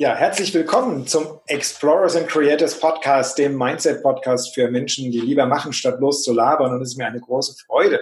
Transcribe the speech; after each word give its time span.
Ja, 0.00 0.14
herzlich 0.14 0.54
willkommen 0.54 1.06
zum 1.06 1.40
Explorers 1.46 2.16
and 2.16 2.26
Creators 2.26 2.80
Podcast, 2.80 3.36
dem 3.36 3.58
Mindset 3.58 4.02
Podcast 4.02 4.54
für 4.54 4.70
Menschen, 4.70 5.10
die 5.10 5.20
lieber 5.20 5.44
machen, 5.44 5.74
statt 5.74 5.98
bloß 5.98 6.22
zu 6.22 6.32
labern. 6.32 6.72
Und 6.72 6.80
es 6.80 6.92
ist 6.92 6.96
mir 6.96 7.04
eine 7.04 7.20
große 7.20 7.54
Freude, 7.66 8.00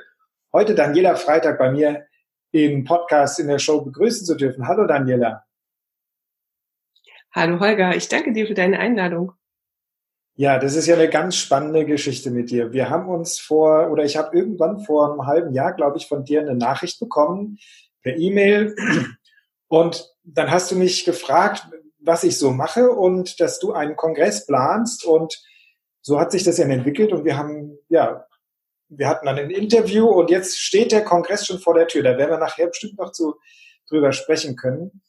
heute 0.52 0.76
Daniela 0.76 1.16
Freitag 1.16 1.58
bei 1.58 1.72
mir 1.72 2.06
im 2.52 2.84
Podcast 2.84 3.40
in 3.40 3.48
der 3.48 3.58
Show 3.58 3.80
begrüßen 3.80 4.24
zu 4.24 4.36
dürfen. 4.36 4.68
Hallo 4.68 4.86
Daniela. 4.86 5.42
Hallo 7.32 7.58
Holger, 7.58 7.96
ich 7.96 8.06
danke 8.06 8.32
dir 8.32 8.46
für 8.46 8.54
deine 8.54 8.78
Einladung. 8.78 9.32
Ja, 10.36 10.60
das 10.60 10.76
ist 10.76 10.86
ja 10.86 10.94
eine 10.94 11.08
ganz 11.08 11.34
spannende 11.34 11.84
Geschichte 11.84 12.30
mit 12.30 12.52
dir. 12.52 12.72
Wir 12.72 12.90
haben 12.90 13.08
uns 13.08 13.40
vor, 13.40 13.90
oder 13.90 14.04
ich 14.04 14.16
habe 14.16 14.36
irgendwann 14.38 14.84
vor 14.84 15.10
einem 15.10 15.26
halben 15.26 15.52
Jahr, 15.52 15.72
glaube 15.72 15.98
ich, 15.98 16.06
von 16.06 16.22
dir 16.22 16.42
eine 16.42 16.54
Nachricht 16.54 17.00
bekommen 17.00 17.58
per 18.02 18.16
E-Mail. 18.16 18.76
Und 19.66 20.14
dann 20.22 20.50
hast 20.50 20.70
du 20.70 20.76
mich 20.76 21.04
gefragt, 21.04 21.66
was 22.00 22.24
ich 22.24 22.38
so 22.38 22.50
mache 22.50 22.90
und 22.90 23.40
dass 23.40 23.58
du 23.58 23.72
einen 23.72 23.96
Kongress 23.96 24.46
planst 24.46 25.04
und 25.04 25.40
so 26.00 26.18
hat 26.18 26.32
sich 26.32 26.44
das 26.44 26.58
ja 26.58 26.66
entwickelt 26.66 27.12
und 27.12 27.24
wir 27.24 27.36
haben, 27.36 27.78
ja, 27.88 28.24
wir 28.88 29.08
hatten 29.08 29.26
dann 29.26 29.38
ein 29.38 29.50
Interview 29.50 30.06
und 30.06 30.30
jetzt 30.30 30.58
steht 30.58 30.92
der 30.92 31.04
Kongress 31.04 31.46
schon 31.46 31.58
vor 31.58 31.74
der 31.74 31.86
Tür. 31.86 32.02
Da 32.02 32.16
werden 32.16 32.30
wir 32.30 32.38
nachher 32.38 32.68
bestimmt 32.68 32.98
noch 32.98 33.12
zu, 33.12 33.34
drüber 33.88 34.12
sprechen 34.12 34.56
können. 34.56 35.02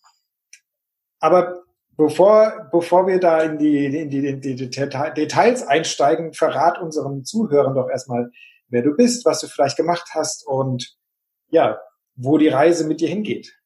Aber 1.20 1.64
bevor, 1.96 2.70
bevor 2.72 3.08
wir 3.08 3.20
da 3.20 3.42
in 3.42 3.58
die, 3.58 3.86
in 3.86 4.10
die, 4.10 4.28
in 4.28 4.42
die 4.42 4.56
Details 4.56 5.68
einsteigen, 5.68 6.34
verrat 6.34 6.80
unseren 6.80 7.24
Zuhörern 7.24 7.76
doch 7.76 7.90
erstmal, 7.90 8.32
wer 8.70 8.82
du 8.82 8.96
bist, 8.96 9.26
was 9.26 9.42
du 9.42 9.48
vielleicht 9.48 9.78
gemacht 9.78 10.10
hast 10.14 10.46
und 10.46 10.98
ja, 11.50 11.80
wo 12.16 12.38
die 12.38 12.50
Reise 12.50 12.86
mit 12.86 13.02
dir 13.02 13.10
hingeht. 13.10 13.59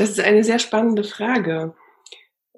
Das 0.00 0.08
ist 0.08 0.20
eine 0.20 0.42
sehr 0.42 0.58
spannende 0.58 1.04
Frage. 1.04 1.74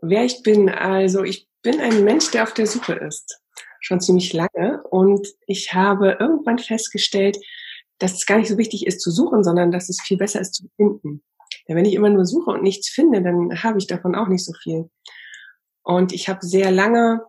Wer 0.01 0.25
ich 0.25 0.45
bin, 0.45 0.69
also 0.69 1.25
ich 1.25 1.49
bin 1.61 1.81
ein 1.81 2.05
Mensch, 2.05 2.31
der 2.31 2.45
auf 2.45 2.55
der 2.55 2.69
Suche 2.69 2.93
ist. 2.93 3.41
Schon 3.81 4.01
ziemlich 4.01 4.33
lange. 4.33 4.81
Und 4.85 5.27
ich 5.49 5.75
habe 5.75 6.19
irgendwann 6.21 6.61
festgestellt, 6.61 7.37
dass 7.99 8.13
es 8.13 8.27
gar 8.27 8.39
nicht 8.39 8.47
so 8.47 8.59
wichtig 8.59 8.87
ist 8.87 9.01
zu 9.01 9.11
suchen, 9.11 9.43
sondern 9.43 9.73
dass 9.73 9.89
es 9.89 10.01
viel 10.01 10.19
besser 10.19 10.41
ist 10.41 10.55
zu 10.55 10.69
finden. 10.77 11.25
Denn 11.67 11.75
wenn 11.75 11.85
ich 11.85 11.95
immer 11.95 12.11
nur 12.11 12.27
suche 12.27 12.53
und 12.53 12.63
nichts 12.63 12.89
finde, 12.89 13.23
dann 13.23 13.61
habe 13.65 13.79
ich 13.79 13.89
davon 13.89 14.15
auch 14.15 14.29
nicht 14.29 14.45
so 14.45 14.53
viel. 14.63 14.89
Und 15.83 16.13
ich 16.13 16.29
habe 16.29 16.47
sehr 16.47 16.71
lange 16.71 17.25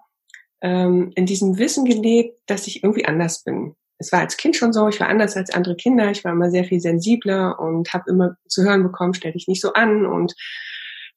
ähm, 0.61 1.11
in 1.15 1.25
diesem 1.25 1.57
Wissen 1.57 1.85
gelebt, 1.85 2.39
dass 2.45 2.67
ich 2.67 2.83
irgendwie 2.83 3.05
anders 3.05 3.43
bin 3.43 3.75
es 4.03 4.11
war 4.11 4.19
als 4.19 4.35
Kind 4.35 4.55
schon 4.55 4.73
so, 4.73 4.89
ich 4.89 4.99
war 4.99 5.07
anders 5.07 5.37
als 5.37 5.49
andere 5.51 5.75
Kinder, 5.75 6.11
ich 6.11 6.25
war 6.25 6.33
immer 6.33 6.51
sehr 6.51 6.65
viel 6.65 6.81
sensibler 6.81 7.57
und 7.59 7.93
habe 7.93 8.09
immer 8.09 8.35
zu 8.49 8.63
hören 8.63 8.83
bekommen, 8.83 9.13
stell 9.13 9.31
dich 9.31 9.47
nicht 9.47 9.61
so 9.61 9.73
an 9.73 10.05
und 10.05 10.33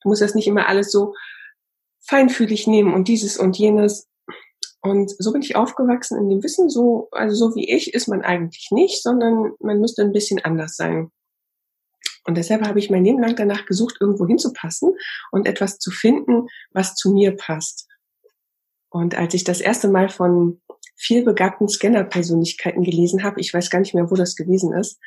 du 0.01 0.09
musst 0.09 0.21
das 0.21 0.35
nicht 0.35 0.47
immer 0.47 0.69
alles 0.69 0.89
so 0.91 1.13
feinfühlig 1.99 2.65
nehmen 2.65 2.93
und 2.93 3.09
dieses 3.09 3.37
und 3.37 3.57
jenes. 3.57 4.07
Und 4.81 5.11
so 5.19 5.33
bin 5.33 5.41
ich 5.41 5.57
aufgewachsen 5.57 6.17
in 6.17 6.29
dem 6.29 6.43
Wissen, 6.43 6.69
so, 6.69 7.09
also 7.11 7.35
so 7.35 7.55
wie 7.55 7.69
ich 7.69 7.93
ist 7.93 8.07
man 8.07 8.21
eigentlich 8.21 8.69
nicht, 8.71 9.03
sondern 9.03 9.51
man 9.59 9.81
müsste 9.81 10.03
ein 10.03 10.13
bisschen 10.13 10.39
anders 10.39 10.77
sein. 10.77 11.11
Und 12.23 12.35
deshalb 12.37 12.65
habe 12.65 12.79
ich 12.79 12.89
mein 12.89 13.03
Leben 13.03 13.19
lang 13.19 13.35
danach 13.35 13.65
gesucht, 13.65 13.97
irgendwo 13.99 14.25
hinzupassen 14.27 14.93
und 15.31 15.45
etwas 15.45 15.77
zu 15.77 15.91
finden, 15.91 16.47
was 16.71 16.95
zu 16.95 17.11
mir 17.11 17.35
passt. 17.35 17.87
Und 18.89 19.15
als 19.15 19.33
ich 19.33 19.43
das 19.43 19.59
erste 19.59 19.89
Mal 19.89 20.07
von 20.07 20.61
vielbegabten 20.97 21.67
Scanner-Persönlichkeiten 21.67 22.83
gelesen 22.83 23.23
habe. 23.23 23.39
Ich 23.39 23.53
weiß 23.53 23.69
gar 23.69 23.79
nicht 23.79 23.93
mehr, 23.93 24.09
wo 24.09 24.15
das 24.15 24.35
gewesen 24.35 24.73
ist. 24.73 24.99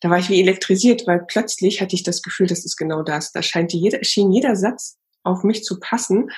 Da 0.00 0.10
war 0.10 0.18
ich 0.18 0.30
wie 0.30 0.40
elektrisiert, 0.40 1.06
weil 1.06 1.24
plötzlich 1.26 1.80
hatte 1.80 1.96
ich 1.96 2.02
das 2.02 2.22
Gefühl, 2.22 2.46
das 2.46 2.64
ist 2.64 2.76
genau 2.76 3.02
das. 3.02 3.32
Da 3.32 3.42
scheint 3.42 3.72
jeder, 3.72 4.02
schien 4.04 4.30
jeder 4.30 4.56
Satz 4.56 4.98
auf 5.22 5.42
mich 5.42 5.64
zu 5.64 5.80
passen. 5.80 6.30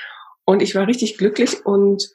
Und 0.44 0.62
ich 0.62 0.74
war 0.74 0.86
richtig 0.86 1.18
glücklich 1.18 1.64
und 1.66 2.08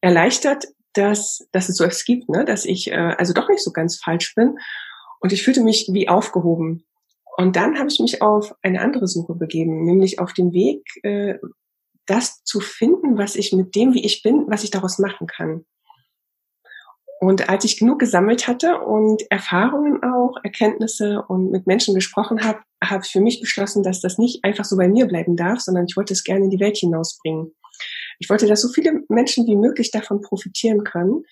erleichtert, 0.00 0.66
dass, 0.94 1.46
dass 1.52 1.68
es 1.68 1.76
so 1.76 1.84
etwas 1.84 2.04
gibt, 2.04 2.28
ne? 2.28 2.44
dass 2.44 2.64
ich 2.64 2.90
äh, 2.90 3.14
also 3.18 3.32
doch 3.32 3.48
nicht 3.48 3.62
so 3.62 3.72
ganz 3.72 3.98
falsch 3.98 4.34
bin. 4.34 4.58
Und 5.20 5.32
ich 5.32 5.42
fühlte 5.42 5.62
mich 5.62 5.88
wie 5.92 6.08
aufgehoben. 6.08 6.84
Und 7.36 7.56
dann 7.56 7.78
habe 7.78 7.88
ich 7.88 7.98
mich 7.98 8.22
auf 8.22 8.54
eine 8.62 8.80
andere 8.80 9.08
Suche 9.08 9.34
begeben, 9.34 9.84
nämlich 9.84 10.18
auf 10.18 10.32
den 10.32 10.52
Weg, 10.52 10.84
äh, 11.02 11.38
das 12.06 12.42
zu 12.44 12.60
finden, 12.60 13.18
was 13.18 13.34
ich 13.34 13.52
mit 13.52 13.74
dem, 13.74 13.94
wie 13.94 14.04
ich 14.04 14.22
bin, 14.22 14.44
was 14.48 14.64
ich 14.64 14.70
daraus 14.70 14.98
machen 14.98 15.26
kann. 15.26 15.64
Und 17.20 17.48
als 17.48 17.64
ich 17.64 17.78
genug 17.78 18.00
gesammelt 18.00 18.48
hatte 18.48 18.80
und 18.80 19.22
Erfahrungen 19.30 20.02
auch, 20.02 20.36
Erkenntnisse 20.42 21.22
und 21.26 21.50
mit 21.50 21.66
Menschen 21.66 21.94
gesprochen 21.94 22.44
habe, 22.44 22.58
habe 22.82 23.02
ich 23.04 23.12
für 23.12 23.20
mich 23.20 23.40
beschlossen, 23.40 23.82
dass 23.82 24.00
das 24.00 24.18
nicht 24.18 24.44
einfach 24.44 24.64
so 24.64 24.76
bei 24.76 24.88
mir 24.88 25.06
bleiben 25.06 25.36
darf, 25.36 25.60
sondern 25.60 25.86
ich 25.88 25.96
wollte 25.96 26.12
es 26.12 26.24
gerne 26.24 26.44
in 26.44 26.50
die 26.50 26.60
Welt 26.60 26.76
hinausbringen. 26.76 27.54
Ich 28.18 28.28
wollte, 28.28 28.46
dass 28.46 28.60
so 28.60 28.68
viele 28.68 29.02
Menschen 29.08 29.46
wie 29.46 29.56
möglich 29.56 29.90
davon 29.90 30.20
profitieren 30.20 30.84
können, 30.84 31.24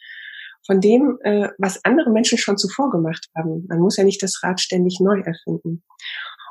von 0.64 0.80
dem, 0.80 1.18
äh, 1.22 1.48
was 1.58 1.84
andere 1.84 2.10
Menschen 2.10 2.38
schon 2.38 2.56
zuvor 2.56 2.90
gemacht 2.90 3.28
haben. 3.36 3.66
Man 3.68 3.80
muss 3.80 3.96
ja 3.96 4.04
nicht 4.04 4.22
das 4.22 4.42
Rad 4.42 4.60
ständig 4.60 5.00
neu 5.00 5.20
erfinden. 5.20 5.82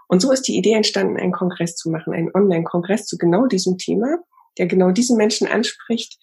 Und 0.07 0.21
so 0.21 0.31
ist 0.31 0.43
die 0.43 0.57
Idee 0.57 0.73
entstanden, 0.73 1.17
einen 1.17 1.31
Kongress 1.31 1.75
zu 1.75 1.89
machen, 1.89 2.13
einen 2.13 2.31
Online-Kongress 2.33 3.05
zu 3.05 3.17
genau 3.17 3.47
diesem 3.47 3.77
Thema, 3.77 4.17
der 4.57 4.67
genau 4.67 4.91
diese 4.91 5.15
Menschen 5.15 5.47
anspricht, 5.47 6.19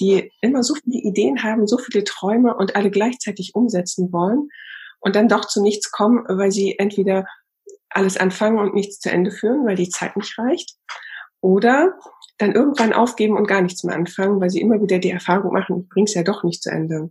die 0.00 0.30
immer 0.40 0.62
so 0.62 0.74
viele 0.74 0.98
Ideen 0.98 1.42
haben, 1.42 1.66
so 1.66 1.78
viele 1.78 2.04
Träume 2.04 2.56
und 2.56 2.76
alle 2.76 2.90
gleichzeitig 2.90 3.54
umsetzen 3.54 4.12
wollen 4.12 4.48
und 5.00 5.16
dann 5.16 5.28
doch 5.28 5.46
zu 5.46 5.62
nichts 5.62 5.90
kommen, 5.90 6.24
weil 6.28 6.50
sie 6.50 6.78
entweder 6.78 7.26
alles 7.90 8.16
anfangen 8.16 8.58
und 8.58 8.74
nichts 8.74 9.00
zu 9.00 9.10
Ende 9.10 9.30
führen, 9.30 9.66
weil 9.66 9.76
die 9.76 9.90
Zeit 9.90 10.16
nicht 10.16 10.38
reicht, 10.38 10.76
oder 11.42 11.98
dann 12.38 12.52
irgendwann 12.52 12.92
aufgeben 12.92 13.36
und 13.36 13.46
gar 13.46 13.60
nichts 13.60 13.84
mehr 13.84 13.96
anfangen, 13.96 14.40
weil 14.40 14.48
sie 14.48 14.60
immer 14.60 14.80
wieder 14.80 14.98
die 14.98 15.10
Erfahrung 15.10 15.52
machen, 15.52 15.82
ich 15.82 15.88
bring's 15.88 16.14
ja 16.14 16.22
doch 16.22 16.44
nicht 16.44 16.62
zu 16.62 16.70
Ende. 16.70 17.10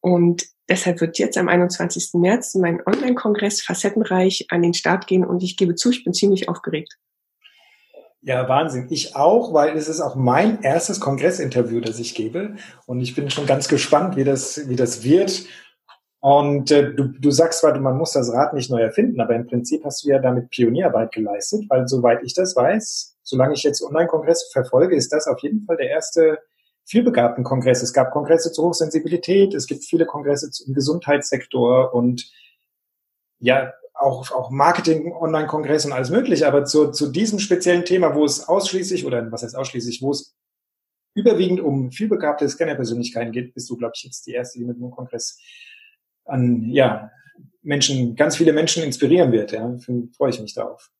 Und 0.00 0.44
deshalb 0.68 1.00
wird 1.00 1.18
jetzt 1.18 1.38
am 1.38 1.48
21. 1.48 2.14
März 2.14 2.54
mein 2.56 2.84
Online-Kongress 2.84 3.62
Facettenreich 3.62 4.46
an 4.50 4.62
den 4.62 4.74
Start 4.74 5.06
gehen 5.06 5.24
und 5.24 5.42
ich 5.42 5.56
gebe 5.56 5.74
zu, 5.76 5.90
ich 5.90 6.04
bin 6.04 6.12
ziemlich 6.12 6.48
aufgeregt. 6.48 6.98
Ja, 8.22 8.46
Wahnsinn. 8.48 8.88
Ich 8.90 9.16
auch, 9.16 9.54
weil 9.54 9.76
es 9.76 9.88
ist 9.88 10.00
auch 10.00 10.14
mein 10.14 10.60
erstes 10.62 11.00
Kongressinterview, 11.00 11.80
das 11.80 11.98
ich 11.98 12.14
gebe. 12.14 12.56
Und 12.86 13.00
ich 13.00 13.14
bin 13.14 13.30
schon 13.30 13.46
ganz 13.46 13.66
gespannt, 13.68 14.16
wie 14.16 14.24
das, 14.24 14.68
wie 14.68 14.76
das 14.76 15.02
wird. 15.02 15.46
Und 16.20 16.70
äh, 16.70 16.92
du, 16.94 17.04
du 17.04 17.30
sagst 17.30 17.60
zwar, 17.60 17.78
man 17.78 17.96
muss 17.96 18.12
das 18.12 18.30
Rad 18.30 18.52
nicht 18.52 18.70
neu 18.70 18.82
erfinden, 18.82 19.22
aber 19.22 19.34
im 19.34 19.46
Prinzip 19.46 19.84
hast 19.86 20.04
du 20.04 20.10
ja 20.10 20.18
damit 20.18 20.50
Pionierarbeit 20.50 21.12
geleistet, 21.12 21.64
weil 21.70 21.88
soweit 21.88 22.22
ich 22.22 22.34
das 22.34 22.54
weiß, 22.54 23.16
solange 23.22 23.54
ich 23.54 23.62
jetzt 23.62 23.82
Online-Kongresse 23.82 24.50
verfolge, 24.52 24.96
ist 24.96 25.12
das 25.14 25.26
auf 25.26 25.38
jeden 25.40 25.62
Fall 25.62 25.78
der 25.78 25.88
erste 25.88 26.38
vielbegabten 26.84 27.42
Kongress. 27.42 27.82
Es 27.82 27.94
gab 27.94 28.10
Kongresse 28.10 28.52
zur 28.52 28.66
Hochsensibilität, 28.66 29.54
es 29.54 29.66
gibt 29.66 29.84
viele 29.84 30.04
Kongresse 30.04 30.50
im 30.66 30.74
Gesundheitssektor 30.74 31.94
und 31.94 32.30
ja, 33.38 33.72
auch, 34.00 34.30
auch 34.32 34.50
Marketing, 34.50 35.12
Online-Kongress 35.12 35.86
und 35.86 35.92
alles 35.92 36.10
mögliche, 36.10 36.46
aber 36.46 36.64
zu, 36.64 36.90
zu 36.90 37.10
diesem 37.10 37.38
speziellen 37.38 37.84
Thema, 37.84 38.14
wo 38.14 38.24
es 38.24 38.48
ausschließlich, 38.48 39.04
oder 39.04 39.30
was 39.30 39.42
heißt 39.42 39.56
ausschließlich, 39.56 40.02
wo 40.02 40.10
es 40.12 40.34
überwiegend 41.14 41.60
um 41.60 41.90
vielbegabte 41.90 42.48
Scanner-Persönlichkeiten 42.48 43.32
geht, 43.32 43.54
bist 43.54 43.68
du, 43.68 43.76
glaube 43.76 43.92
ich, 43.96 44.04
jetzt 44.04 44.26
die 44.26 44.32
erste, 44.32 44.58
die 44.58 44.64
mit 44.64 44.78
dem 44.78 44.90
Kongress 44.90 45.38
an, 46.24 46.70
ja, 46.70 47.10
Menschen, 47.62 48.16
ganz 48.16 48.36
viele 48.36 48.52
Menschen 48.52 48.82
inspirieren 48.82 49.32
wird, 49.32 49.52
ja, 49.52 49.76
freue 50.16 50.30
ich 50.30 50.40
mich 50.40 50.54
darauf. 50.54 50.90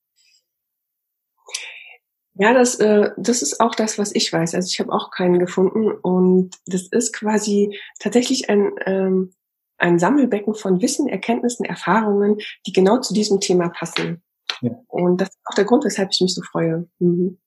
Ja, 2.35 2.53
das, 2.53 2.75
äh, 2.75 3.09
das 3.17 3.41
ist 3.41 3.59
auch 3.59 3.75
das, 3.75 3.97
was 3.97 4.15
ich 4.15 4.31
weiß. 4.31 4.55
Also 4.55 4.67
ich 4.71 4.79
habe 4.79 4.91
auch 4.93 5.11
keinen 5.11 5.39
gefunden 5.39 5.91
und 5.91 6.55
das 6.65 6.87
ist 6.87 7.13
quasi 7.13 7.77
tatsächlich 7.99 8.49
ein 8.49 8.71
ähm, 8.85 9.33
ein 9.81 9.99
Sammelbecken 9.99 10.53
von 10.53 10.81
Wissen, 10.81 11.07
Erkenntnissen, 11.07 11.65
Erfahrungen, 11.65 12.37
die 12.65 12.71
genau 12.71 12.99
zu 12.99 13.13
diesem 13.13 13.39
Thema 13.39 13.69
passen. 13.69 14.21
Ja. 14.61 14.71
Und 14.87 15.19
das 15.19 15.29
ist 15.29 15.39
auch 15.45 15.55
der 15.55 15.65
Grund, 15.65 15.83
weshalb 15.83 16.09
ich 16.11 16.21
mich 16.21 16.35
so 16.35 16.41
freue. 16.43 16.87
Mhm. 16.99 17.39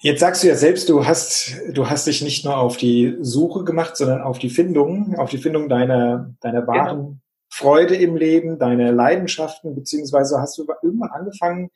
Jetzt 0.00 0.20
sagst 0.20 0.42
du 0.42 0.48
ja 0.48 0.54
selbst, 0.54 0.90
du 0.90 1.06
hast, 1.06 1.56
du 1.72 1.88
hast 1.88 2.06
dich 2.06 2.20
nicht 2.20 2.44
nur 2.44 2.58
auf 2.58 2.76
die 2.76 3.16
Suche 3.20 3.64
gemacht, 3.64 3.96
sondern 3.96 4.20
auf 4.20 4.38
die 4.38 4.50
Findung, 4.50 5.16
auf 5.16 5.30
die 5.30 5.38
Findung 5.38 5.70
deiner, 5.70 6.34
deiner 6.42 6.66
wahren 6.66 6.96
genau. 6.96 7.16
Freude 7.48 7.96
im 7.96 8.14
Leben, 8.14 8.58
deine 8.58 8.90
Leidenschaften, 8.90 9.74
beziehungsweise 9.74 10.38
hast 10.40 10.58
du 10.58 10.66
irgendwann 10.82 11.10
angefangen, 11.10 11.70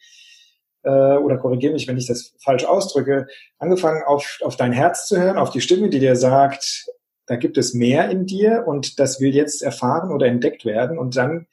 äh, 0.83 1.17
oder 1.17 1.39
korrigiere 1.39 1.73
mich, 1.73 1.89
wenn 1.89 1.97
ich 1.97 2.07
das 2.07 2.35
falsch 2.45 2.67
ausdrücke, 2.67 3.27
angefangen 3.59 4.03
auf, 4.05 4.39
auf 4.43 4.57
dein 4.57 4.73
Herz 4.73 5.07
zu 5.07 5.19
hören, 5.19 5.39
auf 5.39 5.51
die 5.51 5.63
Stimme, 5.63 5.89
die 5.89 6.01
dir 6.01 6.15
sagt, 6.15 6.87
da 7.29 7.37
gibt 7.37 7.59
es 7.59 7.75
mehr 7.75 8.11
in 8.11 8.27
dir 8.27 8.65
und 8.67 8.99
das 8.99 9.21
will 9.21 9.35
jetzt 9.35 9.63
erfahren 9.63 10.11
oder 10.11 10.27
entdeckt 10.27 10.65
werden. 10.65 10.99
Und 10.99 11.17
dann, 11.17 11.47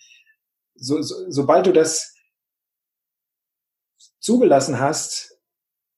so, 0.74 1.01
so, 1.01 1.30
sobald 1.30 1.68
du 1.68 1.74
das 1.74 2.16
zugelassen 4.19 4.80
hast, 4.80 5.36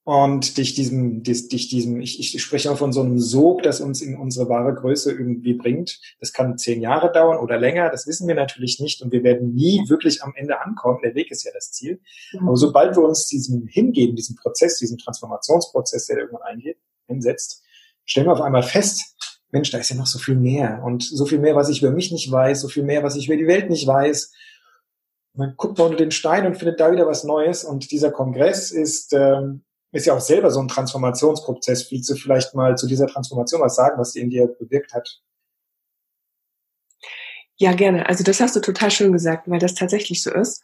und 0.08 0.58
dich 0.58 0.74
diesem, 0.74 1.22
dich, 1.22 1.50
dich 1.50 1.68
diesem, 1.68 2.00
ich, 2.00 2.34
ich 2.34 2.42
spreche 2.42 2.72
auch 2.72 2.78
von 2.78 2.94
so 2.94 3.02
einem 3.02 3.20
Sog, 3.20 3.62
das 3.64 3.82
uns 3.82 4.02
in 4.02 4.18
unsere 4.18 4.48
wahre 4.48 4.74
Größe 4.74 5.12
irgendwie 5.12 5.54
bringt. 5.54 6.00
Das 6.22 6.32
kann 6.32 6.58
zehn 6.58 6.80
Jahre 6.80 7.12
dauern 7.12 7.40
oder 7.40 7.58
länger, 7.58 7.90
das 7.90 8.08
wissen 8.08 8.26
wir 8.26 8.36
natürlich 8.36 8.80
nicht 8.80 9.02
und 9.02 9.12
wir 9.12 9.24
werden 9.24 9.54
nie 9.54 9.84
wirklich 9.90 10.24
am 10.24 10.32
Ende 10.38 10.62
ankommen. 10.62 11.00
Der 11.04 11.14
Weg 11.14 11.30
ist 11.30 11.44
ja 11.44 11.52
das 11.54 11.74
Ziel. 11.74 12.00
Mhm. 12.32 12.48
Aber 12.48 12.56
sobald 12.56 12.96
wir 12.96 13.04
uns 13.04 13.28
diesem 13.28 13.68
hingeben, 13.68 14.16
diesem 14.16 14.38
Prozess, 14.38 14.78
diesem 14.80 14.98
Transformationsprozess, 14.98 16.06
der 16.06 16.20
irgendwann 16.20 16.44
eingeht, 16.44 16.78
hinsetzt, 17.08 17.62
stellen 18.06 18.28
wir 18.28 18.32
auf 18.32 18.42
einmal 18.42 18.64
fest, 18.64 19.17
Mensch, 19.52 19.72
da 19.72 19.78
ist 19.78 19.90
ja 19.90 19.96
noch 19.96 20.08
so 20.08 20.20
viel 20.20 20.36
mehr 20.36 20.84
und 20.84 21.04
so 21.04 21.26
viel 21.26 21.40
mehr, 21.40 21.56
was 21.56 21.70
ich 21.70 21.82
über 21.82 21.92
mich 21.92 22.12
nicht 22.12 22.32
weiß, 22.32 22.62
so 22.62 22.68
viel 22.68 22.84
mehr, 22.84 23.04
was 23.04 23.16
ich 23.16 23.28
über 23.28 23.38
die 23.38 23.48
Welt 23.48 23.70
nicht 23.70 23.88
weiß. 23.88 24.34
Man 25.34 25.54
guckt 25.56 25.78
mal 25.78 25.86
unter 25.86 25.98
den 25.98 26.12
Stein 26.12 26.46
und 26.46 26.58
findet 26.58 26.80
da 26.80 26.92
wieder 26.92 27.08
was 27.08 27.24
Neues 27.24 27.64
und 27.64 27.92
dieser 27.92 28.12
Kongress 28.12 28.72
ist 28.72 29.14
ähm, 29.14 29.64
ist 29.92 30.06
ja 30.06 30.14
auch 30.14 30.22
selber 30.22 30.52
so 30.52 30.60
ein 30.60 30.68
Transformationsprozess. 30.68 31.92
Willst 31.92 32.10
du 32.10 32.16
vielleicht 32.16 32.54
mal 32.54 32.78
zu 32.78 32.88
dieser 32.88 33.08
Transformation 33.08 33.62
was 33.62 33.76
sagen, 33.76 33.98
was 33.98 34.12
die 34.12 34.20
in 34.20 34.30
dir 34.30 34.48
bewirkt 34.48 34.94
hat? 34.94 35.22
Ja, 37.56 37.74
gerne. 37.74 38.08
Also 38.08 38.24
das 38.24 38.40
hast 38.40 38.56
du 38.56 38.60
total 38.60 38.92
schön 38.92 39.12
gesagt, 39.12 39.50
weil 39.50 39.60
das 39.60 39.74
tatsächlich 39.74 40.22
so 40.22 40.32
ist. 40.32 40.62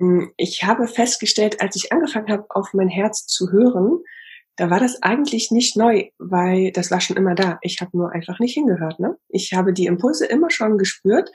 Hm, 0.00 0.32
ich 0.36 0.64
habe 0.64 0.88
festgestellt, 0.88 1.60
als 1.60 1.76
ich 1.76 1.92
angefangen 1.92 2.28
habe, 2.28 2.46
auf 2.48 2.72
mein 2.72 2.88
Herz 2.88 3.26
zu 3.26 3.52
hören, 3.52 4.02
da 4.56 4.70
war 4.70 4.80
das 4.80 5.02
eigentlich 5.02 5.50
nicht 5.50 5.76
neu, 5.76 6.10
weil 6.18 6.70
das 6.72 6.90
war 6.90 7.00
schon 7.00 7.16
immer 7.16 7.34
da. 7.34 7.58
Ich 7.62 7.80
habe 7.80 7.96
nur 7.96 8.12
einfach 8.12 8.38
nicht 8.38 8.54
hingehört. 8.54 9.00
Ne? 9.00 9.16
Ich 9.28 9.52
habe 9.52 9.72
die 9.72 9.86
Impulse 9.86 10.26
immer 10.26 10.50
schon 10.50 10.78
gespürt, 10.78 11.30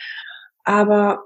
aber 0.63 1.25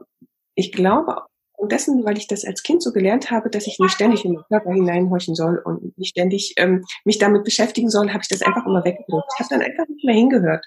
ich 0.56 0.72
glaube 0.72 1.24
und 1.64 1.72
dessen, 1.72 2.04
weil 2.04 2.18
ich 2.18 2.28
das 2.28 2.44
als 2.44 2.62
Kind 2.62 2.84
so 2.84 2.92
gelernt 2.92 3.32
habe, 3.32 3.50
dass 3.50 3.68
ich 3.68 3.80
nicht 3.80 3.94
ständig 3.94 4.26
in 4.26 4.34
den 4.34 4.44
Körper 4.50 4.72
hineinhorchen 4.72 5.34
soll 5.34 5.60
und 5.64 5.98
nicht 5.98 6.10
ständig 6.10 6.56
ähm, 6.58 6.84
mich 7.06 7.20
damit 7.20 7.46
beschäftigen 7.46 7.90
soll, 7.90 8.10
habe 8.10 8.20
ich 8.22 8.28
das 8.28 8.42
einfach 8.42 8.66
immer 8.66 8.84
weggedrückt. 8.84 9.32
Ich 9.34 9.40
habe 9.40 9.50
dann 9.50 9.62
einfach 9.62 9.88
nicht 9.88 10.04
mehr 10.04 10.16
hingehört. 10.16 10.66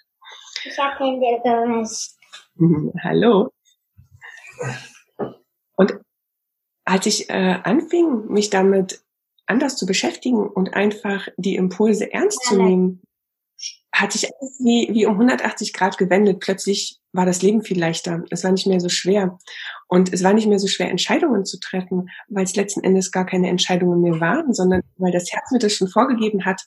Ich 0.64 0.78
habe 0.78 0.96
kein 0.96 1.20
gewusst. 1.20 2.18
Hallo. 3.04 3.52
Und 5.76 6.00
als 6.86 7.04
ich 7.04 7.28
äh, 7.28 7.58
anfing, 7.62 8.28
mich 8.28 8.48
damit 8.48 9.04
anders 9.46 9.76
zu 9.76 9.86
beschäftigen 9.86 10.46
und 10.46 10.74
einfach 10.74 11.28
die 11.36 11.56
Impulse 11.56 12.12
ernst 12.12 12.42
zu 12.44 12.60
nehmen, 12.60 13.02
hat 13.92 14.12
sich 14.12 14.24
alles 14.24 14.58
wie, 14.58 14.88
wie 14.92 15.06
um 15.06 15.14
180 15.14 15.72
Grad 15.72 15.96
gewendet. 15.96 16.40
Plötzlich 16.40 16.98
war 17.12 17.24
das 17.24 17.40
Leben 17.40 17.62
viel 17.62 17.78
leichter. 17.78 18.24
Es 18.30 18.44
war 18.44 18.52
nicht 18.52 18.66
mehr 18.66 18.80
so 18.80 18.90
schwer. 18.90 19.38
Und 19.88 20.12
es 20.12 20.22
war 20.22 20.34
nicht 20.34 20.46
mehr 20.46 20.58
so 20.58 20.66
schwer, 20.66 20.90
Entscheidungen 20.90 21.46
zu 21.46 21.58
treffen, 21.58 22.10
weil 22.28 22.44
es 22.44 22.56
letzten 22.56 22.84
Endes 22.84 23.10
gar 23.10 23.24
keine 23.24 23.48
Entscheidungen 23.48 24.02
mehr 24.02 24.20
waren, 24.20 24.52
sondern 24.52 24.82
weil 24.96 25.12
das 25.12 25.32
Herz 25.32 25.50
mir 25.50 25.58
das 25.58 25.72
schon 25.72 25.88
vorgegeben 25.88 26.44
hat, 26.44 26.62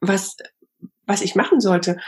was, 0.00 0.36
was 1.06 1.22
ich 1.22 1.36
machen 1.36 1.60
sollte. 1.60 1.98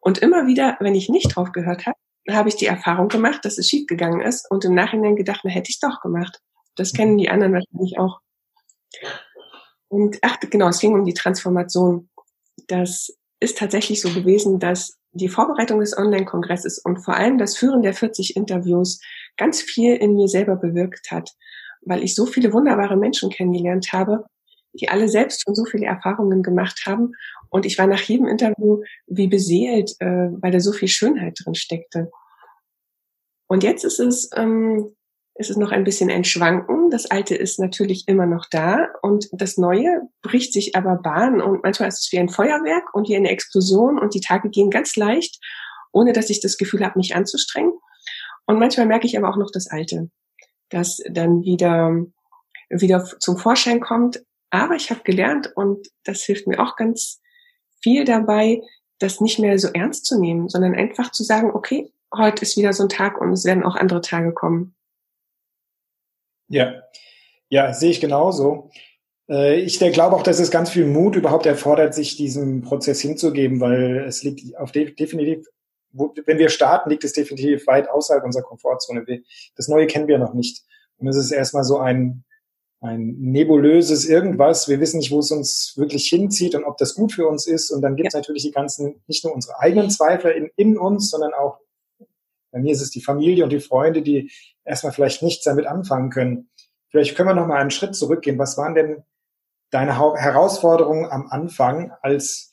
Und 0.00 0.18
immer 0.18 0.46
wieder, 0.46 0.76
wenn 0.80 0.94
ich 0.94 1.08
nicht 1.08 1.34
drauf 1.34 1.52
gehört 1.52 1.86
habe, 1.86 1.96
habe 2.30 2.50
ich 2.50 2.56
die 2.56 2.66
Erfahrung 2.66 3.08
gemacht, 3.08 3.44
dass 3.44 3.56
es 3.56 3.68
schiefgegangen 3.68 4.20
ist 4.20 4.50
und 4.50 4.64
im 4.64 4.74
Nachhinein 4.74 5.16
gedacht, 5.16 5.40
na, 5.44 5.50
hätte 5.50 5.70
ich 5.70 5.80
doch 5.80 6.00
gemacht. 6.00 6.40
Das 6.76 6.92
kennen 6.92 7.16
die 7.16 7.30
anderen 7.30 7.54
wahrscheinlich 7.54 7.98
auch. 7.98 8.20
Und 9.88 10.18
ach, 10.22 10.38
genau, 10.40 10.68
es 10.68 10.78
ging 10.78 10.94
um 10.94 11.04
die 11.04 11.14
Transformation. 11.14 12.08
Das 12.68 13.10
ist 13.40 13.58
tatsächlich 13.58 14.00
so 14.00 14.10
gewesen, 14.10 14.60
dass 14.60 14.98
die 15.12 15.28
Vorbereitung 15.28 15.80
des 15.80 15.96
Online-Kongresses 15.96 16.78
und 16.78 16.98
vor 16.98 17.14
allem 17.14 17.38
das 17.38 17.56
Führen 17.56 17.82
der 17.82 17.94
40 17.94 18.36
Interviews 18.36 19.00
ganz 19.36 19.60
viel 19.60 19.96
in 19.96 20.14
mir 20.14 20.28
selber 20.28 20.56
bewirkt 20.56 21.10
hat, 21.10 21.30
weil 21.82 22.04
ich 22.04 22.14
so 22.14 22.26
viele 22.26 22.52
wunderbare 22.52 22.96
Menschen 22.96 23.30
kennengelernt 23.30 23.92
habe, 23.92 24.24
die 24.74 24.88
alle 24.88 25.08
selbst 25.08 25.42
schon 25.42 25.54
so 25.54 25.64
viele 25.64 25.86
Erfahrungen 25.86 26.42
gemacht 26.42 26.82
haben. 26.86 27.12
Und 27.48 27.66
ich 27.66 27.78
war 27.78 27.88
nach 27.88 28.02
jedem 28.02 28.28
Interview 28.28 28.82
wie 29.06 29.26
beseelt, 29.26 29.96
äh, 29.98 30.28
weil 30.40 30.52
da 30.52 30.60
so 30.60 30.72
viel 30.72 30.88
Schönheit 30.88 31.40
drin 31.42 31.54
steckte. 31.54 32.10
Und 33.48 33.64
jetzt 33.64 33.84
ist 33.84 33.98
es 33.98 34.30
ähm, 34.36 34.94
ist 35.40 35.48
es 35.48 35.56
noch 35.56 35.70
ein 35.70 35.84
bisschen 35.84 36.10
ein 36.10 36.24
Schwanken. 36.24 36.90
Das 36.90 37.06
Alte 37.06 37.34
ist 37.34 37.58
natürlich 37.58 38.06
immer 38.06 38.26
noch 38.26 38.44
da 38.50 38.88
und 39.00 39.26
das 39.32 39.56
Neue 39.56 40.02
bricht 40.20 40.52
sich 40.52 40.76
aber 40.76 40.96
Bahn 40.96 41.40
und 41.40 41.62
manchmal 41.62 41.88
ist 41.88 42.00
es 42.00 42.12
wie 42.12 42.18
ein 42.18 42.28
Feuerwerk 42.28 42.94
und 42.94 43.08
wie 43.08 43.16
eine 43.16 43.30
Explosion 43.30 43.98
und 43.98 44.12
die 44.12 44.20
Tage 44.20 44.50
gehen 44.50 44.68
ganz 44.68 44.96
leicht, 44.96 45.40
ohne 45.92 46.12
dass 46.12 46.28
ich 46.28 46.40
das 46.40 46.58
Gefühl 46.58 46.84
habe, 46.84 46.98
mich 46.98 47.16
anzustrengen. 47.16 47.72
Und 48.46 48.58
manchmal 48.58 48.84
merke 48.84 49.06
ich 49.06 49.16
aber 49.16 49.30
auch 49.30 49.38
noch 49.38 49.50
das 49.50 49.66
Alte, 49.68 50.10
das 50.68 50.98
dann 51.08 51.42
wieder, 51.42 52.04
wieder 52.68 53.02
zum 53.18 53.38
Vorschein 53.38 53.80
kommt. 53.80 54.22
Aber 54.50 54.74
ich 54.74 54.90
habe 54.90 55.00
gelernt 55.04 55.50
und 55.56 55.88
das 56.04 56.22
hilft 56.22 56.48
mir 56.48 56.60
auch 56.60 56.76
ganz 56.76 57.18
viel 57.82 58.04
dabei, 58.04 58.60
das 58.98 59.22
nicht 59.22 59.38
mehr 59.38 59.58
so 59.58 59.68
ernst 59.68 60.04
zu 60.04 60.20
nehmen, 60.20 60.50
sondern 60.50 60.74
einfach 60.74 61.12
zu 61.12 61.24
sagen, 61.24 61.50
okay, 61.54 61.90
heute 62.14 62.42
ist 62.42 62.58
wieder 62.58 62.74
so 62.74 62.82
ein 62.82 62.88
Tag 62.90 63.18
und 63.18 63.32
es 63.32 63.46
werden 63.46 63.62
auch 63.62 63.76
andere 63.76 64.02
Tage 64.02 64.34
kommen. 64.34 64.74
Ja, 66.50 66.82
ja, 67.48 67.72
sehe 67.72 67.90
ich 67.90 68.00
genauso. 68.00 68.70
Äh, 69.28 69.60
ich 69.60 69.78
glaube 69.78 70.16
auch, 70.16 70.22
dass 70.22 70.40
es 70.40 70.50
ganz 70.50 70.70
viel 70.70 70.84
Mut 70.84 71.16
überhaupt 71.16 71.46
erfordert, 71.46 71.94
sich 71.94 72.16
diesem 72.16 72.62
Prozess 72.62 73.00
hinzugeben, 73.00 73.60
weil 73.60 74.04
es 74.06 74.22
liegt 74.24 74.56
auf 74.58 74.72
definitiv, 74.72 75.46
wenn 75.92 76.38
wir 76.38 76.48
starten, 76.48 76.90
liegt 76.90 77.04
es 77.04 77.12
definitiv 77.12 77.66
weit 77.66 77.88
außerhalb 77.88 78.24
unserer 78.24 78.42
Komfortzone. 78.42 79.04
Das 79.56 79.68
Neue 79.68 79.86
kennen 79.86 80.08
wir 80.08 80.18
noch 80.18 80.34
nicht. 80.34 80.62
Und 80.98 81.06
es 81.08 81.16
ist 81.16 81.30
erstmal 81.30 81.64
so 81.64 81.78
ein, 81.78 82.24
ein 82.80 83.16
nebulöses 83.18 84.08
Irgendwas. 84.08 84.68
Wir 84.68 84.80
wissen 84.80 84.98
nicht, 84.98 85.12
wo 85.12 85.20
es 85.20 85.30
uns 85.30 85.74
wirklich 85.76 86.06
hinzieht 86.06 86.54
und 86.56 86.64
ob 86.64 86.78
das 86.78 86.94
gut 86.94 87.12
für 87.12 87.28
uns 87.28 87.46
ist. 87.46 87.70
Und 87.70 87.82
dann 87.82 87.94
gibt 87.94 88.08
es 88.08 88.14
ja. 88.14 88.20
natürlich 88.20 88.42
die 88.42 88.52
ganzen, 88.52 89.02
nicht 89.06 89.24
nur 89.24 89.34
unsere 89.34 89.58
eigenen 89.60 89.90
Zweifel 89.90 90.32
in, 90.32 90.50
in 90.56 90.78
uns, 90.78 91.10
sondern 91.10 91.32
auch 91.32 91.58
bei 92.50 92.60
mir 92.60 92.72
ist 92.72 92.82
es 92.82 92.90
die 92.90 93.02
Familie 93.02 93.44
und 93.44 93.50
die 93.50 93.60
Freunde, 93.60 94.02
die 94.02 94.30
erstmal 94.64 94.92
vielleicht 94.92 95.22
nichts 95.22 95.44
damit 95.44 95.66
anfangen 95.66 96.10
können. 96.10 96.50
Vielleicht 96.88 97.16
können 97.16 97.28
wir 97.28 97.34
noch 97.34 97.46
mal 97.46 97.60
einen 97.60 97.70
Schritt 97.70 97.94
zurückgehen. 97.94 98.38
Was 98.38 98.58
waren 98.58 98.74
denn 98.74 99.04
deine 99.70 99.96
Herausforderungen 99.98 101.06
am 101.06 101.28
Anfang 101.28 101.92
als 102.02 102.50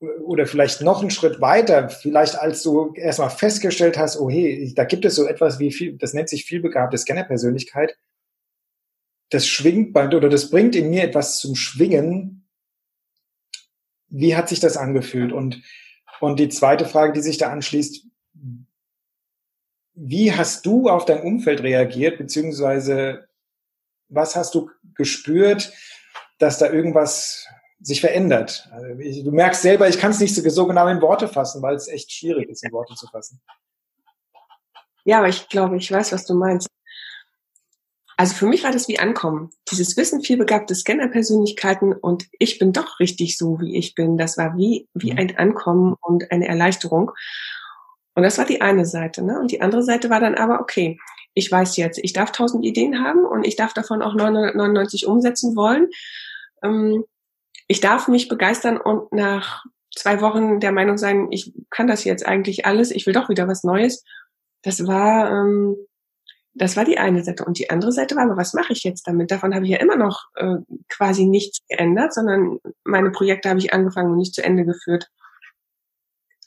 oder 0.00 0.46
vielleicht 0.46 0.80
noch 0.80 1.00
einen 1.00 1.10
Schritt 1.10 1.40
weiter, 1.40 1.88
vielleicht 1.88 2.36
als 2.38 2.62
du 2.62 2.92
erstmal 2.94 3.30
festgestellt 3.30 3.98
hast, 3.98 4.18
oh 4.20 4.30
hey, 4.30 4.72
da 4.76 4.84
gibt 4.84 5.04
es 5.04 5.16
so 5.16 5.26
etwas 5.26 5.58
wie 5.58 5.72
viel, 5.72 5.98
das 5.98 6.14
nennt 6.14 6.28
sich 6.28 6.44
vielbegabte 6.44 6.96
Scannerpersönlichkeit. 6.96 7.98
Das 9.30 9.46
schwingt 9.46 9.92
bald 9.92 10.14
oder 10.14 10.28
das 10.28 10.50
bringt 10.50 10.76
in 10.76 10.90
mir 10.90 11.02
etwas 11.02 11.40
zum 11.40 11.56
Schwingen. 11.56 12.48
Wie 14.08 14.36
hat 14.36 14.48
sich 14.48 14.60
das 14.60 14.76
angefühlt? 14.76 15.32
Und, 15.32 15.62
und 16.20 16.38
die 16.38 16.48
zweite 16.48 16.84
Frage, 16.84 17.12
die 17.12 17.20
sich 17.20 17.36
da 17.36 17.50
anschließt, 17.50 18.07
wie 20.00 20.32
hast 20.32 20.64
du 20.64 20.88
auf 20.88 21.04
dein 21.04 21.22
Umfeld 21.22 21.62
reagiert, 21.62 22.18
beziehungsweise 22.18 23.26
was 24.08 24.36
hast 24.36 24.54
du 24.54 24.70
gespürt, 24.94 25.72
dass 26.38 26.58
da 26.58 26.70
irgendwas 26.70 27.46
sich 27.80 28.00
verändert? 28.00 28.68
Also 28.70 29.24
du 29.24 29.32
merkst 29.32 29.62
selber, 29.62 29.88
ich 29.88 29.98
kann 29.98 30.12
es 30.12 30.20
nicht 30.20 30.34
so, 30.34 30.48
so 30.48 30.66
genau 30.66 30.86
in 30.86 31.02
Worte 31.02 31.26
fassen, 31.26 31.62
weil 31.62 31.74
es 31.74 31.88
echt 31.88 32.12
schwierig 32.12 32.48
ist, 32.48 32.64
in 32.64 32.72
Worte 32.72 32.94
zu 32.94 33.06
fassen. 33.08 33.40
Ja, 35.04 35.18
aber 35.18 35.28
ich 35.28 35.48
glaube, 35.48 35.76
ich 35.76 35.90
weiß, 35.90 36.12
was 36.12 36.26
du 36.26 36.34
meinst. 36.34 36.68
Also 38.16 38.34
für 38.34 38.46
mich 38.46 38.64
war 38.64 38.72
das 38.72 38.88
wie 38.88 38.98
Ankommen. 38.98 39.50
Dieses 39.70 39.96
Wissen, 39.96 40.22
vielbegabte 40.22 40.74
Scanner-Persönlichkeiten 40.74 41.92
und 41.92 42.26
ich 42.38 42.58
bin 42.58 42.72
doch 42.72 42.98
richtig 43.00 43.38
so, 43.38 43.60
wie 43.60 43.76
ich 43.76 43.94
bin. 43.94 44.16
Das 44.16 44.36
war 44.36 44.56
wie, 44.56 44.88
wie 44.94 45.12
mhm. 45.12 45.18
ein 45.18 45.38
Ankommen 45.38 45.94
und 46.00 46.30
eine 46.30 46.48
Erleichterung. 46.48 47.12
Und 48.18 48.24
das 48.24 48.36
war 48.36 48.46
die 48.46 48.60
eine 48.60 48.84
Seite. 48.84 49.24
Ne? 49.24 49.38
Und 49.38 49.52
die 49.52 49.60
andere 49.60 49.84
Seite 49.84 50.10
war 50.10 50.18
dann 50.18 50.34
aber, 50.34 50.60
okay, 50.60 50.98
ich 51.34 51.52
weiß 51.52 51.76
jetzt, 51.76 52.00
ich 52.02 52.12
darf 52.12 52.32
tausend 52.32 52.64
Ideen 52.64 53.00
haben 53.00 53.24
und 53.24 53.46
ich 53.46 53.54
darf 53.54 53.72
davon 53.72 54.02
auch 54.02 54.12
999 54.12 55.06
umsetzen 55.06 55.54
wollen. 55.54 55.86
Ähm, 56.64 57.04
ich 57.68 57.78
darf 57.78 58.08
mich 58.08 58.26
begeistern 58.26 58.76
und 58.76 59.12
nach 59.12 59.62
zwei 59.94 60.20
Wochen 60.20 60.58
der 60.58 60.72
Meinung 60.72 60.98
sein, 60.98 61.28
ich 61.30 61.52
kann 61.70 61.86
das 61.86 62.02
jetzt 62.02 62.26
eigentlich 62.26 62.66
alles, 62.66 62.90
ich 62.90 63.06
will 63.06 63.14
doch 63.14 63.28
wieder 63.28 63.46
was 63.46 63.62
Neues. 63.62 64.02
Das 64.62 64.84
war, 64.88 65.30
ähm, 65.30 65.76
das 66.54 66.76
war 66.76 66.84
die 66.84 66.98
eine 66.98 67.22
Seite. 67.22 67.44
Und 67.44 67.60
die 67.60 67.70
andere 67.70 67.92
Seite 67.92 68.16
war, 68.16 68.24
aber 68.24 68.36
was 68.36 68.52
mache 68.52 68.72
ich 68.72 68.82
jetzt 68.82 69.06
damit? 69.06 69.30
Davon 69.30 69.54
habe 69.54 69.64
ich 69.64 69.70
ja 69.70 69.78
immer 69.78 69.94
noch 69.94 70.24
äh, 70.34 70.56
quasi 70.88 71.24
nichts 71.24 71.60
geändert, 71.68 72.12
sondern 72.12 72.58
meine 72.82 73.12
Projekte 73.12 73.48
habe 73.48 73.60
ich 73.60 73.72
angefangen 73.72 74.10
und 74.10 74.18
nicht 74.18 74.34
zu 74.34 74.42
Ende 74.42 74.64
geführt. 74.64 75.08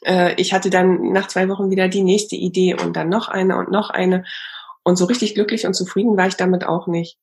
Äh, 0.05 0.35
ich 0.35 0.53
hatte 0.53 0.69
dann 0.69 1.11
nach 1.11 1.27
zwei 1.27 1.47
Wochen 1.49 1.69
wieder 1.69 1.87
die 1.87 2.03
nächste 2.03 2.35
Idee 2.35 2.75
und 2.75 2.95
dann 2.95 3.09
noch 3.09 3.27
eine 3.27 3.57
und 3.57 3.71
noch 3.71 3.89
eine. 3.89 4.23
Und 4.83 4.97
so 4.97 5.05
richtig 5.05 5.35
glücklich 5.35 5.65
und 5.67 5.73
zufrieden 5.73 6.17
war 6.17 6.27
ich 6.27 6.35
damit 6.35 6.63
auch 6.63 6.87
nicht. 6.87 7.17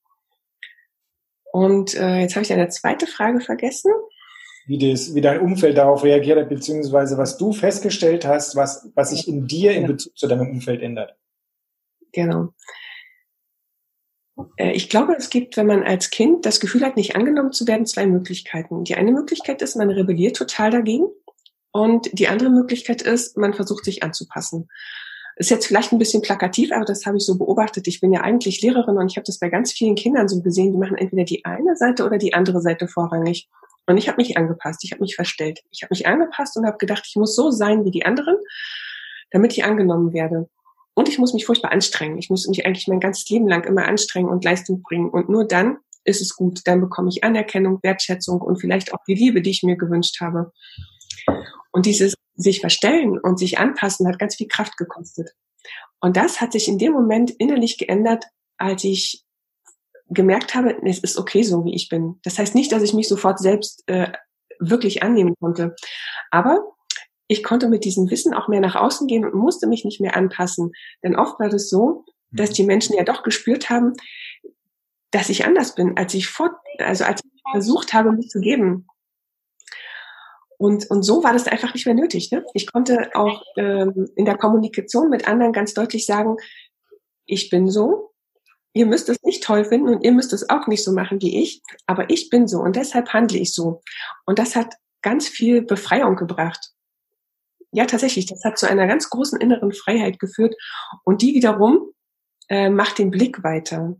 Und 1.51 1.95
äh, 1.95 2.19
jetzt 2.19 2.35
habe 2.35 2.43
ich 2.43 2.49
deine 2.49 2.69
zweite 2.69 3.07
Frage 3.07 3.41
vergessen. 3.41 3.91
Wie, 4.67 4.77
das, 4.77 5.15
wie 5.15 5.21
dein 5.21 5.41
Umfeld 5.41 5.77
darauf 5.77 6.03
reagiert 6.03 6.37
hat, 6.37 6.49
beziehungsweise 6.49 7.17
was 7.17 7.37
du 7.37 7.53
festgestellt 7.53 8.23
hast, 8.25 8.55
was, 8.55 8.89
was 8.93 9.09
sich 9.09 9.27
in 9.27 9.47
dir 9.47 9.71
in 9.71 9.87
Bezug 9.87 10.15
zu 10.15 10.27
deinem 10.27 10.49
Umfeld 10.49 10.81
ändert. 10.81 11.15
Genau. 12.11 12.53
Äh, 14.57 14.71
ich 14.71 14.89
glaube, 14.89 15.15
es 15.17 15.29
gibt, 15.29 15.57
wenn 15.57 15.65
man 15.65 15.83
als 15.83 16.11
Kind 16.11 16.45
das 16.45 16.59
Gefühl 16.59 16.85
hat, 16.85 16.97
nicht 16.97 17.15
angenommen 17.15 17.51
zu 17.51 17.67
werden, 17.67 17.85
zwei 17.85 18.05
Möglichkeiten. 18.05 18.83
Die 18.83 18.95
eine 18.95 19.11
Möglichkeit 19.11 19.61
ist, 19.61 19.75
man 19.75 19.89
rebelliert 19.89 20.35
total 20.35 20.71
dagegen. 20.71 21.07
Und 21.71 22.09
die 22.13 22.27
andere 22.27 22.49
Möglichkeit 22.49 23.01
ist, 23.01 23.37
man 23.37 23.53
versucht 23.53 23.85
sich 23.85 24.03
anzupassen. 24.03 24.69
Ist 25.35 25.51
jetzt 25.51 25.67
vielleicht 25.67 25.93
ein 25.93 25.99
bisschen 25.99 26.21
plakativ, 26.21 26.71
aber 26.71 26.83
das 26.83 27.05
habe 27.05 27.17
ich 27.17 27.25
so 27.25 27.37
beobachtet. 27.37 27.87
Ich 27.87 28.01
bin 28.01 28.11
ja 28.11 28.21
eigentlich 28.21 28.61
Lehrerin 28.61 28.97
und 28.97 29.09
ich 29.09 29.15
habe 29.15 29.25
das 29.25 29.39
bei 29.39 29.49
ganz 29.49 29.71
vielen 29.71 29.95
Kindern 29.95 30.27
so 30.27 30.41
gesehen, 30.41 30.73
die 30.73 30.77
machen 30.77 30.97
entweder 30.97 31.23
die 31.23 31.45
eine 31.45 31.77
Seite 31.77 32.05
oder 32.05 32.17
die 32.17 32.33
andere 32.33 32.61
Seite 32.61 32.87
vorrangig. 32.87 33.47
Und 33.85 33.97
ich 33.97 34.07
habe 34.07 34.17
mich 34.17 34.37
angepasst, 34.37 34.83
ich 34.83 34.91
habe 34.91 35.01
mich 35.01 35.15
verstellt. 35.15 35.61
Ich 35.71 35.81
habe 35.81 35.91
mich 35.91 36.07
angepasst 36.07 36.57
und 36.57 36.65
habe 36.65 36.77
gedacht, 36.77 37.05
ich 37.07 37.15
muss 37.15 37.35
so 37.35 37.51
sein 37.51 37.85
wie 37.85 37.91
die 37.91 38.05
anderen, 38.05 38.35
damit 39.31 39.53
ich 39.53 39.63
angenommen 39.63 40.13
werde. 40.13 40.49
Und 40.93 41.07
ich 41.07 41.17
muss 41.17 41.33
mich 41.33 41.45
furchtbar 41.45 41.71
anstrengen. 41.71 42.17
Ich 42.17 42.29
muss 42.29 42.45
mich 42.47 42.65
eigentlich 42.65 42.87
mein 42.87 42.99
ganzes 42.99 43.29
Leben 43.29 43.47
lang 43.47 43.63
immer 43.63 43.87
anstrengen 43.87 44.29
und 44.29 44.43
Leistung 44.43 44.83
bringen. 44.83 45.09
Und 45.09 45.29
nur 45.29 45.47
dann 45.47 45.77
ist 46.03 46.21
es 46.21 46.35
gut. 46.35 46.61
Dann 46.65 46.81
bekomme 46.81 47.09
ich 47.09 47.23
Anerkennung, 47.23 47.79
Wertschätzung 47.81 48.41
und 48.41 48.57
vielleicht 48.57 48.93
auch 48.93 49.03
die 49.07 49.15
Liebe, 49.15 49.41
die 49.41 49.51
ich 49.51 49.63
mir 49.63 49.77
gewünscht 49.77 50.19
habe. 50.19 50.51
Und 51.71 51.85
dieses 51.85 52.15
sich 52.35 52.61
verstellen 52.61 53.19
und 53.19 53.37
sich 53.37 53.59
anpassen 53.59 54.07
hat 54.07 54.19
ganz 54.19 54.35
viel 54.35 54.47
Kraft 54.47 54.77
gekostet. 54.77 55.35
Und 55.99 56.15
das 56.15 56.41
hat 56.41 56.53
sich 56.53 56.67
in 56.67 56.77
dem 56.77 56.93
Moment 56.93 57.31
innerlich 57.31 57.77
geändert, 57.77 58.25
als 58.57 58.83
ich 58.83 59.25
gemerkt 60.07 60.55
habe, 60.55 60.75
es 60.83 60.99
ist 60.99 61.17
okay 61.17 61.43
so, 61.43 61.65
wie 61.65 61.75
ich 61.75 61.89
bin. 61.89 62.19
Das 62.23 62.39
heißt 62.39 62.55
nicht, 62.55 62.71
dass 62.71 62.83
ich 62.83 62.93
mich 62.93 63.07
sofort 63.07 63.39
selbst 63.39 63.83
äh, 63.87 64.11
wirklich 64.59 65.03
annehmen 65.03 65.35
konnte. 65.39 65.75
Aber 66.31 66.59
ich 67.27 67.43
konnte 67.43 67.69
mit 67.69 67.85
diesem 67.85 68.09
Wissen 68.09 68.33
auch 68.33 68.47
mehr 68.47 68.59
nach 68.59 68.75
außen 68.75 69.07
gehen 69.07 69.23
und 69.23 69.35
musste 69.35 69.67
mich 69.67 69.85
nicht 69.85 70.01
mehr 70.01 70.15
anpassen. 70.15 70.71
Denn 71.03 71.15
oft 71.15 71.39
war 71.39 71.53
es 71.53 71.69
so, 71.69 72.05
dass 72.31 72.51
die 72.51 72.63
Menschen 72.63 72.95
ja 72.95 73.03
doch 73.03 73.23
gespürt 73.23 73.69
haben, 73.69 73.93
dass 75.11 75.29
ich 75.29 75.45
anders 75.45 75.75
bin, 75.75 75.97
als 75.97 76.13
ich 76.13 76.27
vor, 76.27 76.59
also 76.79 77.03
als 77.03 77.21
ich 77.23 77.41
versucht 77.51 77.93
habe, 77.93 78.11
mich 78.11 78.29
zu 78.29 78.39
geben. 78.39 78.87
Und, 80.59 80.89
und 80.91 81.03
so 81.03 81.23
war 81.23 81.33
das 81.33 81.47
einfach 81.47 81.73
nicht 81.73 81.85
mehr 81.85 81.95
nötig. 81.95 82.31
Ne? 82.31 82.45
Ich 82.53 82.71
konnte 82.71 83.11
auch 83.15 83.41
ähm, 83.57 84.09
in 84.15 84.25
der 84.25 84.37
Kommunikation 84.37 85.09
mit 85.09 85.27
anderen 85.27 85.53
ganz 85.53 85.73
deutlich 85.73 86.05
sagen, 86.05 86.35
ich 87.25 87.49
bin 87.49 87.69
so, 87.69 88.11
ihr 88.73 88.85
müsst 88.85 89.09
es 89.09 89.21
nicht 89.23 89.43
toll 89.43 89.63
finden 89.65 89.89
und 89.89 90.03
ihr 90.03 90.11
müsst 90.11 90.33
es 90.33 90.49
auch 90.49 90.67
nicht 90.67 90.83
so 90.83 90.91
machen 90.91 91.21
wie 91.21 91.41
ich, 91.41 91.61
aber 91.87 92.09
ich 92.09 92.29
bin 92.29 92.47
so 92.47 92.59
und 92.59 92.75
deshalb 92.75 93.09
handle 93.13 93.39
ich 93.39 93.53
so. 93.53 93.81
Und 94.25 94.37
das 94.37 94.55
hat 94.55 94.75
ganz 95.01 95.27
viel 95.27 95.61
Befreiung 95.61 96.15
gebracht 96.15 96.73
ja, 97.71 97.85
tatsächlich, 97.85 98.25
das 98.25 98.43
hat 98.43 98.57
zu 98.57 98.67
einer 98.67 98.87
ganz 98.87 99.09
großen 99.09 99.39
inneren 99.39 99.73
Freiheit 99.73 100.19
geführt. 100.19 100.55
Und 101.03 101.21
die 101.21 101.33
wiederum 101.35 101.91
äh, 102.47 102.69
macht 102.69 102.97
den 102.97 103.11
Blick 103.11 103.43
weiter. 103.43 103.95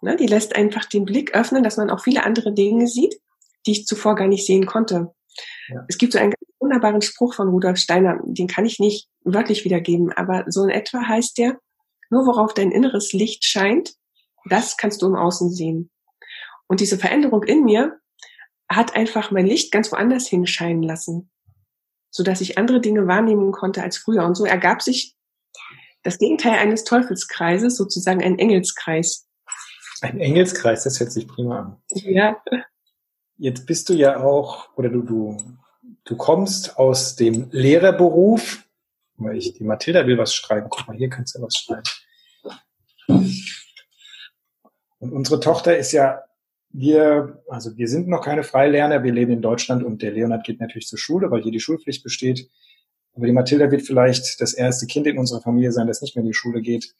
Ne? 0.00 0.16
Die 0.16 0.26
lässt 0.26 0.54
einfach 0.54 0.84
den 0.84 1.04
Blick 1.04 1.34
öffnen, 1.34 1.62
dass 1.62 1.76
man 1.76 1.90
auch 1.90 2.02
viele 2.02 2.24
andere 2.24 2.52
Dinge 2.52 2.86
sieht, 2.86 3.20
die 3.66 3.72
ich 3.72 3.86
zuvor 3.86 4.14
gar 4.14 4.28
nicht 4.28 4.46
sehen 4.46 4.66
konnte. 4.66 5.12
Ja. 5.68 5.84
Es 5.88 5.98
gibt 5.98 6.12
so 6.12 6.18
einen 6.18 6.30
ganz 6.30 6.52
wunderbaren 6.58 7.02
Spruch 7.02 7.34
von 7.34 7.48
Rudolf 7.48 7.78
Steiner, 7.78 8.20
den 8.24 8.46
kann 8.46 8.66
ich 8.66 8.78
nicht 8.78 9.08
wörtlich 9.24 9.64
wiedergeben, 9.64 10.12
aber 10.12 10.44
so 10.48 10.64
in 10.64 10.70
etwa 10.70 11.06
heißt 11.06 11.38
der, 11.38 11.58
nur 12.10 12.26
worauf 12.26 12.54
dein 12.54 12.72
inneres 12.72 13.12
Licht 13.12 13.44
scheint, 13.44 13.94
das 14.48 14.76
kannst 14.76 15.02
du 15.02 15.06
im 15.06 15.16
Außen 15.16 15.50
sehen. 15.50 15.90
Und 16.66 16.80
diese 16.80 16.98
Veränderung 16.98 17.42
in 17.44 17.64
mir 17.64 17.98
hat 18.68 18.94
einfach 18.94 19.30
mein 19.30 19.46
Licht 19.46 19.72
ganz 19.72 19.90
woanders 19.92 20.28
hinscheinen 20.28 20.82
lassen 20.82 21.30
so 22.10 22.22
dass 22.22 22.40
ich 22.40 22.58
andere 22.58 22.80
Dinge 22.80 23.06
wahrnehmen 23.06 23.52
konnte 23.52 23.82
als 23.82 23.96
früher. 23.96 24.24
Und 24.24 24.36
so 24.36 24.44
ergab 24.44 24.82
sich 24.82 25.16
das 26.02 26.18
Gegenteil 26.18 26.58
eines 26.58 26.84
Teufelskreises, 26.84 27.76
sozusagen 27.76 28.22
ein 28.22 28.38
Engelskreis. 28.38 29.26
Ein 30.02 30.18
Engelskreis, 30.18 30.84
das 30.84 30.98
hört 30.98 31.12
sich 31.12 31.28
prima 31.28 31.58
an. 31.60 31.82
Ja. 31.90 32.42
Jetzt 33.40 33.64
bist 33.64 33.88
du 33.88 33.94
ja 33.94 34.22
auch, 34.22 34.68
oder 34.76 34.90
du, 34.90 35.00
du, 35.00 35.38
du 36.04 36.16
kommst 36.16 36.76
aus 36.76 37.16
dem 37.16 37.48
Lehrerberuf. 37.50 38.68
Ich, 39.32 39.54
die 39.54 39.64
Mathilda 39.64 40.06
will 40.06 40.18
was 40.18 40.34
schreiben. 40.34 40.66
Guck 40.68 40.86
mal, 40.86 40.94
hier 40.94 41.08
kannst 41.08 41.34
du 41.34 41.40
was 41.40 41.54
schreiben. 41.54 41.82
Und 44.98 45.12
unsere 45.12 45.40
Tochter 45.40 45.74
ist 45.78 45.92
ja 45.92 46.20
wir, 46.68 47.42
also 47.48 47.78
wir 47.78 47.88
sind 47.88 48.08
noch 48.08 48.22
keine 48.22 48.42
Freilerner, 48.42 49.02
wir 49.02 49.12
leben 49.12 49.32
in 49.32 49.40
Deutschland 49.40 49.82
und 49.84 50.02
der 50.02 50.12
Leonard 50.12 50.44
geht 50.44 50.60
natürlich 50.60 50.86
zur 50.86 50.98
Schule, 50.98 51.30
weil 51.30 51.42
hier 51.42 51.50
die 51.50 51.60
Schulpflicht 51.60 52.04
besteht. 52.04 52.46
Aber 53.14 53.24
die 53.24 53.32
Mathilda 53.32 53.70
wird 53.70 53.86
vielleicht 53.86 54.38
das 54.42 54.52
erste 54.52 54.86
Kind 54.86 55.06
in 55.06 55.18
unserer 55.18 55.40
Familie 55.40 55.72
sein, 55.72 55.86
das 55.86 56.02
nicht 56.02 56.14
mehr 56.14 56.22
in 56.22 56.28
die 56.28 56.34
Schule 56.34 56.60
geht. 56.60 56.94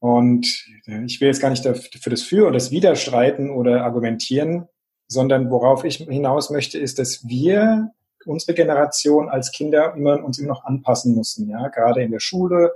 Und 0.00 0.66
ich 1.06 1.20
will 1.20 1.28
jetzt 1.28 1.40
gar 1.40 1.50
nicht 1.50 1.62
für 1.62 2.10
das 2.10 2.22
Für 2.22 2.48
und 2.48 2.54
das 2.54 2.72
Wider 2.72 2.96
streiten 2.96 3.50
oder 3.50 3.84
argumentieren, 3.84 4.66
sondern 5.10 5.50
worauf 5.50 5.84
ich 5.84 5.96
hinaus 5.96 6.50
möchte, 6.50 6.78
ist, 6.78 7.00
dass 7.00 7.26
wir, 7.26 7.90
unsere 8.26 8.54
Generation 8.54 9.28
als 9.28 9.50
Kinder 9.50 9.94
immer, 9.94 10.22
uns 10.22 10.38
immer 10.38 10.48
noch 10.48 10.64
anpassen 10.64 11.14
mussten, 11.14 11.50
ja, 11.50 11.68
gerade 11.68 12.02
in 12.02 12.12
der 12.12 12.20
Schule, 12.20 12.72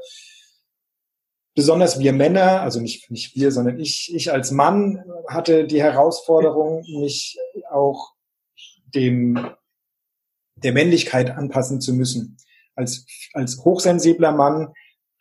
besonders 1.54 2.00
wir 2.00 2.12
Männer, 2.12 2.60
also 2.62 2.80
nicht, 2.80 3.08
nicht 3.10 3.36
wir, 3.36 3.52
sondern 3.52 3.78
ich, 3.78 4.12
ich 4.12 4.32
als 4.32 4.50
Mann 4.50 5.04
hatte 5.28 5.64
die 5.64 5.80
Herausforderung, 5.80 6.84
mich 7.00 7.38
auch 7.70 8.14
dem, 8.86 9.50
der 10.56 10.72
Männlichkeit 10.72 11.30
anpassen 11.30 11.80
zu 11.80 11.94
müssen. 11.94 12.36
Als, 12.74 13.06
als 13.32 13.64
hochsensibler 13.64 14.32
Mann 14.32 14.74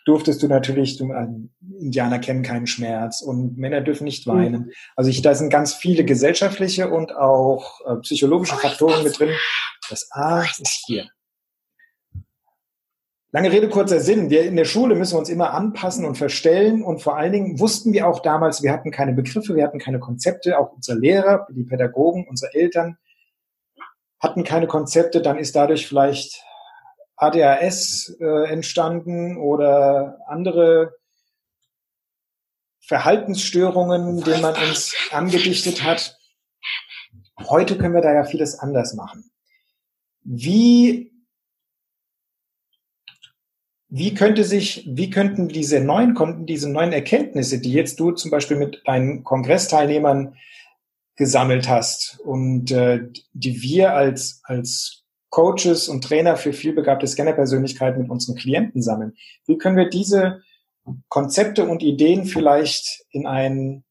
durftest 0.06 0.44
du 0.44 0.48
natürlich, 0.48 0.98
du, 0.98 1.12
äh, 1.12 1.28
Indianer 1.80 2.20
kennen 2.20 2.44
keinen 2.44 2.68
Schmerz 2.68 3.22
und 3.22 3.58
Männer 3.58 3.82
dürfen 3.82 4.04
nicht 4.04 4.28
weinen. 4.28 4.72
Also 4.96 5.10
ich, 5.10 5.22
da 5.22 5.34
sind 5.36 5.50
ganz 5.50 5.74
viele 5.74 6.04
gesellschaftliche 6.04 6.90
und 6.90 7.16
auch 7.16 7.82
äh, 7.86 7.96
psychologische 8.02 8.56
Faktoren 8.56 9.04
mit 9.04 9.18
drin. 9.18 9.32
Das 9.90 10.10
A 10.12 10.42
ist 10.42 10.84
hier. 10.86 11.08
Lange 13.36 13.52
Rede, 13.52 13.68
kurzer 13.68 14.00
Sinn. 14.00 14.30
Wir 14.30 14.44
in 14.44 14.56
der 14.56 14.66
Schule 14.66 14.94
müssen 14.94 15.18
uns 15.18 15.28
immer 15.28 15.56
anpassen 15.56 16.06
und 16.06 16.20
verstellen. 16.20 16.84
Und 16.84 17.02
vor 17.02 17.18
allen 17.18 17.32
Dingen 17.32 17.60
wussten 17.60 17.92
wir 17.92 18.08
auch 18.08 18.20
damals, 18.22 18.62
wir 18.62 18.72
hatten 18.72 18.92
keine 18.92 19.14
Begriffe, 19.14 19.56
wir 19.56 19.64
hatten 19.64 19.80
keine 19.80 20.00
Konzepte. 20.00 20.60
Auch 20.60 20.72
unsere 20.74 21.00
Lehrer, 21.00 21.48
die 21.50 21.64
Pädagogen, 21.64 22.28
unsere 22.30 22.54
Eltern 22.54 22.98
hatten 24.20 24.44
keine 24.44 24.68
Konzepte. 24.68 25.20
Dann 25.20 25.40
ist 25.40 25.56
dadurch 25.56 25.88
vielleicht 25.88 26.44
ADHS 27.24 28.18
äh, 28.20 28.50
entstanden 28.50 29.38
oder 29.38 30.20
andere 30.28 30.96
Verhaltensstörungen, 32.82 34.24
denen 34.24 34.42
man 34.42 34.56
uns 34.56 34.94
angedichtet 35.12 35.84
hat. 35.84 36.18
Heute 37.40 37.78
können 37.78 37.94
wir 37.94 38.02
da 38.02 38.14
ja 38.14 38.26
vieles 38.26 38.60
anders 38.60 38.94
machen. 38.94 39.32
Wie 40.22 41.14
wie 43.96 44.16
könnte 44.16 44.44
sich, 44.44 44.90
wie 44.90 45.12
könnten 45.12 45.50
diese 45.50 45.80
neuen, 45.80 46.48
diese 46.48 46.68
neuen 46.68 46.94
Erkenntnisse, 46.94 47.62
die 47.62 47.72
jetzt 47.72 48.00
du 48.00 48.10
zum 48.12 48.32
Beispiel 48.32 48.58
mit 48.58 48.82
deinen 48.86 49.24
Kongressteilnehmern 49.24 50.36
gesammelt 51.16 51.70
hast 51.70 52.20
und 52.22 52.72
äh, 52.72 53.08
die 53.34 53.62
wir 53.62 53.94
als, 53.94 54.42
als 54.46 55.03
Coaches 55.34 55.88
und 55.88 56.04
Trainer 56.04 56.38
für 56.38 56.54
vielbegabte 56.54 57.08
Scannerpersönlichkeiten 57.08 58.04
mit 58.04 58.12
unseren 58.12 58.36
Klienten 58.36 58.84
sammeln, 58.84 59.14
wie 59.48 59.58
können 59.58 59.78
wir 59.78 59.90
diese 59.90 60.44
Konzepte 61.10 61.66
und 61.66 61.82
Ideen 61.82 62.26
vielleicht 62.26 63.04
in 63.10 63.26
ein 63.26 63.84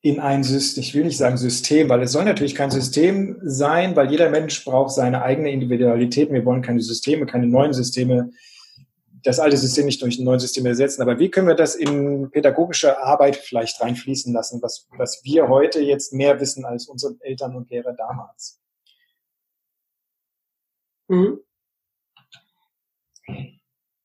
in 0.00 0.18
ein 0.18 0.42
System, 0.42 0.82
ich 0.82 0.92
will 0.92 1.04
nicht 1.04 1.18
sagen 1.18 1.36
System, 1.36 1.88
weil 1.88 2.02
es 2.02 2.10
soll 2.10 2.24
natürlich 2.24 2.56
kein 2.56 2.72
System 2.72 3.38
sein, 3.44 3.94
weil 3.94 4.10
jeder 4.10 4.28
Mensch 4.28 4.64
braucht 4.64 4.90
seine 4.90 5.22
eigene 5.22 5.52
Individualität. 5.52 6.32
Wir 6.32 6.44
wollen 6.44 6.62
keine 6.62 6.80
Systeme, 6.80 7.26
keine 7.26 7.46
neuen 7.46 7.72
Systeme, 7.72 8.32
das 9.22 9.38
alte 9.38 9.56
System 9.56 9.86
nicht 9.86 10.02
durch 10.02 10.18
ein 10.18 10.24
neues 10.24 10.42
System 10.42 10.66
ersetzen. 10.66 11.02
Aber 11.02 11.18
wie 11.18 11.30
können 11.30 11.48
wir 11.48 11.54
das 11.54 11.74
in 11.74 12.30
pädagogische 12.30 12.98
Arbeit 12.98 13.36
vielleicht 13.36 13.80
reinfließen 13.80 14.32
lassen, 14.32 14.60
was, 14.62 14.88
was 14.96 15.22
wir 15.24 15.48
heute 15.48 15.80
jetzt 15.80 16.12
mehr 16.12 16.40
wissen 16.40 16.64
als 16.64 16.88
unsere 16.88 17.16
Eltern 17.20 17.56
und 17.56 17.70
Lehrer 17.70 17.92
damals? 17.92 18.60
Mhm. 21.08 21.40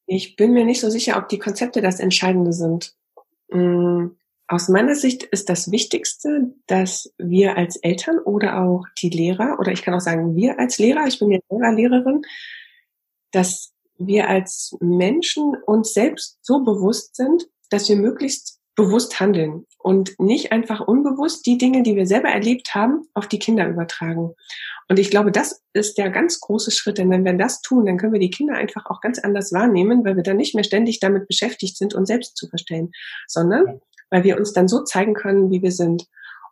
Ich 0.06 0.36
bin 0.36 0.54
mir 0.54 0.66
nicht 0.66 0.80
so 0.82 0.90
sicher, 0.90 1.18
ob 1.18 1.28
die 1.30 1.40
Konzepte 1.40 1.82
das 1.82 2.00
Entscheidende 2.00 2.54
sind. 2.54 2.96
Mhm 3.50 4.18
Aus 4.50 4.70
meiner 4.70 4.96
Sicht 4.96 5.24
ist 5.24 5.50
das 5.50 5.72
Wichtigste, 5.72 6.54
dass 6.68 7.14
wir 7.18 7.58
als 7.58 7.76
Eltern 7.76 8.20
oder 8.20 8.62
auch 8.62 8.86
die 9.02 9.10
Lehrer, 9.10 9.58
oder 9.60 9.74
ich 9.74 9.82
kann 9.82 9.94
auch 9.94 10.00
sagen, 10.00 10.38
wir 10.38 10.58
als 10.58 10.78
Lehrer, 10.78 11.06
ich 11.06 11.20
bin 11.20 11.32
ja 11.32 11.40
Lehrer, 11.50 11.74
Lehrerin, 11.74 12.22
dass 13.32 13.74
wir 13.98 14.30
als 14.30 14.76
Menschen 14.80 15.56
uns 15.66 15.94
selbst 15.94 16.38
so 16.42 16.64
bewusst 16.64 17.16
sind, 17.16 17.48
dass 17.70 17.90
wir 17.90 17.96
möglichst 17.96 18.60
bewusst 18.76 19.20
handeln 19.20 19.66
und 19.80 20.14
nicht 20.20 20.52
einfach 20.52 20.88
unbewusst 20.88 21.46
die 21.48 21.58
Dinge, 21.58 21.82
die 21.82 21.96
wir 21.96 22.06
selber 22.06 22.30
erlebt 22.30 22.76
haben, 22.76 23.08
auf 23.16 23.28
die 23.28 23.40
Kinder 23.40 23.68
übertragen. 23.68 24.36
Und 24.88 25.00
ich 25.00 25.10
glaube, 25.10 25.32
das 25.32 25.64
ist 25.74 25.98
der 25.98 26.12
ganz 26.12 26.40
große 26.40 26.70
Schritt, 26.70 27.00
denn 27.00 27.10
wenn 27.10 27.26
wir 27.26 27.34
das 27.34 27.62
tun, 27.62 27.88
dann 27.88 27.98
können 27.98 28.14
wir 28.14 28.20
die 28.20 28.30
Kinder 28.30 28.54
einfach 28.54 28.86
auch 28.86 29.02
ganz 29.02 29.18
anders 29.20 29.52
wahrnehmen, 29.52 30.06
weil 30.06 30.16
wir 30.16 30.24
dann 30.24 30.38
nicht 30.38 30.54
mehr 30.54 30.64
ständig 30.64 31.00
damit 31.00 31.28
beschäftigt 31.28 31.76
sind, 31.76 31.96
uns 31.96 32.08
selbst 32.08 32.38
zu 32.38 32.48
verstehen, 32.48 32.92
sondern 33.28 33.82
weil 34.12 34.24
wir 34.24 34.38
uns 34.38 34.54
dann 34.54 34.68
so 34.68 34.84
zeigen 34.84 35.16
können, 35.16 35.50
wie 35.52 35.64
wir 35.64 35.72
sind. 35.72 36.06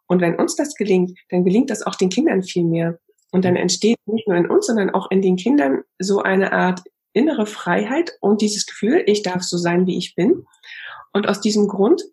Und 0.07 0.19
wenn 0.19 0.35
uns 0.35 0.55
das 0.55 0.73
gelingt, 0.73 1.17
dann 1.29 1.43
gelingt 1.43 1.69
das 1.69 1.83
auch 1.83 1.95
den 1.95 2.09
Kindern 2.09 2.41
viel 2.41 2.63
mehr. 2.63 2.99
Und 3.31 3.45
dann 3.45 3.55
entsteht 3.55 3.97
nicht 4.05 4.27
nur 4.27 4.37
in 4.37 4.49
uns, 4.49 4.65
sondern 4.65 4.89
auch 4.89 5.11
in 5.11 5.21
den 5.21 5.35
Kindern 5.35 5.83
so 5.99 6.21
eine 6.21 6.53
Art 6.53 6.81
innere 7.15 7.45
Freiheit 7.45 8.17
und 8.19 8.41
dieses 8.41 8.65
Gefühl, 8.65 9.03
ich 9.07 9.23
darf 9.23 9.41
so 9.41 9.57
sein, 9.57 9.87
wie 9.87 9.97
ich 9.97 10.15
bin. 10.15 10.45
Und 11.13 11.27
aus 11.27 11.39
diesem 11.39 11.67
Grund 11.67 12.03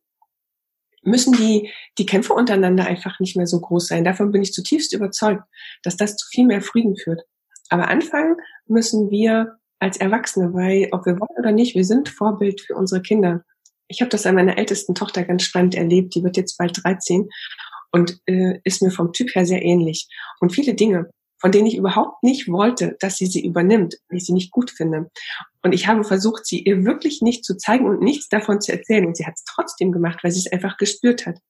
müssen 1.03 1.33
die, 1.33 1.71
die 1.99 2.07
Kämpfe 2.07 2.33
untereinander 2.33 2.87
einfach 2.87 3.19
nicht 3.19 3.37
mehr 3.37 3.49
so 3.49 3.61
groß 3.61 3.89
sein. 3.89 4.05
Davon 4.05 4.31
bin 4.31 4.43
ich 4.43 4.53
zutiefst 4.53 4.95
überzeugt, 4.95 5.43
dass 5.83 5.97
das 5.97 6.17
zu 6.17 6.27
viel 6.31 6.47
mehr 6.47 6.63
Frieden 6.63 6.97
führt. 6.97 7.23
Aber 7.69 7.89
anfangen 7.89 8.37
müssen 8.67 9.11
wir 9.11 9.59
als 9.81 9.97
Erwachsene, 9.97 10.55
weil 10.55 10.89
ob 10.93 11.05
wir 11.05 11.19
wollen 11.19 11.39
oder 11.39 11.51
nicht, 11.51 11.75
wir 11.75 11.85
sind 11.85 12.09
Vorbild 12.09 12.61
für 12.61 12.77
unsere 12.77 13.03
Kinder. 13.03 13.45
Ich 13.89 14.01
habe 14.01 14.11
das 14.11 14.25
an 14.25 14.37
meiner 14.37 14.57
ältesten 14.57 14.95
Tochter 14.95 15.25
ganz 15.25 15.43
spannend 15.43 15.75
erlebt. 15.75 16.15
Die 16.15 16.23
wird 16.23 16.37
jetzt 16.37 16.57
bald 16.57 16.81
13 16.85 17.29
und 17.91 18.21
äh, 18.27 18.61
ist 18.63 18.83
mir 18.83 18.93
vom 18.93 19.13
Typ 19.13 19.35
her 19.35 19.45
sehr 19.45 19.63
ähnlich. 19.63 20.09
Und 20.41 20.53
viele 20.53 20.75
Dinge, 20.75 21.11
von 21.43 21.51
denen 21.51 21.67
ich 21.67 21.77
überhaupt 21.77 22.23
nicht 22.23 22.49
wollte, 22.49 22.97
dass 23.01 23.17
sie 23.17 23.27
sie 23.27 23.45
übernimmt, 23.45 23.97
weil 24.09 24.19
ich 24.19 24.25
sie 24.25 24.33
nicht 24.33 24.53
gut 24.53 24.71
finde. 24.71 25.11
Und 25.63 25.73
ich 25.73 25.89
habe 25.89 26.05
versucht, 26.05 26.47
sie 26.47 26.61
ihr 26.61 26.85
wirklich 26.85 27.21
nicht 27.21 27.45
zu 27.45 27.57
zeigen 27.57 27.87
und 27.87 28.01
nichts 28.01 28.29
davon 28.29 28.61
zu 28.61 28.71
erzählen. 28.71 29.07
Und 29.07 29.17
sie 29.17 29.27
hat 29.27 29.35
es 29.35 29.45
trotzdem 29.45 29.91
gemacht, 29.91 30.21
weil 30.23 30.31
sie 30.31 30.39
es 30.39 30.53
einfach 30.53 30.77
gespürt 30.77 31.27
hat. 31.27 31.41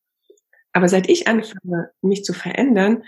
Aber 0.72 0.88
seit 0.88 1.10
ich 1.10 1.28
anfange, 1.28 1.90
mich 2.00 2.24
zu 2.24 2.32
verändern, 2.32 3.04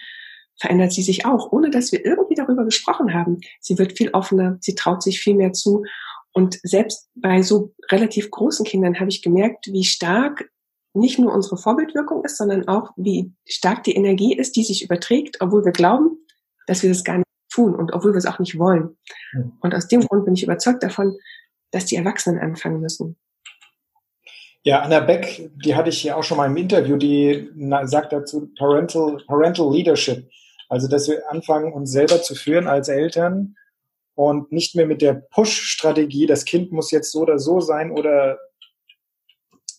verändert 0.61 0.93
sie 0.93 1.01
sich 1.01 1.25
auch, 1.25 1.51
ohne 1.53 1.71
dass 1.71 1.91
wir 1.91 2.05
irgendwie 2.05 2.35
darüber 2.35 2.67
gesprochen 2.67 3.15
haben. 3.15 3.41
Sie 3.61 3.79
wird 3.79 3.97
viel 3.97 4.11
offener, 4.11 4.59
sie 4.61 4.75
traut 4.75 5.03
sich 5.03 5.21
viel 5.21 5.37
mehr 5.37 5.55
zu. 5.55 5.85
Und 6.33 6.59
selbst 6.63 7.09
bei 7.15 7.41
so 7.41 7.73
relativ 7.91 8.31
großen 8.31 8.67
Kindern 8.67 9.01
habe 9.01 9.09
ich 9.09 9.23
gemerkt, 9.23 9.69
wie 9.73 9.85
stark 9.85 10.51
nicht 10.93 11.19
nur 11.19 11.33
unsere 11.33 11.57
Vorbildwirkung 11.57 12.25
ist, 12.25 12.37
sondern 12.37 12.69
auch, 12.69 12.91
wie 12.97 13.33
stark 13.47 13.85
die 13.85 13.95
Energie 13.95 14.37
ist, 14.37 14.55
die 14.55 14.65
sich 14.65 14.85
überträgt, 14.85 15.39
obwohl 15.41 15.65
wir 15.65 15.73
glauben, 15.73 16.19
dass 16.67 16.83
wir 16.83 16.91
das 16.91 17.05
gar 17.05 17.19
nicht 17.19 17.25
tun 17.53 17.75
und 17.75 17.93
obwohl 17.93 18.13
wir 18.13 18.19
es 18.19 18.27
auch 18.27 18.39
nicht 18.39 18.59
wollen. 18.59 18.97
Mhm. 19.33 19.53
Und 19.61 19.75
aus 19.75 19.89
dem 19.89 20.01
Grund 20.01 20.25
bin 20.25 20.35
ich 20.35 20.43
überzeugt 20.43 20.83
davon, 20.83 21.17
dass 21.71 21.87
die 21.87 21.97
Erwachsenen 21.97 22.41
anfangen 22.41 22.81
müssen. 22.81 23.17
Ja, 24.63 24.81
Anna 24.81 25.01
Beck, 25.01 25.51
die 25.63 25.75
hatte 25.75 25.91
ich 25.91 26.01
hier 26.01 26.17
auch 26.17 26.25
schon 26.25 26.39
mal 26.39 26.47
im 26.47 26.57
Interview, 26.57 26.97
die 26.97 27.51
sagt 27.85 28.13
dazu 28.13 28.51
Parental, 28.57 29.19
Parental 29.27 29.71
Leadership. 29.71 30.27
Also, 30.71 30.89
dass 30.89 31.07
wir 31.09 31.31
anfangen, 31.31 31.73
uns 31.73 31.93
selber 31.93 32.23
zu 32.23 32.35
führen 32.35 32.67
als 32.67 32.89
Eltern 32.89 33.57
und 34.15 34.53
nicht 34.53 34.75
mehr 34.75 34.87
mit 34.87 35.03
der 35.03 35.15
Push-Strategie, 35.15 36.27
das 36.27 36.47
Kind 36.47 36.73
muss 36.73 36.91
jetzt 36.91 37.13
so 37.13 37.21
oder 37.21 37.39
so 37.39 37.61
sein 37.61 37.91
oder 37.91 38.39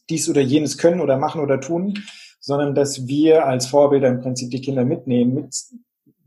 dies 0.10 0.30
oder 0.30 0.42
jenes 0.42 0.78
können 0.78 1.02
oder 1.02 1.18
machen 1.18 1.42
oder 1.42 1.60
tun, 1.60 1.98
sondern 2.40 2.76
dass 2.76 3.08
wir 3.08 3.48
als 3.48 3.66
Vorbilder 3.66 4.08
im 4.10 4.22
Prinzip 4.22 4.52
die 4.52 4.62
Kinder 4.62 4.86
mitnehmen, 4.86 5.34
mit, 5.34 5.56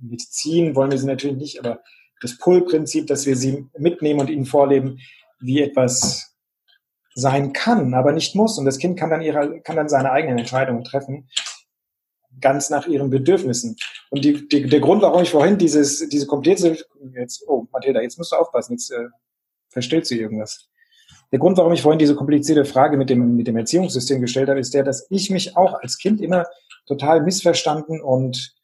mitziehen 0.00 0.74
wollen 0.74 0.90
wir 0.90 0.98
sie 0.98 1.06
natürlich 1.06 1.36
nicht, 1.36 1.58
aber 1.60 1.80
das 2.20 2.38
Pull-Prinzip, 2.38 3.06
dass 3.06 3.26
wir 3.26 3.36
sie 3.36 3.66
mitnehmen 3.76 4.20
und 4.20 4.30
ihnen 4.30 4.46
vorleben, 4.46 4.98
wie 5.40 5.62
etwas 5.62 6.34
sein 7.14 7.52
kann, 7.52 7.94
aber 7.94 8.12
nicht 8.12 8.34
muss. 8.34 8.58
Und 8.58 8.64
das 8.64 8.78
Kind 8.78 8.98
kann 8.98 9.10
dann 9.10 9.22
ihre, 9.22 9.60
kann 9.60 9.76
dann 9.76 9.88
seine 9.88 10.12
eigenen 10.12 10.38
Entscheidungen 10.38 10.84
treffen, 10.84 11.28
ganz 12.40 12.70
nach 12.70 12.86
ihren 12.86 13.10
Bedürfnissen. 13.10 13.76
Und 14.10 14.24
die, 14.24 14.48
die, 14.48 14.68
der 14.68 14.80
Grund, 14.80 15.02
warum 15.02 15.22
ich 15.22 15.30
vorhin 15.30 15.58
dieses, 15.58 16.08
diese 16.08 16.26
komplizierte, 16.26 16.84
jetzt, 17.14 17.44
oh, 17.46 17.66
Mathilda, 17.72 18.00
jetzt 18.00 18.18
musst 18.18 18.32
du 18.32 18.36
aufpassen, 18.36 18.72
jetzt 18.72 18.90
äh, 18.90 19.08
verstellst 19.70 20.10
du 20.10 20.14
irgendwas. 20.14 20.68
Der 21.32 21.38
Grund, 21.38 21.58
warum 21.58 21.72
ich 21.72 21.82
vorhin 21.82 21.98
diese 21.98 22.14
komplizierte 22.14 22.64
Frage 22.64 22.96
mit 22.96 23.10
dem, 23.10 23.36
mit 23.36 23.46
dem 23.46 23.56
Erziehungssystem 23.56 24.20
gestellt 24.20 24.48
habe, 24.48 24.60
ist 24.60 24.72
der, 24.72 24.84
dass 24.84 25.06
ich 25.10 25.30
mich 25.30 25.56
auch 25.56 25.74
als 25.74 25.98
Kind 25.98 26.20
immer 26.20 26.46
total 26.86 27.22
missverstanden 27.22 28.00
und, 28.00 28.54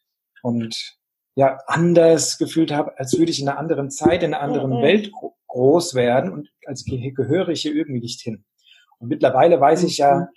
und 0.41 0.97
ja 1.35 1.57
anders 1.67 2.37
gefühlt 2.37 2.71
habe, 2.71 2.97
als 2.97 3.17
würde 3.17 3.31
ich 3.31 3.41
in 3.41 3.47
einer 3.47 3.59
anderen 3.59 3.91
Zeit, 3.91 4.23
in 4.23 4.33
einer 4.33 4.41
anderen 4.41 4.77
mhm. 4.77 4.81
Welt 4.81 5.11
groß 5.47 5.93
werden 5.93 6.31
und 6.31 6.49
als 6.65 6.85
gehöre 6.85 7.49
ich 7.49 7.61
hier 7.61 7.75
irgendwie 7.75 7.99
nicht 7.99 8.21
hin. 8.21 8.45
Und 8.97 9.09
mittlerweile 9.09 9.59
weiß 9.59 9.83
ich 9.83 9.97
ja, 9.97 10.15
mhm. 10.15 10.27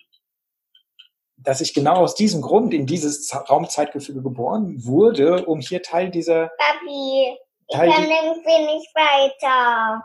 dass 1.37 1.61
ich 1.61 1.73
genau 1.73 1.97
aus 1.97 2.15
diesem 2.15 2.43
Grund 2.43 2.75
in 2.75 2.87
dieses 2.87 3.33
Raumzeitgefüge 3.49 4.23
geboren 4.23 4.85
wurde, 4.85 5.47
um 5.47 5.61
hier 5.61 5.83
Teil 5.83 6.11
dieser. 6.11 6.51
Papi, 6.59 7.37
Teil 7.71 7.89
ich 7.89 7.95
kann 7.95 8.05
irgendwie 8.05 8.75
nicht 8.75 8.95
weiter. 8.95 10.05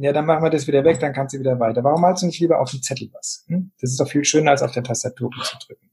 Ja, 0.00 0.12
dann 0.12 0.26
machen 0.26 0.44
wir 0.44 0.50
das 0.50 0.68
wieder 0.68 0.84
weg, 0.84 1.00
dann 1.00 1.12
kannst 1.12 1.34
du 1.34 1.40
wieder 1.40 1.58
weiter. 1.58 1.82
Warum 1.82 2.00
malst 2.00 2.22
du 2.22 2.26
nicht 2.26 2.38
lieber 2.38 2.60
auf 2.60 2.70
dem 2.70 2.82
Zettel 2.82 3.10
was? 3.12 3.44
Hm? 3.48 3.72
Das 3.80 3.90
ist 3.90 3.98
doch 3.98 4.08
viel 4.08 4.24
schöner, 4.24 4.52
als 4.52 4.62
auf 4.62 4.70
der 4.70 4.84
Tastatur 4.84 5.30
zu 5.42 5.56
drücken. 5.66 5.90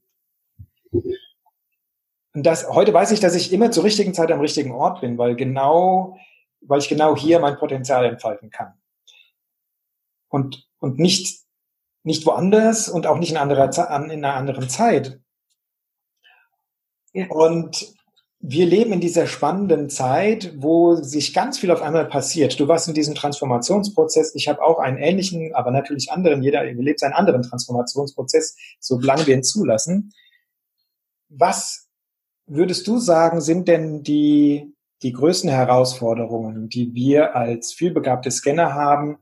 Und 2.36 2.42
das, 2.42 2.68
heute 2.68 2.92
weiß 2.92 3.12
ich, 3.12 3.20
dass 3.20 3.34
ich 3.34 3.50
immer 3.50 3.70
zur 3.70 3.84
richtigen 3.84 4.12
Zeit 4.12 4.30
am 4.30 4.40
richtigen 4.40 4.70
Ort 4.70 5.00
bin, 5.00 5.16
weil 5.16 5.36
genau, 5.36 6.18
weil 6.60 6.80
ich 6.80 6.88
genau 6.90 7.16
hier 7.16 7.40
mein 7.40 7.56
Potenzial 7.56 8.04
entfalten 8.04 8.50
kann. 8.50 8.74
Und, 10.28 10.68
und 10.78 10.98
nicht, 10.98 11.40
nicht 12.02 12.26
woanders 12.26 12.90
und 12.90 13.06
auch 13.06 13.16
nicht 13.16 13.30
in, 13.30 13.38
anderer, 13.38 13.70
in 14.04 14.22
einer 14.22 14.34
anderen 14.34 14.68
Zeit. 14.68 15.18
Ja. 17.14 17.26
Und 17.28 17.94
wir 18.40 18.66
leben 18.66 18.92
in 18.92 19.00
dieser 19.00 19.26
spannenden 19.26 19.88
Zeit, 19.88 20.52
wo 20.58 20.96
sich 20.96 21.32
ganz 21.32 21.58
viel 21.58 21.70
auf 21.70 21.80
einmal 21.80 22.04
passiert. 22.04 22.60
Du 22.60 22.68
warst 22.68 22.86
in 22.86 22.92
diesem 22.92 23.14
Transformationsprozess. 23.14 24.34
Ich 24.34 24.46
habe 24.46 24.62
auch 24.62 24.78
einen 24.78 24.98
ähnlichen, 24.98 25.54
aber 25.54 25.70
natürlich 25.70 26.12
anderen. 26.12 26.42
Jeder 26.42 26.64
lebt 26.64 27.00
seinen 27.00 27.14
anderen 27.14 27.44
Transformationsprozess, 27.44 28.58
solange 28.78 29.26
wir 29.26 29.36
ihn 29.36 29.42
zulassen. 29.42 30.12
Was 31.30 31.85
würdest 32.46 32.86
du 32.86 32.98
sagen, 32.98 33.40
sind 33.40 33.68
denn 33.68 34.02
die, 34.02 34.74
die 35.02 35.12
größten 35.12 35.50
Herausforderungen, 35.50 36.68
die 36.68 36.94
wir 36.94 37.36
als 37.36 37.72
vielbegabte 37.72 38.30
Scanner 38.30 38.74
haben? 38.74 39.18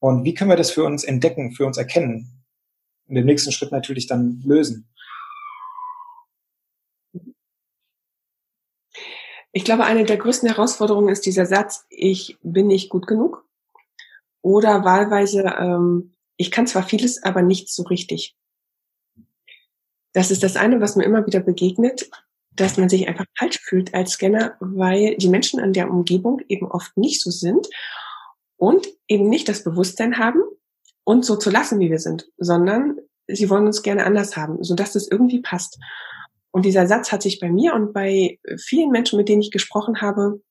Und 0.00 0.24
wie 0.24 0.34
können 0.34 0.50
wir 0.50 0.56
das 0.56 0.70
für 0.70 0.84
uns 0.84 1.04
entdecken, 1.04 1.52
für 1.52 1.66
uns 1.66 1.76
erkennen? 1.76 2.44
Und 3.06 3.16
im 3.16 3.26
nächsten 3.26 3.52
Schritt 3.52 3.72
natürlich 3.72 4.06
dann 4.06 4.42
lösen? 4.44 4.88
Ich 9.52 9.64
glaube, 9.64 9.84
eine 9.84 10.04
der 10.04 10.18
größten 10.18 10.48
Herausforderungen 10.48 11.08
ist 11.08 11.26
dieser 11.26 11.46
Satz, 11.46 11.86
ich 11.88 12.38
bin 12.42 12.66
nicht 12.66 12.90
gut 12.90 13.06
genug. 13.06 13.44
Oder 14.42 14.84
wahlweise, 14.84 15.42
ähm, 15.58 16.14
ich 16.36 16.50
kann 16.50 16.66
zwar 16.66 16.82
vieles, 16.82 17.22
aber 17.22 17.42
nicht 17.42 17.68
so 17.68 17.82
richtig. 17.84 18.36
Das 20.12 20.30
ist 20.30 20.42
das 20.42 20.56
eine, 20.56 20.80
was 20.80 20.96
mir 20.96 21.04
immer 21.04 21.26
wieder 21.26 21.40
begegnet 21.40 22.08
dass 22.60 22.76
man 22.76 22.88
sich 22.88 23.08
einfach 23.08 23.24
falsch 23.38 23.60
fühlt 23.60 23.94
als 23.94 24.12
Scanner, 24.12 24.56
weil 24.60 25.16
die 25.16 25.28
Menschen 25.28 25.60
an 25.60 25.72
der 25.72 25.90
Umgebung 25.90 26.40
eben 26.48 26.66
oft 26.66 26.96
nicht 26.96 27.22
so 27.22 27.30
sind 27.30 27.68
und 28.56 28.86
eben 29.06 29.28
nicht 29.28 29.48
das 29.48 29.64
Bewusstsein 29.64 30.18
haben, 30.18 30.40
uns 31.04 31.26
so 31.26 31.36
zu 31.36 31.50
lassen, 31.50 31.80
wie 31.80 31.90
wir 31.90 31.98
sind, 31.98 32.28
sondern 32.36 32.98
sie 33.28 33.48
wollen 33.48 33.66
uns 33.66 33.82
gerne 33.82 34.04
anders 34.04 34.36
haben, 34.36 34.62
sodass 34.62 34.94
es 34.94 35.10
irgendwie 35.10 35.40
passt. 35.40 35.78
Und 36.50 36.64
dieser 36.64 36.86
Satz 36.86 37.12
hat 37.12 37.22
sich 37.22 37.40
bei 37.40 37.50
mir 37.50 37.74
und 37.74 37.92
bei 37.92 38.38
vielen 38.58 38.90
Menschen, 38.90 39.16
mit 39.16 39.28
denen 39.28 39.42
ich 39.42 39.50
gesprochen 39.50 40.00
habe, 40.00 40.42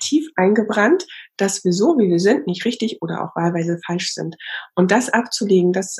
tief 0.00 0.28
eingebrannt, 0.36 1.06
dass 1.36 1.64
wir 1.64 1.72
so, 1.72 1.98
wie 1.98 2.08
wir 2.08 2.20
sind, 2.20 2.46
nicht 2.46 2.64
richtig 2.64 3.02
oder 3.02 3.22
auch 3.22 3.36
wahlweise 3.36 3.78
falsch 3.84 4.12
sind. 4.12 4.36
Und 4.74 4.90
das 4.90 5.08
abzulegen, 5.08 5.72
das 5.72 5.96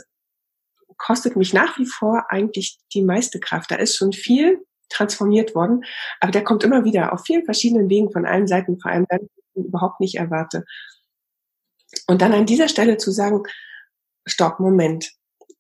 kostet 0.97 1.37
mich 1.37 1.53
nach 1.53 1.79
wie 1.79 1.87
vor 1.87 2.27
eigentlich 2.31 2.79
die 2.95 3.03
meiste 3.03 3.41
Kraft. 3.41 3.71
Da 3.71 3.77
ist 3.77 3.97
schon 3.97 4.13
viel 4.13 4.65
transformiert 4.89 5.55
worden. 5.55 5.85
Aber 6.21 6.33
der 6.33 6.45
kommt 6.45 6.65
immer 6.65 6.85
wieder 6.85 7.13
auf 7.13 7.23
vielen 7.25 7.45
verschiedenen 7.45 7.89
Wegen 7.89 8.11
von 8.11 8.27
allen 8.27 8.47
Seiten, 8.47 8.79
vor 8.81 8.91
allem 8.91 9.07
dann 9.09 9.29
überhaupt 9.55 10.01
nicht 10.01 10.17
erwarte. 10.17 10.65
Und 12.07 12.23
dann 12.23 12.33
an 12.33 12.47
dieser 12.47 12.69
Stelle 12.69 12.97
zu 12.97 13.11
sagen, 13.11 13.43
stopp, 14.27 14.61
Moment. 14.61 15.13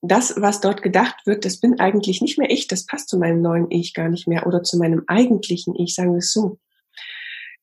Das, 0.02 0.34
was 0.36 0.60
dort 0.60 0.82
gedacht 0.82 1.26
wird, 1.26 1.44
das 1.44 1.58
bin 1.58 1.80
eigentlich 1.80 2.20
nicht 2.20 2.38
mehr 2.38 2.50
ich, 2.50 2.68
das 2.68 2.86
passt 2.86 3.08
zu 3.08 3.18
meinem 3.18 3.40
neuen 3.40 3.70
Ich 3.70 3.94
gar 3.94 4.08
nicht 4.08 4.28
mehr 4.28 4.46
oder 4.46 4.62
zu 4.62 4.76
meinem 4.76 5.02
eigentlichen 5.06 5.74
Ich, 5.74 5.94
sagen 5.94 6.12
wir 6.12 6.18
es 6.18 6.32
so. 6.32 6.58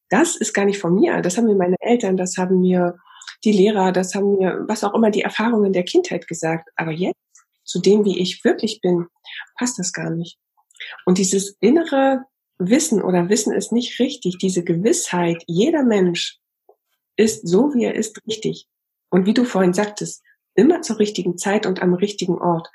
Das 0.09 0.35
ist 0.35 0.53
gar 0.53 0.65
nicht 0.65 0.79
von 0.79 0.95
mir, 0.95 1.21
das 1.21 1.37
haben 1.37 1.45
mir 1.45 1.55
meine 1.55 1.77
Eltern, 1.79 2.17
das 2.17 2.37
haben 2.37 2.59
mir 2.59 2.97
die 3.43 3.51
Lehrer, 3.51 3.91
das 3.91 4.15
haben 4.15 4.37
mir, 4.37 4.63
was 4.67 4.83
auch 4.83 4.93
immer, 4.93 5.11
die 5.11 5.21
Erfahrungen 5.21 5.73
der 5.73 5.83
Kindheit 5.83 6.27
gesagt. 6.27 6.69
Aber 6.75 6.91
jetzt 6.91 7.15
zu 7.63 7.79
dem, 7.79 8.03
wie 8.05 8.19
ich 8.19 8.43
wirklich 8.43 8.81
bin, 8.81 9.07
passt 9.57 9.79
das 9.79 9.93
gar 9.93 10.09
nicht. 10.09 10.37
Und 11.05 11.17
dieses 11.17 11.57
innere 11.59 12.25
Wissen 12.57 13.01
oder 13.01 13.29
Wissen 13.29 13.53
ist 13.53 13.71
nicht 13.71 13.99
richtig, 13.99 14.37
diese 14.37 14.63
Gewissheit, 14.63 15.43
jeder 15.47 15.83
Mensch 15.83 16.39
ist 17.15 17.47
so, 17.47 17.73
wie 17.73 17.85
er 17.85 17.95
ist, 17.95 18.19
richtig. 18.27 18.67
Und 19.09 19.25
wie 19.25 19.33
du 19.33 19.43
vorhin 19.43 19.73
sagtest, 19.73 20.23
immer 20.55 20.81
zur 20.81 20.99
richtigen 20.99 21.37
Zeit 21.37 21.65
und 21.65 21.81
am 21.81 21.93
richtigen 21.93 22.39
Ort. 22.39 22.69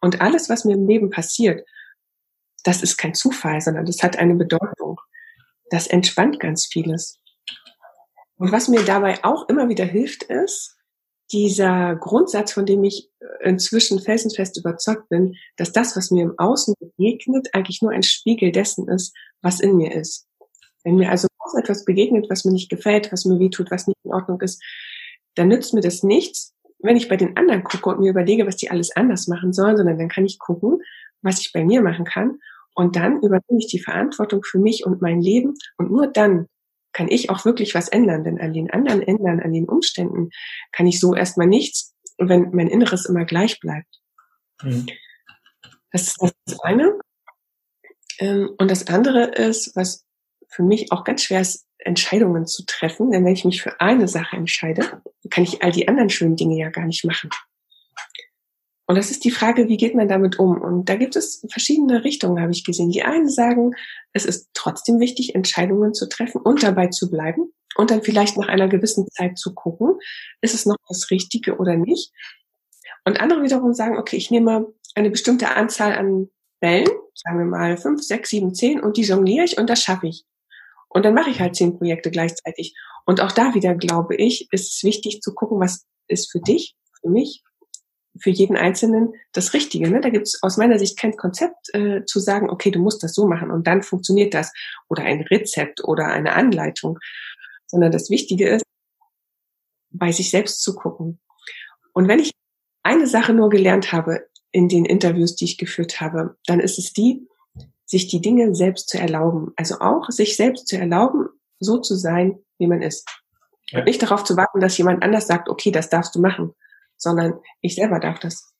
Und 0.00 0.20
alles, 0.20 0.48
was 0.48 0.64
mir 0.64 0.74
im 0.74 0.86
Leben 0.86 1.10
passiert, 1.10 1.66
das 2.64 2.82
ist 2.82 2.96
kein 2.96 3.14
Zufall, 3.14 3.60
sondern 3.60 3.84
das 3.84 4.02
hat 4.02 4.16
eine 4.16 4.34
Bedeutung. 4.34 5.00
Das 5.70 5.86
entspannt 5.86 6.40
ganz 6.40 6.66
vieles. 6.66 7.20
Und 8.36 8.52
was 8.52 8.68
mir 8.68 8.84
dabei 8.84 9.22
auch 9.24 9.48
immer 9.48 9.68
wieder 9.68 9.84
hilft, 9.84 10.24
ist 10.24 10.73
dieser 11.34 11.96
Grundsatz, 11.96 12.52
von 12.52 12.64
dem 12.64 12.84
ich 12.84 13.10
inzwischen 13.42 13.98
felsenfest 13.98 14.56
überzeugt 14.56 15.08
bin, 15.08 15.34
dass 15.56 15.72
das, 15.72 15.96
was 15.96 16.12
mir 16.12 16.22
im 16.22 16.38
Außen 16.38 16.74
begegnet, 16.78 17.48
eigentlich 17.52 17.82
nur 17.82 17.90
ein 17.90 18.04
Spiegel 18.04 18.52
dessen 18.52 18.88
ist, 18.88 19.14
was 19.42 19.58
in 19.58 19.76
mir 19.76 19.92
ist. 19.92 20.28
Wenn 20.84 20.96
mir 20.96 21.10
also 21.10 21.26
etwas 21.58 21.84
begegnet, 21.84 22.30
was 22.30 22.44
mir 22.44 22.52
nicht 22.52 22.70
gefällt, 22.70 23.10
was 23.12 23.24
mir 23.24 23.38
wehtut, 23.40 23.70
was 23.70 23.88
nicht 23.88 23.98
in 24.04 24.12
Ordnung 24.12 24.40
ist, 24.40 24.62
dann 25.34 25.48
nützt 25.48 25.74
mir 25.74 25.80
das 25.80 26.04
nichts, 26.04 26.54
wenn 26.78 26.96
ich 26.96 27.08
bei 27.08 27.16
den 27.16 27.36
anderen 27.36 27.64
gucke 27.64 27.90
und 27.90 28.00
mir 28.00 28.10
überlege, 28.10 28.46
was 28.46 28.56
die 28.56 28.70
alles 28.70 28.94
anders 28.94 29.26
machen 29.26 29.52
sollen, 29.52 29.76
sondern 29.76 29.98
dann 29.98 30.08
kann 30.08 30.24
ich 30.24 30.38
gucken, 30.38 30.82
was 31.22 31.40
ich 31.40 31.52
bei 31.52 31.64
mir 31.64 31.82
machen 31.82 32.04
kann. 32.04 32.38
Und 32.74 32.96
dann 32.96 33.16
übernehme 33.18 33.58
ich 33.58 33.66
die 33.66 33.80
Verantwortung 33.80 34.42
für 34.44 34.58
mich 34.58 34.84
und 34.86 35.02
mein 35.02 35.20
Leben. 35.20 35.54
Und 35.78 35.90
nur 35.90 36.06
dann 36.06 36.46
kann 36.94 37.08
ich 37.08 37.28
auch 37.28 37.44
wirklich 37.44 37.74
was 37.74 37.88
ändern. 37.88 38.24
Denn 38.24 38.40
an 38.40 38.54
den 38.54 38.70
anderen 38.70 39.02
ändern, 39.02 39.40
an 39.40 39.52
den 39.52 39.68
Umständen 39.68 40.30
kann 40.72 40.86
ich 40.86 40.98
so 40.98 41.14
erstmal 41.14 41.46
nichts, 41.46 41.94
wenn 42.16 42.50
mein 42.52 42.68
Inneres 42.68 43.04
immer 43.04 43.26
gleich 43.26 43.60
bleibt. 43.60 44.00
Mhm. 44.62 44.86
Das 45.92 46.08
ist 46.08 46.34
das 46.46 46.60
eine. 46.60 46.98
Ähm, 48.18 48.50
und 48.56 48.70
das 48.70 48.86
andere 48.86 49.24
ist, 49.24 49.76
was 49.76 50.06
für 50.48 50.62
mich 50.62 50.92
auch 50.92 51.04
ganz 51.04 51.24
schwer 51.24 51.40
ist, 51.40 51.66
Entscheidungen 51.78 52.46
zu 52.46 52.64
treffen. 52.64 53.10
Denn 53.10 53.24
wenn 53.24 53.34
ich 53.34 53.44
mich 53.44 53.60
für 53.60 53.80
eine 53.80 54.08
Sache 54.08 54.36
entscheide, 54.36 55.02
kann 55.30 55.44
ich 55.44 55.62
all 55.62 55.72
die 55.72 55.88
anderen 55.88 56.10
schönen 56.10 56.36
Dinge 56.36 56.56
ja 56.56 56.70
gar 56.70 56.86
nicht 56.86 57.04
machen. 57.04 57.30
Und 58.86 58.96
das 58.96 59.10
ist 59.10 59.24
die 59.24 59.30
Frage, 59.30 59.68
wie 59.68 59.78
geht 59.78 59.94
man 59.94 60.08
damit 60.08 60.38
um? 60.38 60.60
Und 60.60 60.88
da 60.88 60.96
gibt 60.96 61.16
es 61.16 61.44
verschiedene 61.50 62.04
Richtungen, 62.04 62.40
habe 62.40 62.52
ich 62.52 62.64
gesehen. 62.64 62.90
Die 62.90 63.02
einen 63.02 63.30
sagen, 63.30 63.72
es 64.12 64.26
ist 64.26 64.50
trotzdem 64.52 65.00
wichtig, 65.00 65.34
Entscheidungen 65.34 65.94
zu 65.94 66.08
treffen 66.08 66.40
und 66.42 66.62
dabei 66.62 66.88
zu 66.88 67.10
bleiben 67.10 67.52
und 67.76 67.90
dann 67.90 68.02
vielleicht 68.02 68.36
nach 68.36 68.48
einer 68.48 68.68
gewissen 68.68 69.08
Zeit 69.08 69.38
zu 69.38 69.54
gucken, 69.54 69.98
ist 70.42 70.54
es 70.54 70.66
noch 70.66 70.76
das 70.88 71.10
Richtige 71.10 71.56
oder 71.56 71.76
nicht. 71.76 72.12
Und 73.04 73.20
andere 73.20 73.42
wiederum 73.42 73.74
sagen, 73.74 73.98
okay, 73.98 74.16
ich 74.16 74.30
nehme 74.30 74.66
eine 74.94 75.10
bestimmte 75.10 75.54
Anzahl 75.54 75.94
an 75.94 76.28
Bällen, 76.60 76.88
sagen 77.14 77.38
wir 77.38 77.46
mal 77.46 77.76
fünf, 77.76 78.02
sechs, 78.02 78.30
sieben, 78.30 78.54
zehn, 78.54 78.80
und 78.80 78.96
die 78.96 79.02
jongliere 79.02 79.44
ich 79.44 79.58
und 79.58 79.68
das 79.68 79.82
schaffe 79.82 80.08
ich. 80.08 80.24
Und 80.88 81.04
dann 81.04 81.14
mache 81.14 81.30
ich 81.30 81.40
halt 81.40 81.56
zehn 81.56 81.76
Projekte 81.76 82.10
gleichzeitig. 82.10 82.74
Und 83.04 83.20
auch 83.20 83.32
da 83.32 83.54
wieder 83.54 83.74
glaube 83.74 84.14
ich, 84.16 84.48
ist 84.52 84.74
es 84.74 84.84
wichtig 84.84 85.20
zu 85.20 85.34
gucken, 85.34 85.60
was 85.60 85.86
ist 86.06 86.30
für 86.30 86.40
dich, 86.40 86.76
für 87.00 87.10
mich, 87.10 87.43
für 88.18 88.30
jeden 88.30 88.56
Einzelnen 88.56 89.14
das 89.32 89.54
Richtige. 89.54 89.90
Ne? 89.90 90.00
Da 90.00 90.10
gibt 90.10 90.26
es 90.26 90.42
aus 90.42 90.56
meiner 90.56 90.78
Sicht 90.78 90.98
kein 90.98 91.16
Konzept 91.16 91.74
äh, 91.74 92.04
zu 92.04 92.20
sagen, 92.20 92.50
okay, 92.50 92.70
du 92.70 92.78
musst 92.78 93.02
das 93.02 93.14
so 93.14 93.26
machen 93.26 93.50
und 93.50 93.66
dann 93.66 93.82
funktioniert 93.82 94.34
das. 94.34 94.52
Oder 94.88 95.02
ein 95.02 95.22
Rezept 95.22 95.82
oder 95.84 96.06
eine 96.06 96.34
Anleitung. 96.34 96.98
Sondern 97.66 97.92
das 97.92 98.10
Wichtige 98.10 98.48
ist, 98.48 98.64
bei 99.90 100.12
sich 100.12 100.30
selbst 100.30 100.62
zu 100.62 100.74
gucken. 100.74 101.20
Und 101.92 102.08
wenn 102.08 102.18
ich 102.18 102.32
eine 102.82 103.06
Sache 103.06 103.32
nur 103.32 103.48
gelernt 103.48 103.92
habe 103.92 104.26
in 104.52 104.68
den 104.68 104.84
Interviews, 104.84 105.34
die 105.36 105.44
ich 105.46 105.58
geführt 105.58 106.00
habe, 106.00 106.36
dann 106.46 106.60
ist 106.60 106.78
es 106.78 106.92
die, 106.92 107.26
sich 107.86 108.08
die 108.08 108.20
Dinge 108.20 108.54
selbst 108.54 108.88
zu 108.88 108.98
erlauben. 108.98 109.52
Also 109.56 109.80
auch 109.80 110.10
sich 110.10 110.36
selbst 110.36 110.68
zu 110.68 110.76
erlauben, 110.76 111.28
so 111.60 111.78
zu 111.78 111.94
sein, 111.94 112.38
wie 112.58 112.66
man 112.66 112.82
ist. 112.82 113.08
Ja. 113.70 113.80
Und 113.80 113.86
nicht 113.86 114.02
darauf 114.02 114.24
zu 114.24 114.36
warten, 114.36 114.60
dass 114.60 114.78
jemand 114.78 115.02
anders 115.02 115.26
sagt, 115.26 115.48
okay, 115.48 115.70
das 115.70 115.88
darfst 115.88 116.14
du 116.14 116.20
machen, 116.20 116.54
sondern 117.04 117.34
ich 117.60 117.76
selber 117.76 118.00
darf 118.00 118.18
das. 118.18 118.52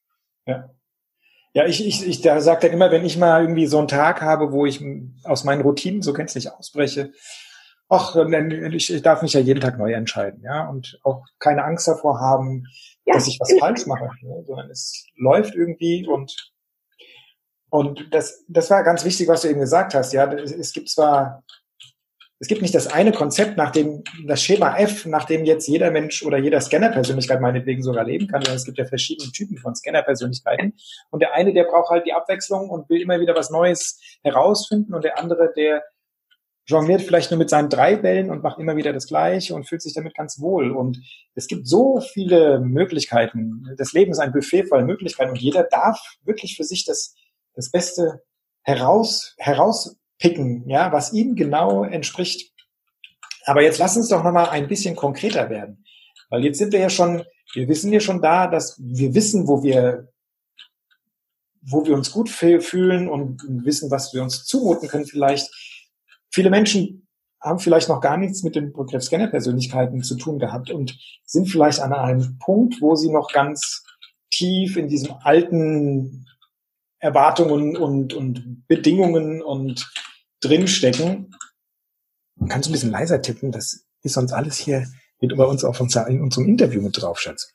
Ja. 0.46 0.70
Ja, 1.52 1.66
ich, 1.66 1.87
ich, 1.87 2.07
ich 2.07 2.20
da 2.20 2.40
sage 2.40 2.62
dann 2.62 2.72
immer, 2.72 2.90
wenn 2.90 3.04
ich 3.04 3.16
mal 3.16 3.42
irgendwie 3.42 3.66
so 3.66 3.78
einen 3.78 3.88
Tag 3.88 4.22
habe, 4.22 4.52
wo 4.52 4.66
ich 4.66 4.85
aus 5.22 5.44
meinen 5.44 5.62
Routinen 5.62 6.02
so 6.02 6.12
gänzlich 6.12 6.50
ausbreche, 6.50 7.12
ach, 7.88 8.16
ich, 8.16 9.02
darf 9.02 9.22
mich 9.22 9.35
ja 9.35 9.40
jeden 9.40 9.61
Tag 9.61 9.78
neu 9.78 9.92
entscheiden, 9.92 10.42
ja, 10.42 10.68
und 10.68 10.98
auch 11.04 11.24
keine 11.38 11.64
Angst 11.64 11.87
davor 11.87 12.20
haben, 12.20 12.64
ja, 13.04 13.14
dass 13.14 13.28
ich 13.28 13.38
was 13.40 13.54
falsch 13.59 13.87
mache, 13.87 14.09
ne? 14.22 14.42
sondern 14.44 14.70
es 14.70 15.07
läuft 15.16 15.54
irgendwie 15.54 16.07
und 16.07 16.52
und 17.70 18.14
das, 18.14 18.44
das 18.48 18.70
war 18.70 18.85
ganz 18.85 19.04
wichtig, 19.04 19.26
was 19.26 19.42
du 19.42 19.48
eben 19.48 19.59
gesagt 19.59 19.94
hast. 19.94 20.12
Ja, 20.12 20.33
es 20.33 20.72
gibt 20.72 20.88
zwar 20.88 21.42
es 22.44 22.48
gibt 22.48 22.61
nicht 22.61 22.74
das 22.74 22.88
eine 22.88 23.11
Konzept, 23.11 23.57
nach 23.57 23.70
dem 23.70 24.04
das 24.26 24.42
Schema 24.42 24.76
F, 24.76 25.07
nach 25.07 25.24
dem 25.24 25.46
jetzt 25.46 25.66
jeder 25.66 25.90
Mensch 25.90 26.22
oder 26.22 26.37
jeder 26.37 26.61
Scanner-Persönlichkeit 26.61 27.40
meinetwegen 27.40 27.83
sogar 27.83 28.04
leben 28.04 28.26
kann, 28.26 28.42
sondern 28.42 28.57
es 28.57 28.66
gibt 28.66 28.76
ja 28.76 28.85
verschiedene 28.85 29.33
Typen 29.33 29.57
von 29.57 29.74
Scanner-Persönlichkeiten. 29.74 30.74
Und 31.09 31.20
der 31.20 31.33
eine, 31.33 31.54
der 31.54 31.64
braucht 31.64 31.88
halt 31.88 32.04
die 32.04 32.12
Abwechslung 32.12 32.68
und 32.68 32.90
will 32.90 33.00
immer 33.00 33.18
wieder 33.18 33.35
was 33.35 33.48
Neues 33.48 33.98
herausfinden 34.22 34.92
und 34.92 35.04
der 35.04 35.18
andere, 35.18 35.54
der 35.57 35.85
jongliert 36.66 37.00
vielleicht 37.00 37.30
nur 37.30 37.38
mit 37.38 37.48
seinen 37.48 37.70
drei 37.70 37.96
Bällen 37.96 38.28
und 38.28 38.42
macht 38.42 38.59
immer 38.59 38.76
wieder 38.76 38.92
das 38.92 39.07
Gleiche 39.07 39.54
und 39.54 39.66
fühlt 39.66 39.80
sich 39.80 39.94
damit 39.94 40.14
ganz 40.14 40.38
wohl. 40.38 40.70
Und 40.72 41.00
es 41.35 41.46
gibt 41.46 41.66
so 41.66 42.00
viele 42.00 42.61
Möglichkeiten. 42.61 43.74
Das 43.78 43.94
Leben 43.94 44.12
ist 44.12 44.18
ein 44.18 44.33
Buffet 44.33 44.64
voller 44.64 44.85
Möglichkeiten 44.85 45.30
und 45.30 45.40
jeder 45.40 45.62
darf 45.62 45.98
wirklich 46.24 46.59
für 46.59 46.64
sich 46.64 46.85
das, 46.85 47.14
das 47.54 47.70
Beste 47.70 48.22
heraus, 48.64 49.35
heraus 49.38 49.96
picken, 50.24 50.66
ja, 50.70 50.90
was 50.90 51.12
ihm 51.12 51.37
genau 51.37 51.84
entspricht. 51.84 52.50
Aber 53.44 53.62
jetzt 53.62 53.78
lass 53.78 53.94
uns 53.94 54.08
doch 54.08 54.24
nochmal 54.24 54.48
ein 54.48 54.68
bisschen 54.68 54.96
konkreter 54.96 55.50
werden. 55.50 55.84
Weil 56.30 56.44
jetzt 56.44 56.56
sind 56.56 56.72
wir 56.72 56.80
ja 56.80 56.88
schon, 56.88 57.24
wir 57.52 57.68
wissen 57.68 57.92
ja 57.92 58.00
schon 58.00 58.22
da, 58.22 58.46
dass 58.46 58.78
wir 58.78 59.14
wissen, 59.14 59.46
wo 59.46 59.62
wir, 59.62 60.08
wo 61.60 61.84
wir 61.84 61.94
uns 61.94 62.10
gut 62.10 62.30
fühlen 62.30 63.06
und 63.06 63.42
wissen, 63.66 63.90
was 63.90 64.14
wir 64.14 64.22
uns 64.22 64.46
zumuten 64.46 64.88
können 64.88 65.04
vielleicht. 65.04 65.52
Viele 66.30 66.48
Menschen 66.48 67.06
haben 67.38 67.58
vielleicht 67.58 67.90
noch 67.90 68.00
gar 68.00 68.16
nichts 68.16 68.42
mit 68.42 68.56
dem 68.56 68.72
Begriff 68.72 69.02
Scanner-Persönlichkeiten 69.02 70.02
zu 70.02 70.16
tun 70.16 70.38
gehabt 70.38 70.70
und 70.70 70.98
sind 71.26 71.50
vielleicht 71.50 71.80
an 71.80 71.92
einem 71.92 72.38
Punkt, 72.38 72.80
wo 72.80 72.96
sie 72.96 73.10
noch 73.10 73.30
ganz 73.30 73.84
tief 74.30 74.78
in 74.78 74.88
diesem 74.88 75.12
alten 75.20 76.26
Erwartungen 76.98 77.76
und, 77.76 78.14
und 78.14 78.66
Bedingungen 78.66 79.42
und 79.42 79.92
drinstecken. 80.44 81.35
Kannst 82.48 82.66
du 82.66 82.70
ein 82.70 82.72
bisschen 82.72 82.90
leiser 82.90 83.22
tippen? 83.22 83.52
Das 83.52 83.85
ist 84.02 84.14
sonst 84.14 84.33
alles 84.33 84.57
hier 84.57 84.87
mit 85.20 85.37
bei 85.37 85.44
uns 85.44 85.64
auf 85.64 85.80
unser, 85.80 86.07
in 86.09 86.20
unserem 86.20 86.46
Interview 86.46 86.83
mit 86.83 87.00
drauf, 87.00 87.20
Schatz. 87.20 87.52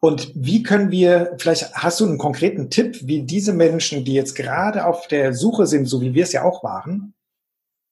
Und 0.00 0.32
wie 0.34 0.62
können 0.62 0.90
wir, 0.90 1.34
vielleicht 1.38 1.74
hast 1.74 2.00
du 2.00 2.06
einen 2.06 2.18
konkreten 2.18 2.68
Tipp, 2.68 2.98
wie 3.06 3.22
diese 3.22 3.54
Menschen, 3.54 4.04
die 4.04 4.12
jetzt 4.12 4.34
gerade 4.34 4.84
auf 4.84 5.08
der 5.08 5.32
Suche 5.32 5.66
sind, 5.66 5.86
so 5.86 6.02
wie 6.02 6.12
wir 6.12 6.24
es 6.24 6.32
ja 6.32 6.42
auch 6.42 6.62
waren, 6.62 7.14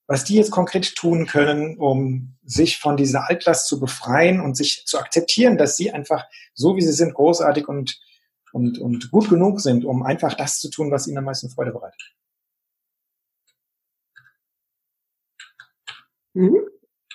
was 0.07 0.25
die 0.25 0.35
jetzt 0.35 0.51
konkret 0.51 0.95
tun 0.95 1.27
können, 1.27 1.79
um 1.79 2.35
sich 2.45 2.79
von 2.79 2.99
dieser 2.99 3.31
Altlast 3.31 3.67
zu 3.67 3.81
befreien 3.81 4.41
und 4.41 4.57
sich 4.57 4.85
zu 4.85 4.99
akzeptieren, 4.99 5.57
dass 5.57 5.77
sie 5.79 5.93
einfach 5.93 6.25
so 6.53 6.77
wie 6.77 6.83
sie 6.83 6.93
sind, 6.93 7.15
großartig 7.15 7.67
und 7.67 7.99
und, 8.53 8.79
und 8.79 9.11
gut 9.11 9.29
genug 9.29 9.61
sind, 9.61 9.85
um 9.85 10.03
einfach 10.03 10.35
das 10.35 10.61
zu 10.61 10.71
tun, 10.71 10.91
was 10.91 11.07
ihnen 11.07 11.19
am 11.19 11.25
meisten 11.25 11.51
Freude 11.51 11.73
bereitet. 11.73 12.15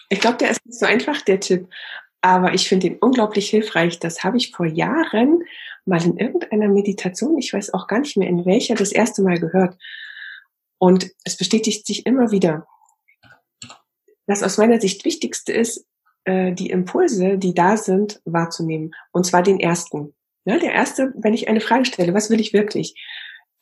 Ich 0.10 0.20
glaube, 0.20 0.38
der 0.38 0.52
ist 0.52 0.66
nicht 0.66 0.80
so 0.80 0.86
einfach, 0.86 1.22
der 1.22 1.40
Tipp. 1.40 1.68
Aber 2.22 2.54
ich 2.54 2.68
finde 2.68 2.88
ihn 2.88 2.98
unglaublich 3.00 3.50
hilfreich. 3.50 4.00
Das 4.00 4.24
habe 4.24 4.38
ich 4.38 4.52
vor 4.52 4.66
Jahren 4.66 5.44
mal 5.86 6.04
in 6.04 6.18
irgendeiner 6.18 6.68
Meditation, 6.68 7.38
ich 7.38 7.54
weiß 7.54 7.74
auch 7.74 7.88
gar 7.88 8.00
nicht 8.00 8.18
mehr 8.18 8.28
in 8.28 8.46
welcher, 8.46 8.76
das 8.76 8.92
erste 8.92 9.22
Mal 9.22 9.40
gehört. 9.40 9.78
Und 10.80 11.12
es 11.24 11.38
bestätigt 11.38 11.88
sich 11.88 12.06
immer 12.06 12.32
wieder. 12.32 12.68
Das 14.28 14.44
aus 14.44 14.58
meiner 14.58 14.80
Sicht 14.82 15.06
Wichtigste 15.06 15.54
ist, 15.54 15.86
äh, 16.26 16.52
die 16.52 16.70
Impulse, 16.70 17.38
die 17.38 17.54
da 17.54 17.78
sind, 17.78 18.22
wahrzunehmen. 18.26 18.92
Und 19.12 19.26
zwar 19.26 19.42
den 19.42 19.60
ersten. 19.60 20.14
Ja, 20.46 20.60
der 20.60 20.74
erste, 20.74 21.14
wenn 21.16 21.34
ich 21.34 21.48
eine 21.48 21.62
Frage 21.62 21.86
stelle, 21.86 22.14
was 22.14 22.30
will 22.30 22.40
ich 22.40 22.54
wirklich? 22.54 22.94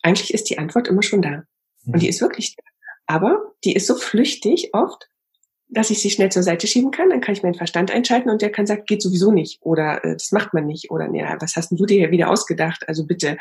Eigentlich 0.02 0.34
ist 0.34 0.50
die 0.50 0.58
Antwort 0.58 0.88
immer 0.88 1.02
schon 1.02 1.22
da. 1.22 1.44
Und 1.86 2.02
die 2.02 2.06
mhm. 2.06 2.10
ist 2.10 2.20
wirklich 2.20 2.56
da. 2.56 2.64
Aber 3.06 3.54
die 3.64 3.74
ist 3.74 3.86
so 3.86 3.94
flüchtig 3.94 4.70
oft, 4.72 5.08
dass 5.68 5.90
ich 5.90 6.00
sie 6.00 6.10
schnell 6.10 6.30
zur 6.30 6.42
Seite 6.42 6.66
schieben 6.66 6.90
kann. 6.90 7.10
Dann 7.10 7.20
kann 7.20 7.34
ich 7.34 7.42
meinen 7.42 7.54
Verstand 7.54 7.90
einschalten 7.90 8.30
und 8.30 8.42
der 8.42 8.52
kann 8.52 8.66
sagen, 8.66 8.84
geht 8.86 9.02
sowieso 9.02 9.32
nicht. 9.32 9.58
Oder 9.62 10.04
äh, 10.04 10.12
das 10.12 10.32
macht 10.32 10.54
man 10.54 10.66
nicht. 10.66 10.90
Oder 10.90 11.08
nee, 11.08 11.24
was 11.40 11.56
hast 11.56 11.72
du 11.72 11.86
dir 11.86 11.98
hier 11.98 12.10
wieder 12.10 12.30
ausgedacht? 12.30 12.88
Also 12.88 13.06
bitte. 13.06 13.36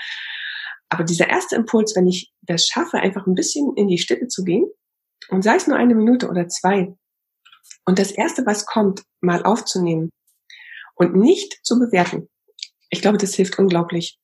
Aber 0.89 1.03
dieser 1.03 1.29
erste 1.29 1.55
Impuls, 1.55 1.95
wenn 1.95 2.07
ich 2.07 2.31
das 2.41 2.67
schaffe, 2.67 2.97
einfach 2.97 3.27
ein 3.27 3.35
bisschen 3.35 3.73
in 3.75 3.87
die 3.87 3.97
Stille 3.97 4.27
zu 4.27 4.43
gehen 4.43 4.65
und 5.29 5.43
sei 5.43 5.55
es 5.55 5.67
nur 5.67 5.77
eine 5.77 5.95
Minute 5.95 6.29
oder 6.29 6.47
zwei 6.47 6.93
und 7.85 7.99
das 7.99 8.11
erste, 8.11 8.45
was 8.45 8.65
kommt, 8.65 9.03
mal 9.21 9.43
aufzunehmen 9.43 10.11
und 10.95 11.15
nicht 11.15 11.59
zu 11.63 11.79
bewerten. 11.79 12.29
Ich 12.89 13.01
glaube, 13.01 13.17
das 13.17 13.35
hilft 13.35 13.57
unglaublich. 13.59 14.19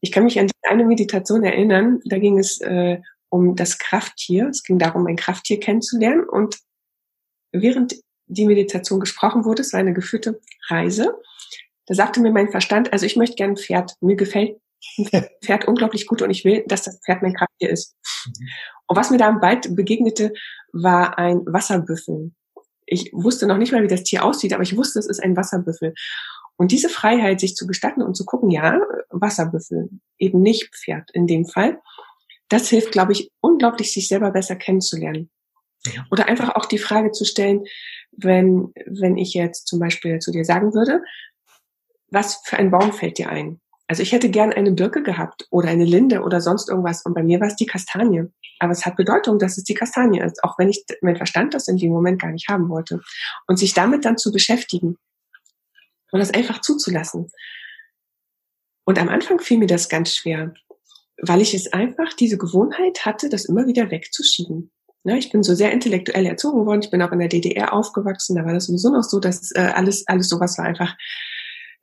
ich 0.00 0.12
kann 0.12 0.24
mich 0.24 0.38
an 0.38 0.50
eine 0.62 0.84
Meditation 0.84 1.42
erinnern, 1.42 2.00
da 2.04 2.18
ging 2.18 2.38
es 2.38 2.60
äh, 2.60 2.98
um 3.28 3.56
das 3.56 3.78
Krafttier. 3.78 4.48
Es 4.48 4.62
ging 4.62 4.78
darum, 4.78 5.06
ein 5.06 5.16
Krafttier 5.16 5.60
kennenzulernen. 5.60 6.24
Und 6.28 6.58
während 7.52 7.96
die 8.26 8.46
Meditation 8.46 9.00
gesprochen 9.00 9.44
wurde, 9.44 9.62
es 9.62 9.72
war 9.72 9.80
eine 9.80 9.94
geführte 9.94 10.40
Reise, 10.68 11.14
da 11.86 11.94
sagte 11.94 12.20
mir 12.20 12.32
mein 12.32 12.50
Verstand, 12.50 12.92
also 12.92 13.06
ich 13.06 13.16
möchte 13.16 13.36
gerne 13.36 13.54
ein 13.54 13.56
Pferd. 13.56 13.94
Mir 14.00 14.16
gefällt 14.16 14.58
ein 15.12 15.26
Pferd 15.42 15.66
unglaublich 15.66 16.06
gut 16.06 16.22
und 16.22 16.30
ich 16.30 16.44
will, 16.44 16.64
dass 16.66 16.82
das 16.82 17.00
Pferd 17.04 17.22
mein 17.22 17.34
Krafttier 17.34 17.70
ist. 17.70 17.94
Mhm. 18.26 18.48
Und 18.88 18.96
was 18.96 19.10
mir 19.10 19.18
da 19.18 19.28
im 19.28 19.40
Wald 19.40 19.74
begegnete, 19.74 20.32
war 20.72 21.18
ein 21.18 21.42
Wasserbüffel. 21.46 22.32
Ich 22.86 23.10
wusste 23.12 23.46
noch 23.46 23.56
nicht 23.56 23.72
mal, 23.72 23.82
wie 23.82 23.88
das 23.88 24.04
Tier 24.04 24.24
aussieht, 24.24 24.52
aber 24.52 24.62
ich 24.62 24.76
wusste, 24.76 24.98
es 24.98 25.06
ist 25.06 25.22
ein 25.22 25.36
Wasserbüffel. 25.36 25.94
Und 26.56 26.72
diese 26.72 26.88
Freiheit, 26.88 27.40
sich 27.40 27.54
zu 27.54 27.66
gestatten 27.66 28.02
und 28.02 28.16
zu 28.16 28.24
gucken, 28.24 28.50
ja, 28.50 28.80
Wasserbüffel, 29.10 29.90
eben 30.18 30.40
nicht 30.40 30.74
Pferd 30.74 31.10
in 31.12 31.26
dem 31.26 31.46
Fall, 31.46 31.80
das 32.48 32.68
hilft, 32.68 32.92
glaube 32.92 33.12
ich, 33.12 33.30
unglaublich, 33.40 33.92
sich 33.92 34.08
selber 34.08 34.30
besser 34.30 34.56
kennenzulernen. 34.56 35.30
Oder 36.10 36.26
einfach 36.26 36.54
auch 36.56 36.66
die 36.66 36.78
Frage 36.78 37.12
zu 37.12 37.24
stellen, 37.24 37.64
wenn, 38.12 38.72
wenn 38.86 39.16
ich 39.16 39.34
jetzt 39.34 39.66
zum 39.66 39.78
Beispiel 39.78 40.18
zu 40.18 40.30
dir 40.30 40.44
sagen 40.44 40.74
würde, 40.74 41.02
was 42.10 42.40
für 42.44 42.56
ein 42.56 42.70
Baum 42.70 42.92
fällt 42.92 43.18
dir 43.18 43.28
ein? 43.28 43.60
Also 43.88 44.02
ich 44.02 44.12
hätte 44.12 44.30
gern 44.30 44.52
eine 44.52 44.72
Birke 44.72 45.02
gehabt 45.02 45.46
oder 45.50 45.68
eine 45.68 45.84
Linde 45.84 46.22
oder 46.22 46.40
sonst 46.40 46.68
irgendwas 46.68 47.04
und 47.04 47.14
bei 47.14 47.22
mir 47.22 47.40
war 47.40 47.46
es 47.46 47.56
die 47.56 47.66
Kastanie. 47.66 48.24
Aber 48.58 48.72
es 48.72 48.84
hat 48.84 48.96
Bedeutung, 48.96 49.38
dass 49.38 49.58
es 49.58 49.64
die 49.64 49.74
Kastanie 49.74 50.20
ist, 50.20 50.42
auch 50.42 50.58
wenn 50.58 50.68
ich 50.68 50.84
mein 51.02 51.16
Verstand 51.16 51.54
das 51.54 51.68
in 51.68 51.76
dem 51.76 51.92
Moment 51.92 52.20
gar 52.20 52.32
nicht 52.32 52.48
haben 52.48 52.68
wollte. 52.68 53.00
Und 53.46 53.58
sich 53.58 53.74
damit 53.74 54.04
dann 54.04 54.18
zu 54.18 54.32
beschäftigen 54.32 54.96
und 56.10 56.18
das 56.18 56.34
einfach 56.34 56.60
zuzulassen. 56.62 57.28
Und 58.84 58.98
am 58.98 59.08
Anfang 59.08 59.40
fiel 59.40 59.58
mir 59.58 59.66
das 59.66 59.88
ganz 59.88 60.14
schwer, 60.14 60.54
weil 61.22 61.40
ich 61.40 61.54
es 61.54 61.72
einfach 61.72 62.12
diese 62.12 62.38
Gewohnheit 62.38 63.04
hatte, 63.04 63.28
das 63.28 63.44
immer 63.44 63.66
wieder 63.66 63.90
wegzuschieben. 63.90 64.72
Ja, 65.06 65.14
ich 65.14 65.30
bin 65.30 65.44
so 65.44 65.54
sehr 65.54 65.70
intellektuell 65.70 66.26
erzogen 66.26 66.66
worden. 66.66 66.82
Ich 66.82 66.90
bin 66.90 67.00
auch 67.00 67.12
in 67.12 67.20
der 67.20 67.28
DDR 67.28 67.72
aufgewachsen. 67.72 68.34
Da 68.34 68.44
war 68.44 68.52
das 68.52 68.66
sowieso 68.66 68.90
noch 68.90 69.04
so, 69.04 69.20
dass 69.20 69.52
äh, 69.52 69.60
alles, 69.60 70.06
alles 70.08 70.28
sowas 70.28 70.58
war 70.58 70.64
einfach 70.64 70.96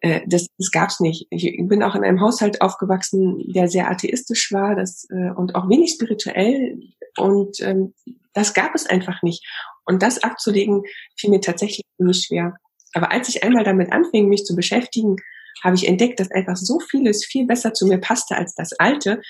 äh, 0.02 0.22
das, 0.28 0.48
das 0.58 0.70
gab's 0.72 1.00
nicht. 1.00 1.28
Ich 1.30 1.56
bin 1.58 1.82
auch 1.82 1.96
in 1.96 2.04
einem 2.04 2.20
Haushalt 2.20 2.62
aufgewachsen, 2.62 3.42
der 3.54 3.70
sehr 3.70 3.90
atheistisch 3.90 4.52
war 4.52 4.76
das, 4.76 5.08
äh, 5.10 5.32
und 5.32 5.56
auch 5.56 5.70
wenig 5.70 5.92
spirituell. 5.92 6.78
Und 7.18 7.62
ähm, 7.62 7.94
das 8.34 8.54
gab 8.54 8.76
es 8.76 8.86
einfach 8.86 9.24
nicht. 9.24 9.48
Und 9.86 10.04
das 10.04 10.22
abzulegen, 10.22 10.84
fiel 11.18 11.30
mir 11.30 11.40
tatsächlich 11.40 11.86
ziemlich 11.96 12.26
schwer. 12.26 12.58
Aber 12.94 13.12
als 13.12 13.30
ich 13.30 13.44
einmal 13.44 13.64
damit 13.64 13.94
anfing, 13.94 14.28
mich 14.28 14.44
zu 14.44 14.56
beschäftigen, 14.56 15.16
habe 15.64 15.76
ich 15.76 15.88
entdeckt, 15.88 16.20
dass 16.20 16.32
einfach 16.32 16.58
so 16.58 16.80
vieles 16.80 17.26
viel 17.26 17.48
besser 17.48 17.74
zu 17.74 17.88
mir 17.88 18.00
passte 18.00 18.36
als 18.36 18.56
das 18.56 18.74
Alte, 18.74 19.22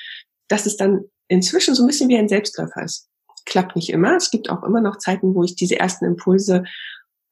dass 0.47 0.65
es 0.65 0.75
dann 0.75 1.03
inzwischen 1.27 1.75
so 1.75 1.83
ein 1.83 1.87
bisschen 1.87 2.09
wie 2.09 2.17
ein 2.17 2.29
Selbstläufer 2.29 2.83
ist. 2.83 3.09
Klappt 3.53 3.75
nicht 3.75 3.89
immer. 3.89 4.15
Es 4.15 4.31
gibt 4.31 4.49
auch 4.49 4.63
immer 4.63 4.81
noch 4.81 4.97
Zeiten, 4.97 5.35
wo 5.35 5.43
ich 5.43 5.55
diese 5.55 5.79
ersten 5.79 6.05
Impulse 6.05 6.63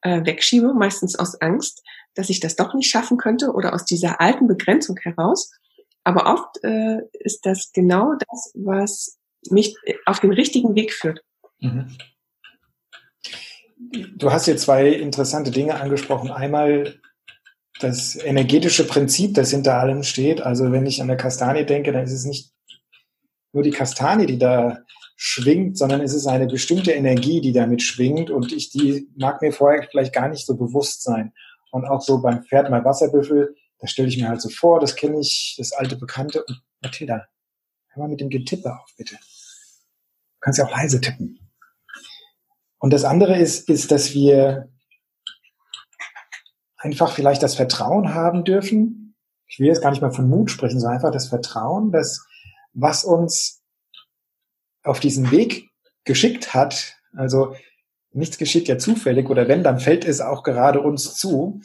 äh, 0.01 0.23
wegschiebe, 0.23 0.73
meistens 0.73 1.17
aus 1.17 1.41
Angst 1.41 1.81
dass 2.15 2.29
ich 2.29 2.39
das 2.39 2.55
doch 2.55 2.73
nicht 2.73 2.89
schaffen 2.89 3.17
könnte 3.17 3.51
oder 3.51 3.73
aus 3.73 3.85
dieser 3.85 4.19
alten 4.19 4.47
Begrenzung 4.47 4.97
heraus. 5.01 5.51
Aber 6.03 6.31
oft 6.33 6.63
äh, 6.63 6.97
ist 7.19 7.45
das 7.45 7.71
genau 7.73 8.13
das, 8.15 8.51
was 8.55 9.19
mich 9.49 9.75
auf 10.05 10.19
den 10.19 10.33
richtigen 10.33 10.75
Weg 10.75 10.93
führt. 10.93 11.21
Mhm. 11.59 11.95
Du 14.15 14.31
hast 14.31 14.45
hier 14.45 14.57
zwei 14.57 14.89
interessante 14.89 15.51
Dinge 15.51 15.75
angesprochen. 15.75 16.31
Einmal 16.31 16.99
das 17.79 18.15
energetische 18.15 18.85
Prinzip, 18.85 19.33
das 19.33 19.51
hinter 19.51 19.77
allem 19.77 20.03
steht. 20.03 20.41
Also 20.41 20.71
wenn 20.71 20.85
ich 20.85 21.01
an 21.01 21.07
der 21.07 21.17
Kastanie 21.17 21.65
denke, 21.65 21.91
dann 21.91 22.03
ist 22.03 22.11
es 22.11 22.25
nicht 22.25 22.51
nur 23.53 23.63
die 23.63 23.71
Kastanie, 23.71 24.27
die 24.27 24.37
da 24.37 24.79
schwingt, 25.23 25.77
sondern 25.77 26.01
es 26.01 26.15
ist 26.15 26.25
eine 26.25 26.47
bestimmte 26.47 26.93
Energie, 26.93 27.41
die 27.41 27.53
damit 27.53 27.83
schwingt 27.83 28.31
und 28.31 28.51
ich 28.51 28.71
die 28.71 29.07
mag 29.15 29.39
mir 29.43 29.53
vorher 29.53 29.87
vielleicht 29.87 30.15
gar 30.15 30.27
nicht 30.27 30.47
so 30.47 30.57
bewusst 30.57 31.03
sein. 31.03 31.31
Und 31.69 31.85
auch 31.85 32.01
so 32.01 32.23
beim 32.23 32.43
Pferd, 32.43 32.71
mein 32.71 32.83
Wasserbüffel, 32.83 33.55
da 33.77 33.85
stelle 33.85 34.07
ich 34.07 34.17
mir 34.17 34.29
halt 34.29 34.41
so 34.41 34.49
vor, 34.49 34.79
das 34.79 34.95
kenne 34.95 35.19
ich, 35.19 35.53
das 35.59 35.73
alte 35.73 35.95
Bekannte. 35.95 36.43
Und 36.43 36.63
Mathilda, 36.81 37.27
hör 37.89 38.01
mal 38.01 38.09
mit 38.09 38.19
dem 38.19 38.31
Getippe 38.31 38.73
auf, 38.73 38.89
bitte. 38.97 39.13
Du 39.13 40.39
kannst 40.39 40.57
ja 40.57 40.65
auch 40.65 40.71
leise 40.71 40.99
tippen. 40.99 41.39
Und 42.79 42.91
das 42.91 43.03
andere 43.03 43.37
ist, 43.37 43.69
ist, 43.69 43.91
dass 43.91 44.15
wir 44.15 44.69
einfach 46.77 47.11
vielleicht 47.13 47.43
das 47.43 47.53
Vertrauen 47.53 48.15
haben 48.15 48.43
dürfen. 48.43 49.15
Ich 49.45 49.59
will 49.59 49.67
jetzt 49.67 49.83
gar 49.83 49.91
nicht 49.91 50.01
mal 50.01 50.09
von 50.09 50.27
Mut 50.27 50.49
sprechen, 50.49 50.79
sondern 50.79 50.95
einfach 50.95 51.11
das 51.11 51.27
Vertrauen, 51.27 51.91
dass 51.91 52.25
was 52.73 53.03
uns 53.03 53.60
auf 54.83 54.99
diesen 54.99 55.31
Weg 55.31 55.69
geschickt 56.03 56.53
hat, 56.53 56.95
also 57.15 57.55
nichts 58.13 58.37
geschieht 58.37 58.67
ja 58.67 58.77
zufällig 58.77 59.29
oder 59.29 59.47
wenn, 59.47 59.63
dann 59.63 59.79
fällt 59.79 60.05
es 60.05 60.21
auch 60.21 60.43
gerade 60.43 60.81
uns 60.81 61.15
zu. 61.15 61.61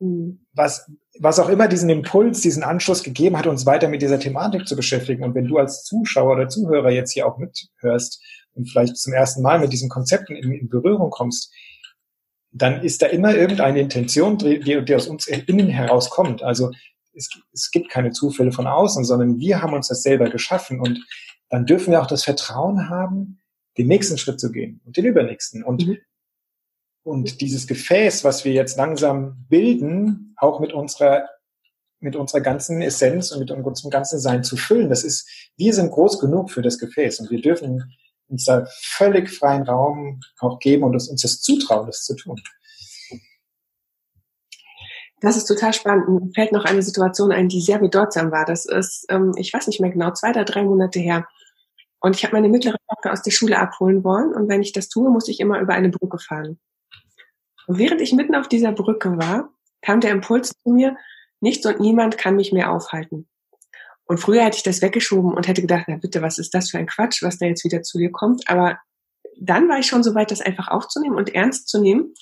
Mhm. 0.00 0.46
Was, 0.54 0.90
was 1.18 1.38
auch 1.38 1.48
immer 1.48 1.68
diesen 1.68 1.88
Impuls, 1.88 2.40
diesen 2.40 2.62
Anschluss 2.62 3.02
gegeben 3.02 3.38
hat, 3.38 3.46
uns 3.46 3.66
weiter 3.66 3.88
mit 3.88 4.02
dieser 4.02 4.18
Thematik 4.18 4.66
zu 4.66 4.76
beschäftigen. 4.76 5.22
Und 5.22 5.34
wenn 5.34 5.46
du 5.46 5.58
als 5.58 5.84
Zuschauer 5.84 6.32
oder 6.32 6.48
Zuhörer 6.48 6.90
jetzt 6.90 7.12
hier 7.12 7.26
auch 7.26 7.38
mithörst 7.38 8.20
und 8.54 8.68
vielleicht 8.68 8.96
zum 8.96 9.12
ersten 9.12 9.42
Mal 9.42 9.60
mit 9.60 9.72
diesen 9.72 9.88
Konzepten 9.88 10.34
in, 10.34 10.52
in 10.52 10.68
Berührung 10.68 11.10
kommst, 11.10 11.52
dann 12.50 12.82
ist 12.82 13.00
da 13.00 13.06
immer 13.06 13.34
irgendeine 13.34 13.80
Intention, 13.80 14.36
die, 14.36 14.84
die 14.84 14.94
aus 14.94 15.06
uns 15.06 15.26
innen 15.26 15.68
herauskommt. 15.68 16.42
Also 16.42 16.70
es, 17.14 17.30
es 17.52 17.70
gibt 17.70 17.90
keine 17.90 18.10
Zufälle 18.10 18.52
von 18.52 18.66
außen, 18.66 19.04
sondern 19.04 19.38
wir 19.38 19.62
haben 19.62 19.74
uns 19.74 19.88
das 19.88 20.02
selber 20.02 20.28
geschaffen. 20.28 20.80
Und 20.80 21.00
dann 21.52 21.66
dürfen 21.66 21.90
wir 21.90 22.00
auch 22.00 22.06
das 22.06 22.24
Vertrauen 22.24 22.88
haben, 22.88 23.38
den 23.76 23.86
nächsten 23.86 24.16
Schritt 24.16 24.40
zu 24.40 24.50
gehen 24.50 24.80
und 24.86 24.96
den 24.96 25.04
übernächsten. 25.04 25.62
Und, 25.62 25.86
mhm. 25.86 25.98
und 27.02 27.42
dieses 27.42 27.66
Gefäß, 27.66 28.24
was 28.24 28.46
wir 28.46 28.52
jetzt 28.52 28.78
langsam 28.78 29.44
bilden, 29.50 30.34
auch 30.38 30.60
mit 30.60 30.72
unserer, 30.72 31.28
mit 32.00 32.16
unserer 32.16 32.40
ganzen 32.40 32.80
Essenz 32.80 33.32
und 33.32 33.40
mit 33.40 33.50
unserem 33.50 33.90
ganzen 33.90 34.18
Sein 34.18 34.44
zu 34.44 34.56
füllen, 34.56 34.88
das 34.88 35.04
ist, 35.04 35.28
wir 35.58 35.74
sind 35.74 35.90
groß 35.90 36.20
genug 36.20 36.50
für 36.50 36.62
das 36.62 36.78
Gefäß 36.78 37.20
und 37.20 37.30
wir 37.30 37.42
dürfen 37.42 37.84
uns 38.28 38.46
da 38.46 38.66
völlig 38.80 39.28
freien 39.30 39.64
Raum 39.64 40.20
auch 40.40 40.58
geben 40.58 40.84
und 40.84 40.94
uns 40.94 41.20
das 41.20 41.42
zutrauen, 41.42 41.84
das 41.84 42.02
zu 42.04 42.16
tun. 42.16 42.40
Das 45.20 45.36
ist 45.36 45.44
total 45.44 45.74
spannend. 45.74 46.08
Mir 46.08 46.32
fällt 46.34 46.52
noch 46.52 46.64
eine 46.64 46.82
Situation 46.82 47.30
ein, 47.30 47.48
die 47.50 47.60
sehr 47.60 47.78
bedeutsam 47.78 48.32
war. 48.32 48.46
Das 48.46 48.64
ist, 48.64 49.04
ähm, 49.10 49.34
ich 49.36 49.52
weiß 49.52 49.66
nicht 49.66 49.80
mehr 49.80 49.90
genau, 49.90 50.12
zwei 50.12 50.30
oder 50.30 50.46
drei 50.46 50.64
Monate 50.64 50.98
her. 50.98 51.28
Und 52.02 52.16
ich 52.16 52.24
habe 52.24 52.34
meine 52.34 52.48
mittlere 52.48 52.76
Tochter 52.88 53.12
aus 53.12 53.22
der 53.22 53.30
Schule 53.30 53.58
abholen 53.58 54.02
wollen. 54.02 54.34
Und 54.34 54.48
wenn 54.48 54.60
ich 54.60 54.72
das 54.72 54.88
tue, 54.88 55.08
muss 55.08 55.28
ich 55.28 55.38
immer 55.38 55.60
über 55.60 55.74
eine 55.74 55.88
Brücke 55.88 56.18
fahren. 56.18 56.58
Und 57.68 57.78
während 57.78 58.00
ich 58.00 58.12
mitten 58.12 58.34
auf 58.34 58.48
dieser 58.48 58.72
Brücke 58.72 59.16
war, 59.16 59.50
kam 59.82 60.00
der 60.00 60.10
Impuls 60.10 60.50
zu 60.50 60.70
mir, 60.70 60.96
nichts 61.40 61.64
und 61.64 61.78
niemand 61.78 62.18
kann 62.18 62.34
mich 62.34 62.52
mehr 62.52 62.72
aufhalten. 62.72 63.28
Und 64.04 64.18
früher 64.18 64.42
hätte 64.42 64.56
ich 64.56 64.64
das 64.64 64.82
weggeschoben 64.82 65.32
und 65.32 65.46
hätte 65.46 65.60
gedacht, 65.60 65.84
na 65.86 65.96
bitte, 65.96 66.22
was 66.22 66.38
ist 66.38 66.52
das 66.54 66.70
für 66.70 66.78
ein 66.78 66.88
Quatsch, 66.88 67.22
was 67.22 67.38
da 67.38 67.46
jetzt 67.46 67.64
wieder 67.64 67.82
zu 67.82 67.98
dir 67.98 68.10
kommt. 68.10 68.48
Aber 68.48 68.78
dann 69.40 69.68
war 69.68 69.78
ich 69.78 69.86
schon 69.86 70.02
so 70.02 70.14
weit, 70.16 70.32
das 70.32 70.40
einfach 70.40 70.68
aufzunehmen 70.68 71.16
und 71.16 71.34
ernst 71.34 71.68
zu 71.68 71.80
nehmen 71.80 72.14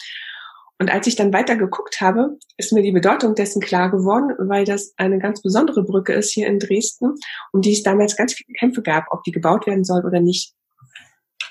und 0.81 0.91
als 0.91 1.07
ich 1.07 1.15
dann 1.15 1.33
weiter 1.35 1.57
geguckt 1.57 2.01
habe, 2.01 2.39
ist 2.57 2.73
mir 2.73 2.83
die 2.83 2.91
Bedeutung 2.91 3.35
dessen 3.35 3.61
klar 3.61 3.91
geworden, 3.91 4.35
weil 4.39 4.65
das 4.65 4.95
eine 4.97 5.19
ganz 5.19 5.43
besondere 5.43 5.85
Brücke 5.85 6.15
ist 6.15 6.33
hier 6.33 6.47
in 6.47 6.59
Dresden, 6.59 7.17
um 7.53 7.61
die 7.61 7.75
es 7.75 7.83
damals 7.83 8.17
ganz 8.17 8.33
viele 8.33 8.55
Kämpfe 8.59 8.81
gab, 8.81 9.05
ob 9.11 9.23
die 9.23 9.31
gebaut 9.31 9.67
werden 9.67 9.85
soll 9.85 10.07
oder 10.07 10.21
nicht. 10.21 10.55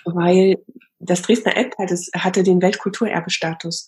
Weil 0.04 0.58
das 0.98 1.22
Dresdner 1.22 1.54
das 1.88 2.10
hatte 2.16 2.42
den 2.42 2.60
Weltkulturerbestatus. 2.60 3.86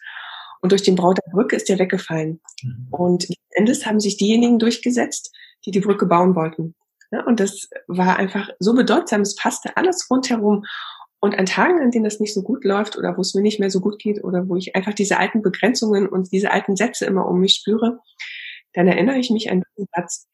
Und 0.62 0.74
durch 0.74 0.84
den 0.84 0.96
Bau 0.96 1.12
der 1.12 1.32
Brücke 1.32 1.56
ist 1.56 1.70
der 1.70 1.80
weggefallen. 1.80 2.40
Mhm. 2.62 2.88
Und 2.92 3.28
Endes 3.50 3.88
haben 3.88 4.00
sich 4.00 4.18
diejenigen 4.18 4.60
durchgesetzt, 4.60 5.34
die 5.66 5.72
die 5.72 5.80
Brücke 5.80 6.06
bauen 6.06 6.36
wollten. 6.36 6.76
Und 7.26 7.40
das 7.40 7.68
war 7.88 8.18
einfach 8.18 8.50
so 8.60 8.74
bedeutsam, 8.74 9.22
es 9.22 9.36
passte 9.36 9.76
alles 9.76 10.08
rundherum. 10.10 10.64
Und 11.22 11.38
an 11.38 11.46
Tagen, 11.46 11.80
an 11.80 11.92
denen 11.92 12.04
das 12.04 12.20
nicht 12.20 12.34
so 12.34 12.42
gut 12.42 12.66
läuft 12.66 12.98
oder 12.98 13.16
wo 13.16 13.22
es 13.22 13.36
mir 13.36 13.44
nicht 13.44 13.60
mehr 13.60 13.70
so 13.70 13.80
gut 13.80 14.00
geht 14.00 14.24
oder 14.24 14.50
wo 14.50 14.56
ich 14.56 14.76
einfach 14.76 14.94
diese 14.94 15.20
alten 15.20 15.44
Begrenzungen 15.44 16.10
und 16.10 16.32
diese 16.32 16.52
alten 16.52 16.76
Sätze 16.76 17.06
immer 17.06 17.28
um 17.28 17.40
mich 17.40 17.54
spüre, 17.54 18.00
dann 18.74 18.88
erinnere 18.88 19.18
ich 19.18 19.30
mich 19.30 19.52
an 19.52 19.62
diesen 19.78 19.88
Satz. 19.96 20.28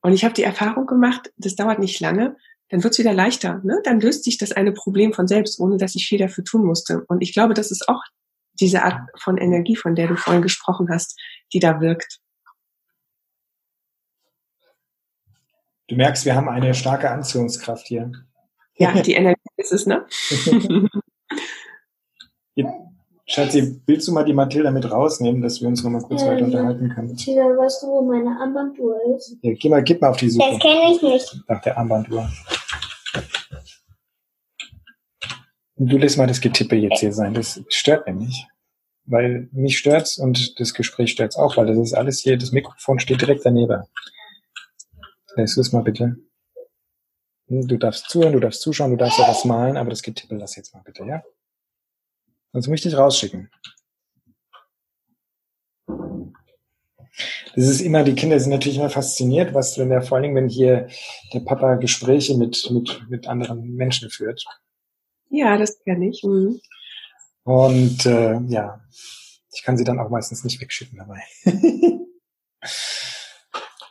Und 0.00 0.12
ich 0.12 0.24
habe 0.24 0.34
die 0.34 0.42
Erfahrung 0.42 0.86
gemacht, 0.86 1.32
das 1.36 1.54
dauert 1.54 1.78
nicht 1.78 2.00
lange, 2.00 2.36
dann 2.70 2.82
wird 2.82 2.92
es 2.92 2.98
wieder 2.98 3.12
leichter. 3.12 3.60
Ne? 3.62 3.80
Dann 3.84 4.00
löst 4.00 4.24
sich 4.24 4.36
das 4.36 4.50
eine 4.50 4.72
Problem 4.72 5.12
von 5.12 5.28
selbst, 5.28 5.60
ohne 5.60 5.76
dass 5.76 5.94
ich 5.94 6.08
viel 6.08 6.18
dafür 6.18 6.42
tun 6.42 6.64
musste. 6.64 7.04
Und 7.06 7.22
ich 7.22 7.32
glaube, 7.32 7.54
das 7.54 7.70
ist 7.70 7.88
auch 7.88 8.02
diese 8.60 8.82
Art 8.82 8.98
von 9.20 9.38
Energie, 9.38 9.76
von 9.76 9.94
der 9.94 10.08
du 10.08 10.16
vorhin 10.16 10.42
gesprochen 10.42 10.88
hast, 10.90 11.20
die 11.52 11.60
da 11.60 11.80
wirkt. 11.80 12.18
Du 15.86 15.96
merkst, 15.96 16.24
wir 16.24 16.34
haben 16.34 16.48
eine 16.48 16.74
starke 16.74 17.10
Anziehungskraft 17.10 17.86
hier. 17.86 18.10
Ja, 18.82 18.92
die 19.02 19.14
Energie 19.14 19.40
ist 19.56 19.72
es, 19.72 19.86
ne? 19.86 20.06
Schatzi, 23.24 23.80
willst 23.86 24.08
du 24.08 24.12
mal 24.12 24.24
die 24.24 24.34
Mathilda 24.34 24.70
mit 24.70 24.90
rausnehmen, 24.90 25.40
dass 25.40 25.60
wir 25.60 25.68
uns 25.68 25.82
noch 25.82 25.90
mal 25.90 26.02
kurz 26.02 26.22
Ja, 26.22 26.28
weiter 26.28 26.44
unterhalten 26.44 26.88
können? 26.90 27.08
Mathilda, 27.08 27.42
weißt 27.42 27.82
du, 27.82 27.86
wo 27.86 28.02
meine 28.02 28.30
Armbanduhr 28.38 28.98
ist? 29.16 29.36
Ja, 29.42 29.52
geh 29.54 29.68
mal, 29.68 29.82
gib 29.82 30.00
mal 30.02 30.10
auf 30.10 30.16
die 30.16 30.26
Das 30.26 30.34
Suche 30.34 30.58
kenne 30.58 30.92
ich 30.94 31.02
nicht. 31.02 31.36
nach 31.48 31.62
der 31.62 31.78
Armbanduhr. 31.78 32.30
Und 35.76 35.90
du 35.90 35.96
lässt 35.98 36.18
mal 36.18 36.26
das 36.26 36.40
Getippe 36.40 36.76
jetzt 36.76 37.00
hier 37.00 37.12
sein. 37.12 37.32
Das 37.32 37.62
stört 37.68 38.06
nämlich. 38.06 38.46
Weil 39.04 39.48
mich 39.52 39.78
stört's 39.78 40.18
und 40.18 40.60
das 40.60 40.74
Gespräch 40.74 41.12
stört's 41.12 41.36
auch, 41.36 41.56
weil 41.56 41.66
das 41.66 41.78
ist 41.78 41.94
alles 41.94 42.20
hier, 42.20 42.36
das 42.36 42.52
Mikrofon 42.52 42.98
steht 43.00 43.20
direkt 43.20 43.44
daneben. 43.44 43.82
Lässt 45.36 45.56
du 45.56 45.60
es 45.60 45.72
mal 45.72 45.82
bitte. 45.82 46.16
Du 47.54 47.76
darfst 47.76 48.08
zuhören, 48.08 48.32
du 48.32 48.40
darfst 48.40 48.62
zuschauen, 48.62 48.92
du 48.92 48.96
darfst 48.96 49.20
auch 49.20 49.28
was 49.28 49.44
malen, 49.44 49.76
aber 49.76 49.90
das 49.90 50.02
Getippe 50.02 50.36
lass 50.36 50.56
jetzt 50.56 50.72
mal 50.72 50.80
bitte, 50.80 51.04
ja? 51.04 51.22
Sonst 52.54 52.68
möchte 52.68 52.88
ich 52.88 52.96
rausschicken. 52.96 53.50
Das 57.54 57.66
ist 57.66 57.82
immer, 57.82 58.04
die 58.04 58.14
Kinder 58.14 58.40
sind 58.40 58.52
natürlich 58.52 58.78
immer 58.78 58.88
fasziniert, 58.88 59.52
was, 59.52 59.76
wenn 59.76 59.90
der, 59.90 60.00
vor 60.00 60.16
allen 60.16 60.22
Dingen, 60.22 60.36
wenn 60.36 60.48
hier 60.48 60.88
der 61.34 61.40
Papa 61.40 61.74
Gespräche 61.74 62.38
mit, 62.38 62.70
mit, 62.70 63.02
mit 63.10 63.26
anderen 63.26 63.74
Menschen 63.74 64.08
führt. 64.08 64.42
Ja, 65.28 65.58
das 65.58 65.78
kenne 65.84 66.08
ich. 66.08 66.22
Mhm. 66.22 66.58
Und 67.44 68.06
äh, 68.06 68.40
ja, 68.46 68.80
ich 69.52 69.62
kann 69.62 69.76
sie 69.76 69.84
dann 69.84 70.00
auch 70.00 70.08
meistens 70.08 70.42
nicht 70.42 70.58
wegschicken 70.58 70.96
dabei. 70.96 71.20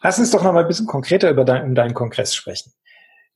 Lass 0.02 0.18
uns 0.18 0.32
doch 0.32 0.42
noch 0.42 0.52
mal 0.52 0.64
ein 0.64 0.68
bisschen 0.68 0.88
konkreter 0.88 1.30
über 1.30 1.46
dein, 1.46 1.64
um 1.64 1.76
deinen 1.76 1.94
Kongress 1.94 2.34
sprechen. 2.34 2.74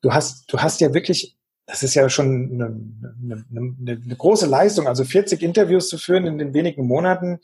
Du 0.05 0.13
hast, 0.13 0.53
du 0.53 0.59
hast 0.59 0.81
ja 0.81 0.93
wirklich, 0.93 1.35
das 1.65 1.81
ist 1.81 1.95
ja 1.95 2.07
schon 2.09 2.51
eine, 2.61 3.43
eine, 3.49 3.97
eine, 4.05 4.15
große 4.15 4.45
Leistung, 4.45 4.87
also 4.87 5.03
40 5.03 5.41
Interviews 5.41 5.89
zu 5.89 5.97
führen 5.97 6.27
in 6.27 6.37
den 6.37 6.53
wenigen 6.53 6.85
Monaten 6.85 7.39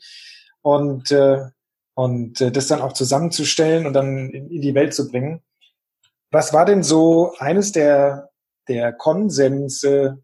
und 0.60 1.10
äh, 1.10 1.40
und 1.94 2.40
äh, 2.40 2.52
das 2.52 2.68
dann 2.68 2.80
auch 2.80 2.92
zusammenzustellen 2.92 3.84
und 3.84 3.94
dann 3.94 4.30
in, 4.30 4.48
in 4.48 4.62
die 4.62 4.76
Welt 4.76 4.94
zu 4.94 5.08
bringen. 5.08 5.42
Was 6.30 6.52
war 6.52 6.64
denn 6.64 6.84
so 6.84 7.34
eines 7.38 7.72
der 7.72 8.30
der 8.68 8.92
Konsense, 8.92 10.22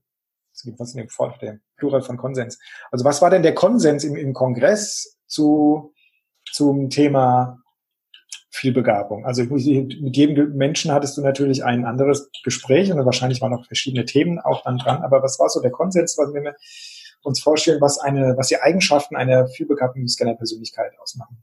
was 0.77 0.91
ist 0.91 0.95
denn 0.95 1.09
der, 1.09 1.39
der 1.41 1.61
Plural 1.77 2.03
von 2.03 2.19
Konsens? 2.19 2.61
Also 2.93 3.05
was 3.05 3.21
war 3.21 3.31
denn 3.31 3.43
der 3.43 3.57
Konsens 3.57 4.05
im, 4.05 4.15
im 4.15 4.33
Kongress 4.33 5.19
zu 5.27 5.93
zum 6.53 6.89
Thema 6.89 7.59
Vielbegabung? 8.59 9.25
Also 9.25 9.45
mit 9.45 10.17
jedem 10.17 10.57
Menschen 10.57 10.93
hattest 10.93 11.17
du 11.17 11.23
natürlich 11.23 11.65
ein 11.65 11.85
anderes 11.85 12.31
Gespräch 12.43 12.91
und 12.91 13.05
wahrscheinlich 13.05 13.41
waren 13.41 13.53
noch 13.53 13.67
verschiedene 13.67 14.05
Themen 14.05 14.41
auch 14.41 14.63
dann 14.65 14.79
dran. 14.79 15.03
Aber 15.03 15.23
was 15.23 15.39
war 15.39 15.49
so 15.49 15.61
der 15.61 15.71
Konsens, 15.71 16.19
was 16.19 16.35
wir 16.35 16.57
uns 17.23 17.41
vorstellen, 17.41 17.81
was 17.81 17.99
eine, 17.99 18.37
was 18.37 18.49
die 18.49 18.61
Eigenschaften 18.61 19.17
einer 19.17 19.47
vielbegabten 19.47 20.09
Scanner-Persönlichkeit 20.09 20.93
ausmachen? 20.99 21.43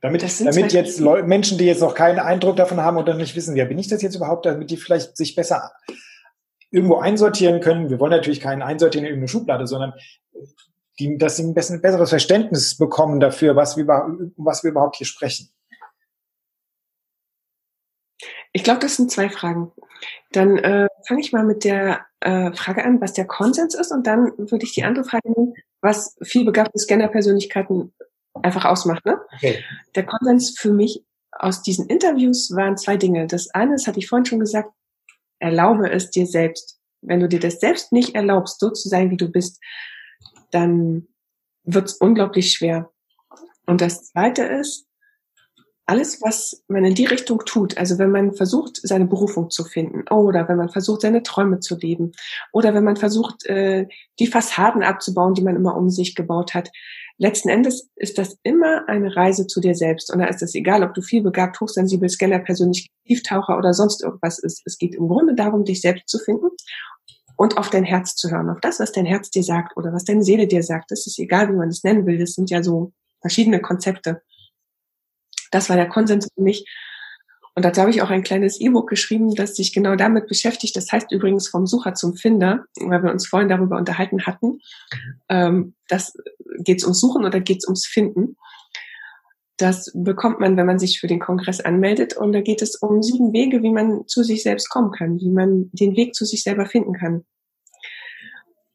Damit, 0.00 0.24
damit 0.40 0.72
jetzt 0.72 0.98
Leu 0.98 1.22
Menschen, 1.22 1.58
die 1.58 1.66
jetzt 1.66 1.80
noch 1.80 1.94
keinen 1.94 2.18
Eindruck 2.18 2.56
davon 2.56 2.80
haben 2.80 2.96
oder 2.96 3.14
nicht 3.14 3.36
wissen, 3.36 3.54
ja, 3.54 3.64
bin 3.66 3.78
ich 3.78 3.86
das 3.86 4.02
jetzt 4.02 4.16
überhaupt, 4.16 4.46
damit 4.46 4.70
die 4.70 4.76
vielleicht 4.76 5.16
sich 5.16 5.36
besser 5.36 5.70
irgendwo 6.72 6.96
einsortieren 6.96 7.60
können. 7.60 7.88
Wir 7.88 8.00
wollen 8.00 8.10
natürlich 8.10 8.40
keinen 8.40 8.62
einsortieren 8.62 9.04
in 9.04 9.10
irgendeine 9.10 9.28
Schublade, 9.28 9.68
sondern 9.68 9.92
die, 10.98 11.16
dass 11.18 11.36
sie 11.36 11.44
ein 11.44 11.48
ein 11.50 11.80
besseres 11.80 12.10
Verständnis 12.10 12.76
bekommen 12.76 13.20
dafür, 13.20 13.56
was 13.56 13.76
wir, 13.76 13.86
um 13.86 14.32
was 14.36 14.62
wir 14.62 14.70
überhaupt 14.70 14.96
hier 14.96 15.06
sprechen. 15.06 15.50
Ich 18.52 18.64
glaube, 18.64 18.80
das 18.80 18.96
sind 18.96 19.10
zwei 19.10 19.30
Fragen. 19.30 19.72
Dann 20.32 20.58
äh, 20.58 20.88
fange 21.06 21.20
ich 21.20 21.32
mal 21.32 21.44
mit 21.44 21.64
der 21.64 22.04
äh, 22.20 22.52
Frage 22.52 22.84
an, 22.84 23.00
was 23.00 23.14
der 23.14 23.26
Konsens 23.26 23.74
ist, 23.74 23.90
und 23.90 24.06
dann 24.06 24.32
würde 24.36 24.64
ich 24.64 24.74
die 24.74 24.84
andere 24.84 25.04
Frage 25.04 25.30
nehmen, 25.30 25.54
was 25.80 26.16
vielbegabte 26.22 26.78
Scanner-Persönlichkeiten 26.78 27.94
einfach 28.34 28.64
ausmacht. 28.64 29.04
Ne? 29.06 29.20
Okay. 29.36 29.64
Der 29.94 30.04
Konsens 30.04 30.58
für 30.58 30.72
mich 30.72 31.02
aus 31.32 31.62
diesen 31.62 31.86
Interviews 31.86 32.54
waren 32.54 32.76
zwei 32.76 32.96
Dinge. 32.96 33.26
Das 33.26 33.48
eine, 33.50 33.72
das 33.72 33.86
hatte 33.86 33.98
ich 33.98 34.08
vorhin 34.08 34.26
schon 34.26 34.40
gesagt, 34.40 34.70
erlaube 35.38 35.90
es 35.90 36.10
dir 36.10 36.26
selbst. 36.26 36.78
Wenn 37.00 37.20
du 37.20 37.28
dir 37.28 37.40
das 37.40 37.58
selbst 37.58 37.90
nicht 37.90 38.14
erlaubst, 38.14 38.60
so 38.60 38.70
zu 38.70 38.88
sein, 38.88 39.10
wie 39.10 39.16
du 39.16 39.28
bist, 39.28 39.60
dann 40.52 41.08
wird 41.64 41.88
es 41.88 41.94
unglaublich 41.94 42.52
schwer. 42.52 42.90
Und 43.66 43.80
das 43.80 44.10
zweite 44.10 44.42
ist, 44.42 44.86
alles, 45.84 46.22
was 46.22 46.62
man 46.68 46.84
in 46.84 46.94
die 46.94 47.06
Richtung 47.06 47.42
tut, 47.44 47.76
also 47.76 47.98
wenn 47.98 48.10
man 48.10 48.32
versucht, 48.32 48.80
seine 48.82 49.04
Berufung 49.04 49.50
zu 49.50 49.64
finden, 49.64 50.08
oder 50.10 50.48
wenn 50.48 50.56
man 50.56 50.68
versucht, 50.68 51.00
seine 51.00 51.22
Träume 51.22 51.58
zu 51.58 51.76
leben, 51.76 52.12
oder 52.52 52.72
wenn 52.72 52.84
man 52.84 52.96
versucht, 52.96 53.44
äh, 53.46 53.88
die 54.18 54.28
Fassaden 54.28 54.84
abzubauen, 54.84 55.34
die 55.34 55.42
man 55.42 55.56
immer 55.56 55.76
um 55.76 55.90
sich 55.90 56.14
gebaut 56.14 56.54
hat, 56.54 56.70
letzten 57.18 57.48
Endes 57.48 57.90
ist 57.96 58.16
das 58.16 58.38
immer 58.42 58.88
eine 58.88 59.14
Reise 59.14 59.46
zu 59.46 59.60
dir 59.60 59.74
selbst. 59.74 60.12
Und 60.12 60.20
da 60.20 60.26
ist 60.26 60.42
es 60.42 60.54
egal, 60.54 60.82
ob 60.82 60.94
du 60.94 61.02
viel 61.02 61.22
begabt, 61.22 61.60
hochsensibel, 61.60 62.08
Scanner, 62.08 62.38
persönlich 62.38 62.90
Tieftaucher 63.06 63.58
oder 63.58 63.74
sonst 63.74 64.02
irgendwas 64.02 64.38
ist. 64.38 64.62
Es 64.64 64.78
geht 64.78 64.94
im 64.94 65.08
Grunde 65.08 65.34
darum, 65.34 65.64
dich 65.64 65.80
selbst 65.80 66.08
zu 66.08 66.18
finden 66.18 66.48
und 67.36 67.58
auf 67.58 67.70
dein 67.70 67.84
Herz 67.84 68.14
zu 68.14 68.30
hören, 68.30 68.50
auf 68.50 68.60
das, 68.60 68.80
was 68.80 68.92
dein 68.92 69.06
Herz 69.06 69.30
dir 69.30 69.42
sagt 69.42 69.76
oder 69.76 69.92
was 69.92 70.04
deine 70.04 70.22
Seele 70.22 70.46
dir 70.46 70.62
sagt. 70.62 70.90
Das 70.90 71.06
ist 71.06 71.18
egal, 71.18 71.48
wie 71.48 71.56
man 71.56 71.68
es 71.68 71.84
nennen 71.84 72.06
will. 72.06 72.18
Das 72.18 72.32
sind 72.32 72.50
ja 72.50 72.62
so 72.62 72.92
verschiedene 73.20 73.60
Konzepte. 73.60 74.22
Das 75.50 75.68
war 75.68 75.76
der 75.76 75.88
Konsens 75.88 76.28
für 76.34 76.42
mich. 76.42 76.64
Und 77.54 77.64
dazu 77.64 77.82
habe 77.82 77.90
ich 77.90 78.00
auch 78.00 78.10
ein 78.10 78.22
kleines 78.22 78.60
E-Book 78.60 78.88
geschrieben, 78.88 79.34
das 79.34 79.56
sich 79.56 79.74
genau 79.74 79.94
damit 79.94 80.26
beschäftigt. 80.26 80.74
Das 80.74 80.90
heißt 80.90 81.12
übrigens 81.12 81.48
vom 81.48 81.66
Sucher 81.66 81.94
zum 81.94 82.14
Finder, 82.14 82.64
weil 82.80 83.02
wir 83.02 83.12
uns 83.12 83.26
vorhin 83.26 83.50
darüber 83.50 83.76
unterhalten 83.76 84.24
hatten. 84.24 84.60
Ähm, 85.28 85.74
das 85.88 86.14
geht 86.58 86.78
es 86.78 86.84
ums 86.84 87.00
Suchen 87.00 87.24
oder 87.24 87.40
geht 87.40 87.58
es 87.58 87.66
ums 87.66 87.86
Finden? 87.86 88.36
Das 89.62 89.92
bekommt 89.94 90.40
man, 90.40 90.56
wenn 90.56 90.66
man 90.66 90.80
sich 90.80 90.98
für 90.98 91.06
den 91.06 91.20
Kongress 91.20 91.60
anmeldet. 91.60 92.16
Und 92.16 92.32
da 92.32 92.40
geht 92.40 92.62
es 92.62 92.74
um 92.74 93.00
sieben 93.00 93.32
Wege, 93.32 93.62
wie 93.62 93.70
man 93.70 94.08
zu 94.08 94.24
sich 94.24 94.42
selbst 94.42 94.68
kommen 94.68 94.90
kann, 94.90 95.20
wie 95.20 95.30
man 95.30 95.70
den 95.72 95.94
Weg 95.94 96.16
zu 96.16 96.24
sich 96.24 96.42
selber 96.42 96.66
finden 96.66 96.94
kann. 96.94 97.24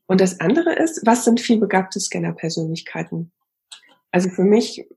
Und 0.05 0.21
das 0.21 0.39
andere 0.39 0.73
ist, 0.75 1.05
was 1.05 1.25
sind 1.25 1.41
vielbegabte 1.41 1.99
Scanner-Persönlichkeiten? 1.99 3.33
Also 4.11 4.29
für 4.29 4.45
mich 4.45 4.87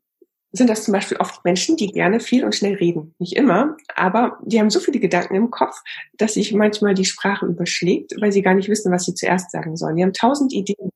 sind 0.53 0.71
das 0.71 0.85
zum 0.85 0.93
Beispiel 0.93 1.17
oft 1.17 1.45
Menschen, 1.45 1.77
die 1.77 1.89
gerne 1.89 2.21
viel 2.21 2.45
und 2.45 2.55
schnell 2.55 2.75
reden. 2.75 3.17
Nicht 3.19 3.35
immer, 3.35 3.77
aber 3.97 4.39
die 4.45 4.61
haben 4.61 4.71
so 4.71 4.79
viele 4.79 5.01
Gedanken 5.01 5.35
im 5.35 5.51
Kopf, 5.51 5.83
dass 6.17 6.35
sich 6.35 6.55
manchmal 6.55 6.95
die 6.95 7.05
Sprache 7.05 7.47
überschlägt, 7.47 8.15
weil 8.21 8.31
sie 8.31 8.43
gar 8.43 8.55
nicht 8.55 8.69
wissen, 8.69 8.93
was 8.93 9.07
sie 9.07 9.15
zuerst 9.15 9.51
sagen 9.51 9.77
sollen. 9.77 9.97
Die 9.97 10.05
haben 10.05 10.13
tausend 10.13 10.53
Ideen. 10.53 10.91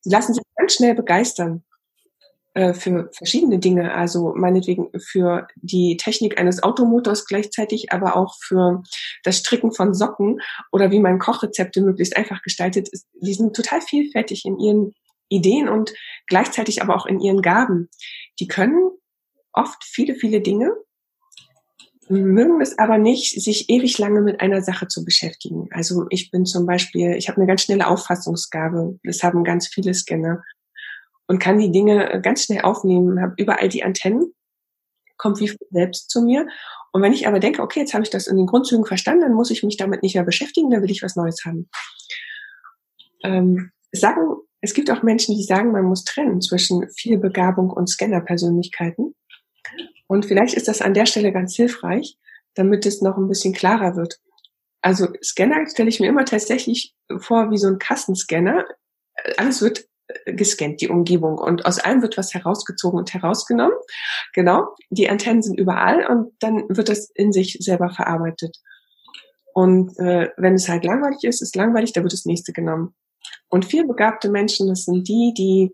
Sie 0.00 0.10
lassen 0.10 0.32
sich 0.32 0.42
ganz 0.56 0.72
schnell 0.72 0.94
begeistern 0.94 1.62
für 2.54 3.10
verschiedene 3.12 3.58
Dinge, 3.58 3.94
also 3.94 4.32
meinetwegen 4.36 4.88
für 4.98 5.48
die 5.56 5.96
Technik 5.96 6.38
eines 6.38 6.62
Automotors 6.62 7.26
gleichzeitig, 7.26 7.90
aber 7.90 8.16
auch 8.16 8.36
für 8.40 8.82
das 9.24 9.38
Stricken 9.38 9.72
von 9.72 9.92
Socken 9.92 10.40
oder 10.70 10.92
wie 10.92 11.00
man 11.00 11.18
Kochrezepte 11.18 11.80
möglichst 11.80 12.16
einfach 12.16 12.42
gestaltet. 12.42 12.88
Die 13.20 13.34
sind 13.34 13.56
total 13.56 13.80
vielfältig 13.80 14.44
in 14.44 14.60
ihren 14.60 14.94
Ideen 15.28 15.68
und 15.68 15.92
gleichzeitig 16.28 16.80
aber 16.80 16.94
auch 16.94 17.06
in 17.06 17.18
ihren 17.18 17.42
Gaben. 17.42 17.88
Die 18.38 18.46
können 18.46 18.90
oft 19.52 19.82
viele, 19.82 20.14
viele 20.14 20.40
Dinge, 20.40 20.76
mögen 22.08 22.60
es 22.60 22.78
aber 22.78 22.98
nicht, 22.98 23.42
sich 23.42 23.68
ewig 23.70 23.98
lange 23.98 24.20
mit 24.20 24.40
einer 24.40 24.62
Sache 24.62 24.88
zu 24.88 25.04
beschäftigen. 25.04 25.68
Also 25.72 26.06
ich 26.10 26.30
bin 26.30 26.44
zum 26.44 26.66
Beispiel, 26.66 27.16
ich 27.16 27.28
habe 27.28 27.38
eine 27.38 27.46
ganz 27.46 27.62
schnelle 27.62 27.88
Auffassungsgabe. 27.88 28.98
Das 29.02 29.22
haben 29.22 29.42
ganz 29.42 29.66
viele 29.66 29.94
Scanner 29.94 30.42
und 31.26 31.38
kann 31.38 31.58
die 31.58 31.72
Dinge 31.72 32.20
ganz 32.22 32.44
schnell 32.44 32.62
aufnehmen, 32.62 33.20
habe 33.20 33.34
überall 33.36 33.68
die 33.68 33.82
Antennen, 33.82 34.32
kommt 35.16 35.40
wie 35.40 35.52
selbst 35.70 36.10
zu 36.10 36.22
mir. 36.22 36.46
Und 36.92 37.02
wenn 37.02 37.12
ich 37.12 37.26
aber 37.26 37.40
denke, 37.40 37.62
okay, 37.62 37.80
jetzt 37.80 37.94
habe 37.94 38.04
ich 38.04 38.10
das 38.10 38.26
in 38.26 38.36
den 38.36 38.46
Grundzügen 38.46 38.84
verstanden, 38.84 39.22
dann 39.22 39.34
muss 39.34 39.50
ich 39.50 39.62
mich 39.62 39.76
damit 39.76 40.02
nicht 40.02 40.14
mehr 40.14 40.24
beschäftigen, 40.24 40.70
dann 40.70 40.82
will 40.82 40.90
ich 40.90 41.02
was 41.02 41.16
Neues 41.16 41.44
haben. 41.44 41.68
Ähm, 43.24 43.70
sagen, 43.92 44.36
es 44.60 44.74
gibt 44.74 44.90
auch 44.90 45.02
Menschen, 45.02 45.34
die 45.34 45.42
sagen, 45.42 45.72
man 45.72 45.84
muss 45.84 46.04
trennen 46.04 46.40
zwischen 46.40 46.88
viel 46.90 47.18
Begabung 47.18 47.70
und 47.70 47.88
Scanner-Persönlichkeiten. 47.88 49.14
Und 50.06 50.26
vielleicht 50.26 50.54
ist 50.54 50.68
das 50.68 50.82
an 50.82 50.94
der 50.94 51.06
Stelle 51.06 51.32
ganz 51.32 51.54
hilfreich, 51.54 52.16
damit 52.54 52.86
es 52.86 53.02
noch 53.02 53.16
ein 53.16 53.28
bisschen 53.28 53.54
klarer 53.54 53.96
wird. 53.96 54.20
Also 54.80 55.08
Scanner 55.22 55.68
stelle 55.68 55.88
ich 55.88 56.00
mir 56.00 56.08
immer 56.08 56.24
tatsächlich 56.24 56.94
vor 57.18 57.50
wie 57.50 57.58
so 57.58 57.68
ein 57.68 57.78
Kassenscanner. 57.78 58.66
Alles 59.38 59.62
wird 59.62 59.86
gescannt, 60.26 60.80
die 60.80 60.88
Umgebung. 60.88 61.38
Und 61.38 61.66
aus 61.66 61.78
allem 61.78 62.02
wird 62.02 62.16
was 62.16 62.34
herausgezogen 62.34 62.98
und 62.98 63.12
herausgenommen. 63.12 63.76
Genau. 64.32 64.68
Die 64.90 65.08
Antennen 65.08 65.42
sind 65.42 65.58
überall 65.58 66.06
und 66.06 66.32
dann 66.40 66.64
wird 66.68 66.88
das 66.88 67.10
in 67.14 67.32
sich 67.32 67.58
selber 67.60 67.90
verarbeitet. 67.90 68.56
Und 69.52 69.96
äh, 69.98 70.30
wenn 70.36 70.54
es 70.54 70.68
halt 70.68 70.84
langweilig 70.84 71.22
ist, 71.22 71.40
ist 71.40 71.54
langweilig, 71.54 71.92
da 71.92 72.02
wird 72.02 72.12
das 72.12 72.24
nächste 72.24 72.52
genommen. 72.52 72.94
Und 73.48 73.64
viel 73.64 73.86
begabte 73.86 74.28
Menschen, 74.28 74.68
das 74.68 74.84
sind 74.84 75.08
die, 75.08 75.32
die 75.36 75.72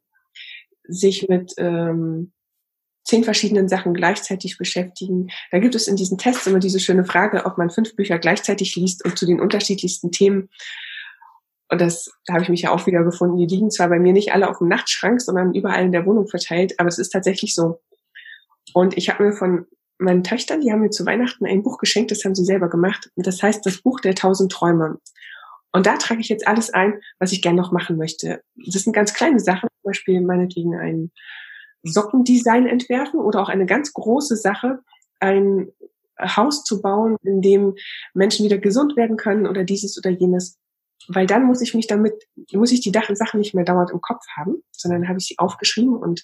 sich 0.85 1.29
mit 1.29 1.55
ähm, 1.57 2.33
zehn 3.05 3.25
verschiedenen 3.25 3.69
Sachen 3.69 3.95
gleichzeitig 3.95 4.59
beschäftigen. 4.59 5.29
Da 5.51 5.59
gibt 5.59 5.75
es 5.75 5.89
in 5.89 5.97
diesen 5.97 6.19
Tests 6.19 6.47
immer 6.47 6.59
diese 6.59 6.79
schöne 6.79 7.05
Frage, 7.05 7.47
ob 7.47 7.59
man 7.59 7.71
fünf 7.71 7.97
Bücher 7.97 8.19
gleichzeitig 8.19 8.77
liest 8.77 9.05
und 9.05 9.19
zu 9.19 9.27
den 9.27 9.41
unterschiedlichsten 9.41 10.13
Themen. 10.13 10.49
Und 11.71 11.81
das, 11.81 12.11
da 12.27 12.35
habe 12.35 12.43
ich 12.43 12.49
mich 12.49 12.63
ja 12.63 12.73
auch 12.73 12.87
wieder 12.87 13.05
gefunden, 13.05 13.37
die 13.37 13.47
liegen 13.47 13.71
zwar 13.71 13.89
bei 13.89 13.99
mir 13.99 14.13
nicht 14.13 14.33
alle 14.33 14.49
auf 14.49 14.59
dem 14.59 14.69
Nachtschrank, 14.69 15.21
sondern 15.21 15.55
überall 15.55 15.85
in 15.85 15.93
der 15.93 16.05
Wohnung 16.05 16.27
verteilt, 16.27 16.79
aber 16.79 16.89
es 16.89 16.99
ist 16.99 17.11
tatsächlich 17.11 17.55
so. 17.55 17.81
Und 18.75 18.97
ich 18.97 19.09
habe 19.09 19.25
mir 19.25 19.33
von 19.33 19.67
meinen 19.99 20.25
Töchtern, 20.25 20.61
die 20.61 20.73
haben 20.73 20.81
mir 20.81 20.91
zu 20.91 21.07
Weihnachten 21.07 21.47
ein 21.47 21.63
Buch 21.63 21.79
geschenkt, 21.79 22.11
das 22.11 22.25
haben 22.25 22.35
sie 22.35 22.45
selber 22.45 22.69
gemacht. 22.69 23.11
Das 23.17 23.43
heißt 23.43 23.65
das 23.65 23.83
Buch 23.83 24.01
der 24.01 24.15
tausend 24.15 24.51
Träume. 24.51 24.99
Und 25.73 25.87
da 25.87 25.97
trage 25.97 26.21
ich 26.21 26.29
jetzt 26.29 26.49
alles 26.49 26.71
ein, 26.71 27.01
was 27.21 27.33
ich 27.33 27.43
gerne 27.43 27.61
noch 27.61 27.71
machen 27.71 27.97
möchte. 27.97 28.43
Das 28.57 28.83
sind 28.83 28.93
ganz 28.93 29.15
kleine 29.15 29.39
Sachen, 29.39 29.69
zum 29.69 29.91
Beispiel 29.91 30.21
meinetwegen 30.21 30.75
ein 30.75 31.13
Sockendesign 31.83 32.67
entwerfen 32.67 33.21
oder 33.21 33.41
auch 33.41 33.49
eine 33.49 33.67
ganz 33.67 33.93
große 33.93 34.37
Sache, 34.37 34.81
ein 35.21 35.69
Haus 36.21 36.65
zu 36.65 36.83
bauen, 36.83 37.17
in 37.23 37.41
dem 37.41 37.75
Menschen 38.15 38.45
wieder 38.45 38.59
gesund 38.59 38.97
werden 38.97 39.17
können 39.17 39.47
oder 39.47 39.65
dieses 39.65 39.97
oder 39.97 40.11
jenes. 40.11 40.59
Weil 41.09 41.27
dann 41.27 41.45
muss 41.45 41.61
ich 41.61 41.75
mich 41.75 41.87
damit, 41.87 42.15
muss 42.53 42.73
ich 42.73 42.81
die 42.81 42.93
Sachen 42.93 43.41
nicht 43.41 43.55
mehr 43.55 43.65
dauernd 43.65 43.91
im 43.91 44.01
Kopf 44.01 44.25
haben, 44.37 44.63
sondern 44.71 45.09
habe 45.09 45.19
ich 45.19 45.27
sie 45.27 45.39
aufgeschrieben 45.39 45.97
und 45.97 46.23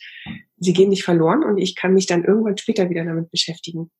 sie 0.59 0.73
gehen 0.73 0.91
nicht 0.91 1.05
verloren 1.05 1.43
und 1.43 1.59
ich 1.59 1.75
kann 1.75 1.95
mich 1.95 2.07
dann 2.07 2.25
irgendwann 2.25 2.59
später 2.59 2.91
wieder 2.91 3.05
damit 3.05 3.31
beschäftigen. 3.31 3.91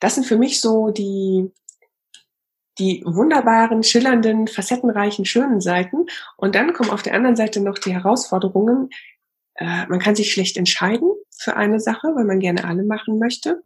Das 0.00 0.14
sind 0.14 0.24
für 0.24 0.38
mich 0.38 0.60
so 0.60 0.90
die, 0.90 1.50
die 2.78 3.02
wunderbaren, 3.04 3.82
schillernden, 3.82 4.46
facettenreichen, 4.46 5.24
schönen 5.24 5.60
Seiten. 5.60 6.06
Und 6.36 6.54
dann 6.54 6.72
kommen 6.72 6.90
auf 6.90 7.02
der 7.02 7.14
anderen 7.14 7.36
Seite 7.36 7.60
noch 7.60 7.78
die 7.78 7.92
Herausforderungen. 7.92 8.90
Äh, 9.54 9.86
man 9.86 9.98
kann 9.98 10.14
sich 10.14 10.32
schlecht 10.32 10.56
entscheiden 10.56 11.10
für 11.36 11.56
eine 11.56 11.80
Sache, 11.80 12.08
weil 12.14 12.24
man 12.24 12.38
gerne 12.38 12.64
alle 12.64 12.84
machen 12.84 13.18
möchte. 13.18 13.62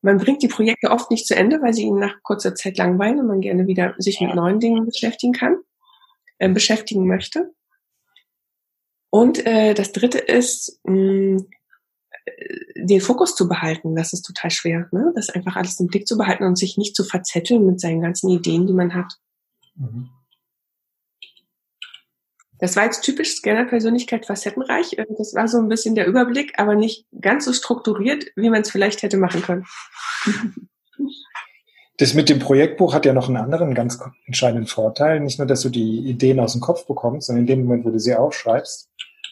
Man 0.00 0.18
bringt 0.18 0.42
die 0.42 0.48
Projekte 0.48 0.90
oft 0.90 1.10
nicht 1.10 1.26
zu 1.26 1.34
Ende, 1.34 1.60
weil 1.60 1.74
sie 1.74 1.82
ihnen 1.82 1.98
nach 1.98 2.22
kurzer 2.22 2.54
Zeit 2.54 2.78
langweilen 2.78 3.18
und 3.18 3.26
man 3.26 3.40
gerne 3.40 3.66
wieder 3.66 3.94
sich 3.98 4.20
mit 4.20 4.34
neuen 4.34 4.60
Dingen 4.60 4.86
beschäftigen 4.86 5.32
kann, 5.32 5.56
äh, 6.38 6.48
beschäftigen 6.48 7.06
möchte. 7.06 7.52
Und 9.10 9.44
äh, 9.46 9.74
das 9.74 9.92
dritte 9.92 10.18
ist, 10.18 10.80
mh, 10.84 10.94
mm, 10.94 11.46
den 12.76 13.00
Fokus 13.00 13.34
zu 13.34 13.48
behalten. 13.48 13.96
Das 13.96 14.12
ist 14.12 14.22
total 14.22 14.50
schwer, 14.50 14.88
ne? 14.92 15.12
das 15.14 15.30
einfach 15.30 15.56
alles 15.56 15.80
im 15.80 15.86
Blick 15.86 16.06
zu 16.06 16.16
behalten 16.16 16.44
und 16.44 16.56
sich 16.56 16.76
nicht 16.76 16.94
zu 16.94 17.04
verzetteln 17.04 17.66
mit 17.66 17.80
seinen 17.80 18.00
ganzen 18.00 18.28
Ideen, 18.28 18.66
die 18.66 18.72
man 18.72 18.94
hat. 18.94 19.14
Mhm. 19.74 20.10
Das 22.60 22.76
war 22.76 22.84
jetzt 22.84 23.02
typisch 23.02 23.36
Scanner-Persönlichkeit 23.36 24.26
facettenreich. 24.26 24.94
Äh, 24.94 25.06
das 25.16 25.34
war 25.34 25.48
so 25.48 25.58
ein 25.58 25.68
bisschen 25.68 25.94
der 25.94 26.06
Überblick, 26.06 26.58
aber 26.58 26.74
nicht 26.74 27.06
ganz 27.20 27.44
so 27.44 27.52
strukturiert, 27.52 28.26
wie 28.36 28.50
man 28.50 28.62
es 28.62 28.70
vielleicht 28.70 29.02
hätte 29.02 29.16
machen 29.16 29.42
können. 29.42 29.66
Das 31.98 32.14
mit 32.14 32.28
dem 32.28 32.38
Projektbuch 32.38 32.94
hat 32.94 33.06
ja 33.06 33.12
noch 33.12 33.26
einen 33.26 33.38
anderen 33.38 33.74
ganz 33.74 33.98
entscheidenden 34.26 34.68
Vorteil. 34.68 35.18
Nicht 35.18 35.38
nur, 35.38 35.48
dass 35.48 35.62
du 35.62 35.68
die 35.68 36.08
Ideen 36.08 36.38
aus 36.38 36.52
dem 36.52 36.60
Kopf 36.60 36.86
bekommst, 36.86 37.26
sondern 37.26 37.42
in 37.42 37.46
dem 37.48 37.64
Moment, 37.64 37.84
wo 37.84 37.90
du 37.90 37.98
sie 37.98 38.14
aufschreibst, 38.14 38.88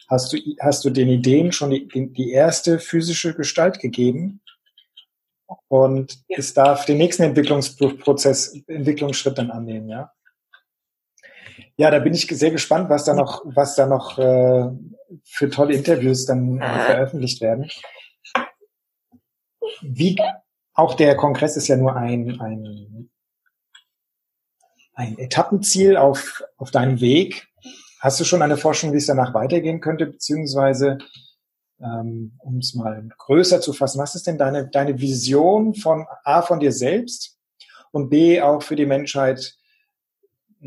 hast 0.09 0.33
du, 0.33 0.37
hast 0.59 0.83
du 0.83 0.89
den 0.89 1.07
Ideen 1.07 1.53
schon 1.53 1.69
die, 1.69 1.87
die 1.87 2.31
erste 2.31 2.79
physische 2.79 3.33
Gestalt 3.33 3.79
gegeben. 3.79 4.41
Und 5.69 6.19
ja. 6.27 6.37
es 6.39 6.53
darf 6.53 6.85
den 6.85 6.97
nächsten 6.97 7.23
Entwicklungsprozess, 7.23 8.61
Entwicklungsschritt 8.67 9.37
dann 9.37 9.49
annehmen, 9.49 9.87
ja. 9.87 10.11
Ja, 11.79 11.91
da 11.91 11.99
bin 11.99 12.13
ich 12.15 12.25
sehr 12.27 12.49
gespannt, 12.49 12.89
was 12.89 13.05
da 13.05 13.13
noch, 13.13 13.43
was 13.45 13.75
da 13.75 13.85
noch 13.85 14.17
äh, 14.17 14.69
für 15.23 15.49
tolle 15.51 15.75
Interviews 15.75 16.25
dann 16.25 16.59
äh, 16.59 16.79
veröffentlicht 16.79 17.39
werden. 17.39 17.69
Wie 19.81 20.17
auch 20.73 20.95
der 20.95 21.15
Kongress 21.15 21.55
ist 21.55 21.67
ja 21.67 21.77
nur 21.77 21.95
ein, 21.95 22.41
ein, 22.41 23.11
ein 24.95 25.19
Etappenziel 25.19 25.97
auf, 25.97 26.43
auf 26.57 26.71
deinem 26.71 26.99
Weg. 26.99 27.47
Hast 27.99 28.19
du 28.19 28.23
schon 28.23 28.41
eine 28.41 28.57
Forschung, 28.57 28.91
wie 28.93 28.97
es 28.97 29.05
danach 29.05 29.35
weitergehen 29.35 29.79
könnte, 29.79 30.07
beziehungsweise 30.07 30.97
ähm, 31.79 32.39
um 32.39 32.57
es 32.57 32.73
mal 32.73 33.07
größer 33.19 33.61
zu 33.61 33.71
fassen, 33.71 33.99
was 33.99 34.15
ist 34.15 34.25
denn 34.25 34.39
deine, 34.39 34.67
deine 34.67 34.99
Vision 34.99 35.75
von 35.75 36.07
A 36.23 36.41
von 36.41 36.59
dir 36.59 36.71
selbst 36.71 37.37
und 37.91 38.09
B 38.09 38.41
auch 38.41 38.63
für 38.63 38.75
die 38.75 38.87
Menschheit 38.87 39.55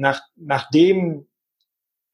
nach, 0.00 0.22
nachdem 0.34 1.28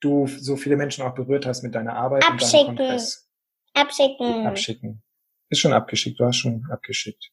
du 0.01 0.27
so 0.27 0.57
viele 0.57 0.77
Menschen 0.77 1.05
auch 1.05 1.15
berührt 1.15 1.47
hast 1.47 1.63
mit 1.63 1.75
deiner 1.75 1.95
Arbeit 1.95 2.25
Abschicken. 2.29 2.69
und 2.69 2.79
deinem 2.79 2.89
Kongress. 2.89 3.29
Abschicken. 3.75 4.47
Abschicken. 4.47 5.03
Ist 5.49 5.61
schon 5.61 5.73
abgeschickt, 5.73 6.19
du 6.19 6.25
hast 6.25 6.37
schon 6.37 6.67
abgeschickt. 6.71 7.31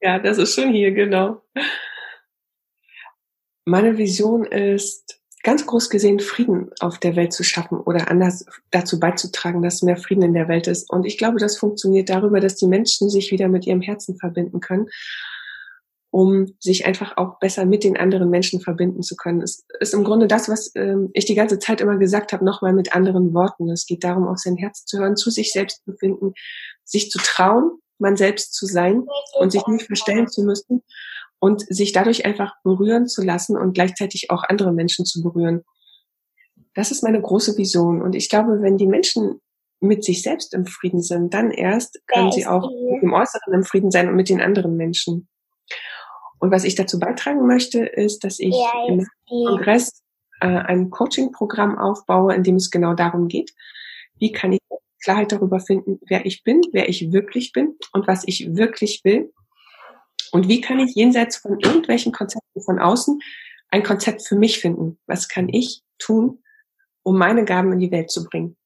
ja, 0.00 0.18
das 0.18 0.38
ist 0.38 0.54
schon 0.54 0.72
hier, 0.72 0.92
genau. 0.92 1.42
Meine 3.64 3.96
Vision 3.96 4.44
ist, 4.44 5.22
ganz 5.42 5.64
groß 5.64 5.88
gesehen, 5.88 6.20
Frieden 6.20 6.70
auf 6.80 6.98
der 6.98 7.16
Welt 7.16 7.32
zu 7.32 7.42
schaffen 7.42 7.78
oder 7.78 8.10
anders 8.10 8.44
dazu 8.70 9.00
beizutragen, 9.00 9.62
dass 9.62 9.80
mehr 9.80 9.96
Frieden 9.96 10.22
in 10.22 10.34
der 10.34 10.48
Welt 10.48 10.66
ist. 10.66 10.90
Und 10.90 11.06
ich 11.06 11.16
glaube, 11.16 11.38
das 11.38 11.56
funktioniert 11.56 12.10
darüber, 12.10 12.40
dass 12.40 12.56
die 12.56 12.66
Menschen 12.66 13.08
sich 13.08 13.30
wieder 13.30 13.48
mit 13.48 13.66
ihrem 13.66 13.80
Herzen 13.80 14.18
verbinden 14.18 14.60
können 14.60 14.88
um 16.10 16.46
sich 16.58 16.86
einfach 16.86 17.16
auch 17.16 17.38
besser 17.38 17.64
mit 17.64 17.84
den 17.84 17.96
anderen 17.96 18.30
Menschen 18.30 18.60
verbinden 18.60 19.02
zu 19.02 19.14
können. 19.14 19.42
Es 19.42 19.64
ist 19.78 19.94
im 19.94 20.02
Grunde 20.02 20.26
das, 20.26 20.48
was 20.48 20.72
ähm, 20.74 21.10
ich 21.12 21.24
die 21.24 21.36
ganze 21.36 21.58
Zeit 21.58 21.80
immer 21.80 21.98
gesagt 21.98 22.32
habe, 22.32 22.44
nochmal 22.44 22.72
mit 22.72 22.94
anderen 22.94 23.32
Worten. 23.32 23.70
Es 23.70 23.86
geht 23.86 24.02
darum, 24.02 24.26
auf 24.26 24.38
sein 24.38 24.56
Herz 24.56 24.84
zu 24.84 24.98
hören, 24.98 25.16
zu 25.16 25.30
sich 25.30 25.52
selbst 25.52 25.84
zu 25.84 25.92
finden, 25.92 26.32
sich 26.84 27.10
zu 27.10 27.18
trauen, 27.18 27.70
man 27.98 28.16
selbst 28.16 28.54
zu 28.54 28.66
sein 28.66 29.06
und 29.38 29.52
sich 29.52 29.64
nicht 29.68 29.86
verstellen 29.86 30.26
zu 30.26 30.42
müssen 30.42 30.82
und 31.38 31.60
sich 31.72 31.92
dadurch 31.92 32.24
einfach 32.26 32.54
berühren 32.64 33.06
zu 33.06 33.22
lassen 33.22 33.56
und 33.56 33.74
gleichzeitig 33.74 34.30
auch 34.30 34.42
andere 34.42 34.72
Menschen 34.72 35.04
zu 35.04 35.22
berühren. 35.22 35.62
Das 36.74 36.90
ist 36.90 37.02
meine 37.02 37.20
große 37.20 37.56
Vision. 37.56 38.02
Und 38.02 38.14
ich 38.14 38.28
glaube, 38.28 38.62
wenn 38.62 38.76
die 38.76 38.86
Menschen 38.86 39.40
mit 39.80 40.04
sich 40.04 40.22
selbst 40.22 40.54
im 40.54 40.66
Frieden 40.66 41.02
sind, 41.02 41.32
dann 41.34 41.50
erst 41.50 42.00
können 42.06 42.32
sie 42.32 42.46
auch 42.46 42.68
mit 42.70 43.02
dem 43.02 43.12
Äußeren 43.12 43.54
im 43.54 43.64
Frieden 43.64 43.90
sein 43.90 44.08
und 44.08 44.16
mit 44.16 44.28
den 44.28 44.40
anderen 44.40 44.76
Menschen. 44.76 45.28
Und 46.40 46.50
was 46.50 46.64
ich 46.64 46.74
dazu 46.74 46.98
beitragen 46.98 47.46
möchte, 47.46 47.84
ist, 47.84 48.24
dass 48.24 48.40
ich 48.40 48.54
ja, 48.54 48.86
im 48.88 49.06
Kongress 49.28 50.02
äh, 50.40 50.46
ein 50.46 50.90
Coaching-Programm 50.90 51.78
aufbaue, 51.78 52.34
in 52.34 52.42
dem 52.42 52.56
es 52.56 52.70
genau 52.70 52.94
darum 52.94 53.28
geht, 53.28 53.52
wie 54.18 54.32
kann 54.32 54.52
ich 54.52 54.60
Klarheit 55.02 55.32
darüber 55.32 55.60
finden, 55.60 55.98
wer 56.06 56.26
ich 56.26 56.42
bin, 56.42 56.60
wer 56.72 56.88
ich 56.88 57.12
wirklich 57.12 57.52
bin 57.52 57.76
und 57.92 58.06
was 58.06 58.26
ich 58.26 58.54
wirklich 58.54 59.02
will. 59.04 59.32
Und 60.32 60.48
wie 60.48 60.60
kann 60.60 60.78
ich 60.78 60.94
jenseits 60.94 61.36
von 61.36 61.58
irgendwelchen 61.58 62.12
Konzepten 62.12 62.62
von 62.62 62.78
außen 62.78 63.20
ein 63.70 63.82
Konzept 63.82 64.26
für 64.26 64.36
mich 64.36 64.60
finden? 64.60 64.98
Was 65.06 65.28
kann 65.28 65.48
ich 65.48 65.82
tun, 65.98 66.42
um 67.02 67.18
meine 67.18 67.44
Gaben 67.44 67.72
in 67.72 67.80
die 67.80 67.90
Welt 67.90 68.10
zu 68.10 68.24
bringen? 68.24 68.56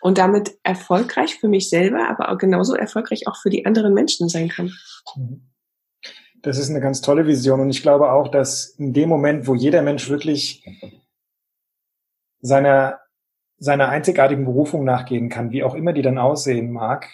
Und 0.00 0.18
damit 0.18 0.58
erfolgreich 0.62 1.36
für 1.36 1.48
mich 1.48 1.68
selber, 1.68 2.08
aber 2.08 2.30
auch 2.30 2.38
genauso 2.38 2.74
erfolgreich 2.74 3.26
auch 3.28 3.36
für 3.36 3.50
die 3.50 3.66
anderen 3.66 3.94
Menschen 3.94 4.28
sein 4.28 4.48
kann. 4.48 4.72
Mhm. 5.16 5.51
Das 6.42 6.58
ist 6.58 6.70
eine 6.70 6.80
ganz 6.80 7.00
tolle 7.00 7.26
Vision 7.26 7.60
und 7.60 7.70
ich 7.70 7.82
glaube 7.82 8.10
auch, 8.12 8.28
dass 8.28 8.66
in 8.78 8.92
dem 8.92 9.08
Moment, 9.08 9.46
wo 9.46 9.54
jeder 9.54 9.80
Mensch 9.82 10.10
wirklich 10.10 10.64
seiner, 12.40 13.00
seiner 13.58 13.88
einzigartigen 13.88 14.44
Berufung 14.44 14.84
nachgehen 14.84 15.28
kann, 15.28 15.52
wie 15.52 15.62
auch 15.62 15.74
immer 15.74 15.92
die 15.92 16.02
dann 16.02 16.18
aussehen 16.18 16.72
mag, 16.72 17.06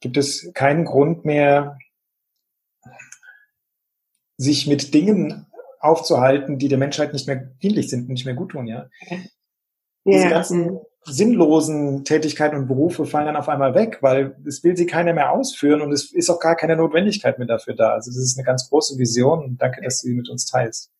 gibt 0.00 0.16
es 0.16 0.50
keinen 0.52 0.84
Grund 0.84 1.24
mehr, 1.24 1.78
sich 4.36 4.66
mit 4.66 4.92
Dingen 4.92 5.46
aufzuhalten, 5.78 6.58
die 6.58 6.68
der 6.68 6.78
Menschheit 6.78 7.12
nicht 7.12 7.26
mehr 7.26 7.36
dienlich 7.36 7.88
sind 7.88 8.02
und 8.02 8.14
nicht 8.14 8.26
mehr 8.26 8.34
gut 8.34 8.50
tun, 8.50 8.66
ja. 8.66 8.88
Ja. 10.06 10.18
Diese 10.18 10.28
ganzen 10.28 10.80
sinnlosen 11.08 12.04
Tätigkeiten 12.04 12.56
und 12.56 12.66
Berufe 12.66 13.06
fallen 13.06 13.26
dann 13.26 13.36
auf 13.36 13.48
einmal 13.48 13.74
weg, 13.74 13.98
weil 14.00 14.36
es 14.44 14.64
will 14.64 14.76
sie 14.76 14.86
keiner 14.86 15.12
mehr 15.12 15.32
ausführen 15.32 15.80
und 15.80 15.92
es 15.92 16.12
ist 16.12 16.28
auch 16.30 16.40
gar 16.40 16.56
keine 16.56 16.76
Notwendigkeit 16.76 17.38
mehr 17.38 17.46
dafür 17.46 17.74
da. 17.74 17.90
Also 17.92 18.10
das 18.10 18.18
ist 18.18 18.36
eine 18.36 18.44
ganz 18.44 18.68
große 18.68 18.98
Vision 18.98 19.44
und 19.44 19.62
danke, 19.62 19.82
dass 19.82 20.00
du 20.00 20.08
sie 20.08 20.14
mit 20.14 20.28
uns 20.28 20.46
teilst. 20.46 20.90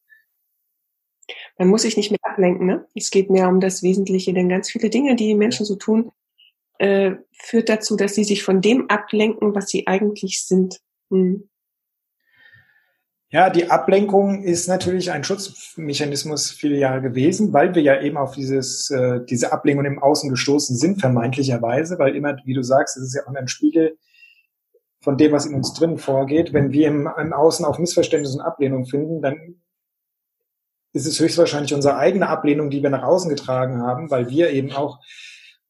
Man 1.59 1.68
muss 1.68 1.82
sich 1.82 1.96
nicht 1.96 2.11
mehr 2.11 2.20
ablenken, 2.22 2.66
ne? 2.66 2.86
Es 2.94 3.11
geht 3.11 3.30
mehr 3.30 3.48
um 3.48 3.59
das 3.59 3.82
Wesentliche, 3.82 4.32
denn 4.32 4.48
ganz 4.48 4.70
viele 4.70 4.90
Dinge, 4.90 5.16
die 5.16 5.26
die 5.26 5.34
Menschen 5.34 5.66
so 5.66 5.74
tun, 5.74 6.12
äh, 6.78 7.12
führt 7.32 7.68
dazu, 7.68 7.96
dass 7.96 8.14
sie 8.14 8.24
sich 8.24 8.44
von 8.44 8.61
dem 8.61 8.88
ablenken, 8.88 9.54
was 9.54 9.68
sie 9.68 9.86
eigentlich 9.88 10.44
sind. 10.44 10.80
Hm. 11.11 11.48
Ja, 13.31 13.51
die 13.51 13.70
Ablenkung 13.70 14.45
ist 14.45 14.68
natürlich 14.68 15.11
ein 15.11 15.24
Schutzmechanismus 15.24 16.53
viele 16.53 16.77
Jahre 16.77 17.03
gewesen, 17.03 17.53
weil 17.53 17.74
wir 17.74 17.83
ja 17.83 18.01
eben 18.01 18.16
auf 18.16 18.37
dieses, 18.37 18.89
äh, 18.91 19.20
diese 19.29 19.53
Ablenkung 19.53 19.85
im 19.85 19.99
Außen 20.01 20.31
gestoßen 20.31 20.77
sind, 20.77 21.01
vermeintlicherweise, 21.01 21.99
weil 21.99 22.14
immer, 22.14 22.37
wie 22.45 22.55
du 22.55 22.62
sagst, 22.62 22.97
es 22.97 23.03
ist 23.03 23.14
ja 23.14 23.22
auch 23.27 23.35
ein 23.35 23.49
Spiegel 23.49 23.99
von 25.01 25.18
dem, 25.18 25.33
was 25.33 25.45
in 25.45 25.55
uns 25.55 25.74
drin 25.74 25.99
vorgeht. 25.99 26.53
Wenn 26.53 26.70
wir 26.70 26.87
im, 26.87 27.09
im 27.18 27.33
Außen 27.33 27.64
auf 27.64 27.81
Missverständnis 27.81 28.35
und 28.35 28.43
Ablehnung 28.43 28.87
finden, 28.87 29.20
dann 29.22 29.61
ist 30.93 31.07
es 31.07 31.18
höchstwahrscheinlich 31.18 31.74
unsere 31.74 31.97
eigene 31.97 32.29
Ablehnung, 32.29 32.70
die 32.70 32.83
wir 32.83 32.91
nach 32.91 33.03
außen 33.03 33.29
getragen 33.29 33.83
haben, 33.83 34.09
weil 34.09 34.31
wir 34.31 34.51
eben 34.51 34.70
auch 34.70 35.01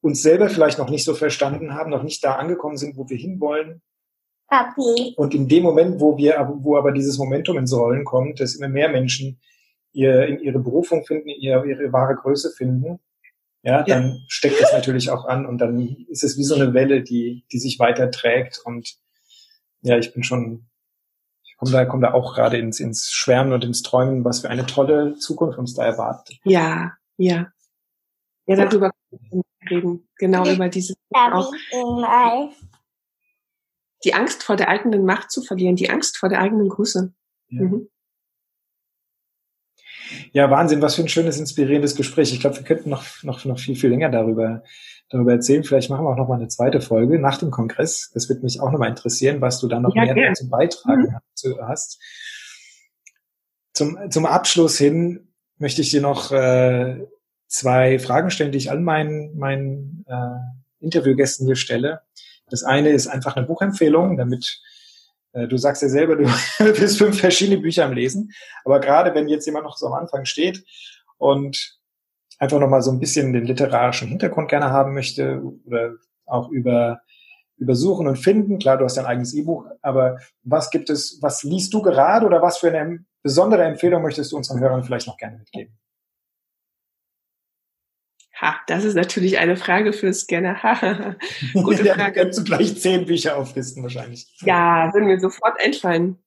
uns 0.02 0.20
selber 0.20 0.50
vielleicht 0.50 0.78
noch 0.78 0.90
nicht 0.90 1.04
so 1.04 1.14
verstanden 1.14 1.72
haben, 1.72 1.90
noch 1.90 2.02
nicht 2.02 2.22
da 2.22 2.34
angekommen 2.34 2.76
sind, 2.76 2.98
wo 2.98 3.08
wir 3.08 3.16
hinwollen 3.16 3.80
Papi. 4.48 5.14
Und 5.16 5.34
in 5.34 5.48
dem 5.48 5.62
Moment, 5.62 6.00
wo 6.00 6.16
wir, 6.16 6.34
wo 6.60 6.76
aber 6.76 6.92
dieses 6.92 7.18
Momentum 7.18 7.58
ins 7.58 7.72
Rollen 7.72 8.04
kommt, 8.04 8.40
dass 8.40 8.54
immer 8.54 8.68
mehr 8.68 8.88
Menschen 8.88 9.40
ihr, 9.92 10.26
in 10.26 10.40
ihre 10.40 10.58
Berufung 10.58 11.04
finden, 11.04 11.28
ihr, 11.28 11.64
ihre 11.64 11.92
wahre 11.92 12.14
Größe 12.14 12.50
finden, 12.50 13.00
ja, 13.62 13.82
dann 13.82 14.08
ja. 14.10 14.16
steckt 14.28 14.60
das 14.60 14.72
natürlich 14.72 15.10
auch 15.10 15.24
an 15.24 15.44
und 15.44 15.58
dann 15.58 15.96
ist 16.08 16.22
es 16.22 16.38
wie 16.38 16.44
so 16.44 16.54
eine 16.54 16.72
Welle, 16.72 17.02
die, 17.02 17.44
die 17.50 17.58
sich 17.58 17.80
weiter 17.80 18.10
trägt 18.10 18.60
und 18.64 18.96
ja, 19.80 19.98
ich 19.98 20.12
bin 20.14 20.22
schon, 20.22 20.66
ich 21.42 21.56
komme 21.56 21.72
da, 21.72 21.84
komme 21.84 22.02
da 22.02 22.14
auch 22.14 22.34
gerade 22.34 22.58
ins, 22.58 22.78
ins 22.78 23.10
Schwärmen 23.10 23.52
und 23.52 23.64
ins 23.64 23.82
Träumen, 23.82 24.24
was 24.24 24.40
für 24.40 24.50
eine 24.50 24.66
tolle 24.66 25.16
Zukunft 25.16 25.58
uns 25.58 25.74
da 25.74 25.84
erwartet. 25.84 26.38
Ja, 26.44 26.92
ja. 27.16 27.52
Ja, 28.46 28.56
darüber 28.56 28.92
reden. 29.68 30.08
Genau 30.16 30.48
über 30.48 30.68
dieses 30.68 30.96
auch. 31.12 31.52
Die 34.06 34.14
Angst 34.14 34.44
vor 34.44 34.54
der 34.54 34.68
eigenen 34.68 35.04
Macht 35.04 35.32
zu 35.32 35.42
verlieren, 35.42 35.74
die 35.74 35.90
Angst 35.90 36.16
vor 36.16 36.28
der 36.28 36.40
eigenen 36.40 36.68
Größe. 36.68 37.12
Ja. 37.48 37.62
Mhm. 37.62 37.88
Ja, 40.30 40.48
Wahnsinn, 40.48 40.80
was 40.80 40.94
für 40.94 41.02
ein 41.02 41.08
schönes, 41.08 41.40
inspirierendes 41.40 41.96
Gespräch. 41.96 42.32
Ich 42.32 42.38
glaube, 42.38 42.54
wir 42.56 42.62
könnten 42.62 42.88
noch, 42.88 43.04
noch, 43.24 43.44
noch 43.44 43.58
viel, 43.58 43.74
viel 43.74 43.90
länger 43.90 44.08
darüber, 44.08 44.62
darüber 45.08 45.32
erzählen. 45.32 45.64
Vielleicht 45.64 45.90
machen 45.90 46.04
wir 46.04 46.10
auch 46.10 46.16
noch 46.16 46.28
mal 46.28 46.36
eine 46.36 46.46
zweite 46.46 46.80
Folge 46.80 47.18
nach 47.18 47.38
dem 47.38 47.50
Kongress. 47.50 48.12
Das 48.14 48.28
wird 48.28 48.44
mich 48.44 48.60
auch 48.60 48.70
noch 48.70 48.78
mal 48.78 48.88
interessieren, 48.88 49.40
was 49.40 49.58
du 49.58 49.66
da 49.66 49.80
noch 49.80 49.96
ja, 49.96 50.04
mehr 50.04 50.14
gerne. 50.14 50.28
dazu 50.28 50.48
beitragen 50.48 51.20
mhm. 51.42 51.58
hast. 51.66 52.00
Zum, 53.72 53.98
zum 54.08 54.24
Abschluss 54.24 54.78
hin 54.78 55.32
möchte 55.58 55.82
ich 55.82 55.90
dir 55.90 56.00
noch 56.00 56.30
äh, 56.30 57.04
zwei 57.48 57.98
Fragen 57.98 58.30
stellen, 58.30 58.52
die 58.52 58.58
ich 58.58 58.70
all 58.70 58.80
meinen, 58.80 59.36
meinen 59.36 60.04
äh, 60.06 60.84
Interviewgästen 60.84 61.46
hier 61.46 61.56
stelle. 61.56 62.02
Das 62.48 62.62
eine 62.62 62.90
ist 62.90 63.06
einfach 63.06 63.36
eine 63.36 63.46
Buchempfehlung, 63.46 64.16
damit 64.16 64.60
äh, 65.32 65.46
du 65.46 65.56
sagst 65.56 65.82
ja 65.82 65.88
selber, 65.88 66.16
du 66.58 66.72
bist 66.72 66.98
fünf 66.98 67.20
verschiedene 67.20 67.60
Bücher 67.60 67.84
am 67.84 67.92
Lesen. 67.92 68.32
Aber 68.64 68.80
gerade 68.80 69.14
wenn 69.14 69.28
jetzt 69.28 69.46
jemand 69.46 69.64
noch 69.64 69.76
so 69.76 69.86
am 69.86 69.94
Anfang 69.94 70.24
steht 70.24 70.64
und 71.18 71.78
einfach 72.38 72.58
nochmal 72.58 72.82
so 72.82 72.90
ein 72.90 73.00
bisschen 73.00 73.32
den 73.32 73.46
literarischen 73.46 74.08
Hintergrund 74.08 74.48
gerne 74.50 74.70
haben 74.70 74.94
möchte 74.94 75.42
oder 75.64 75.94
auch 76.26 76.50
über, 76.50 77.00
über 77.56 77.74
Suchen 77.74 78.06
und 78.06 78.16
Finden. 78.16 78.58
Klar, 78.58 78.78
du 78.78 78.84
hast 78.84 78.96
dein 78.96 79.06
eigenes 79.06 79.34
E-Buch, 79.34 79.66
aber 79.80 80.18
was 80.42 80.70
gibt 80.70 80.90
es, 80.90 81.18
was 81.22 81.42
liest 81.42 81.72
du 81.72 81.82
gerade 81.82 82.26
oder 82.26 82.42
was 82.42 82.58
für 82.58 82.68
eine 82.68 83.04
besondere 83.22 83.64
Empfehlung 83.64 84.02
möchtest 84.02 84.32
du 84.32 84.36
unseren 84.36 84.60
Hörern 84.60 84.84
vielleicht 84.84 85.06
noch 85.06 85.16
gerne 85.16 85.38
mitgeben? 85.38 85.78
Ha, 88.40 88.60
das 88.66 88.84
ist 88.84 88.94
natürlich 88.94 89.38
eine 89.38 89.56
Frage 89.56 89.94
für 89.94 90.12
Scanner. 90.12 91.16
Gute 91.54 91.82
ja, 91.84 91.94
Frage. 91.94 92.20
Kannst 92.20 92.38
du 92.38 92.44
gleich 92.44 92.78
zehn 92.78 93.06
Bücher 93.06 93.36
auflisten 93.38 93.82
wahrscheinlich. 93.82 94.26
Ja, 94.42 94.92
würden 94.92 95.06
mir 95.06 95.18
sofort 95.18 95.58
einfallen. 95.58 96.18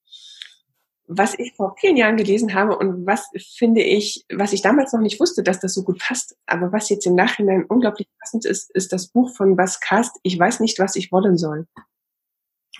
Was 1.06 1.38
ich 1.38 1.54
vor 1.56 1.76
vielen 1.80 1.98
Jahren 1.98 2.18
gelesen 2.18 2.54
habe 2.54 2.78
und 2.78 3.06
was 3.06 3.30
finde 3.58 3.82
ich, 3.82 4.26
was 4.32 4.54
ich 4.54 4.62
damals 4.62 4.94
noch 4.94 5.02
nicht 5.02 5.20
wusste, 5.20 5.44
dass 5.44 5.60
das 5.60 5.74
so 5.74 5.84
gut 5.84 6.00
passt, 6.00 6.36
aber 6.46 6.72
was 6.72 6.90
jetzt 6.90 7.06
im 7.06 7.16
Nachhinein 7.16 7.66
unglaublich 7.66 8.08
passend 8.20 8.46
ist, 8.46 8.70
ist 8.76 8.92
das 8.92 9.08
Buch 9.08 9.36
von 9.36 9.56
Bas 9.56 9.80
Kast, 9.80 10.18
Ich 10.24 10.38
weiß 10.38 10.60
nicht, 10.60 10.78
was 10.80 10.96
ich 10.96 11.12
wollen 11.12 11.38
soll. 11.38 11.68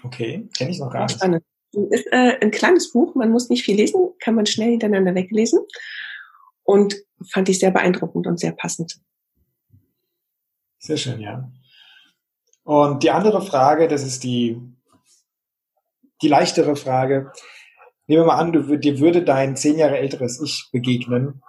Okay, 0.04 0.48
kenne 0.56 0.72
ich 0.72 0.80
noch 0.80 0.92
gar 0.92 1.04
nicht. 1.04 1.16
Spannend. 1.16 1.44
Ist 1.72 2.08
äh, 2.12 2.38
ein 2.42 2.52
kleines 2.52 2.92
Buch, 2.92 3.14
man 3.14 3.32
muss 3.32 3.50
nicht 3.50 3.64
viel 3.64 3.76
lesen, 3.76 4.12
kann 4.20 4.34
man 4.34 4.48
schnell 4.48 4.72
hintereinander 4.72 5.14
weglesen 5.14 5.60
und 6.64 6.96
fand 7.32 7.50
ich 7.50 7.60
sehr 7.60 7.72
beeindruckend 7.72 8.26
und 8.26 8.40
sehr 8.40 8.52
passend. 8.52 9.00
Sehr 10.80 10.98
schön, 10.98 11.20
ja. 11.20 11.52
Und 12.64 13.04
die 13.04 13.12
andere 13.12 13.42
Frage, 13.42 13.88
das 13.88 14.04
ist 14.04 14.24
die, 14.24 14.62
die 16.22 16.28
leichtere 16.28 16.76
Frage. 16.76 17.32
Nehmen 18.08 18.24
wir 18.24 18.28
mal 18.28 18.38
an, 18.38 18.54
du, 18.54 18.78
dir 18.78 19.00
würde 19.00 19.24
dein 19.24 19.56
zehn 19.56 19.78
Jahre 19.78 20.00
älteres 20.00 20.42
Ich 20.42 20.70
begegnen. 20.72 21.44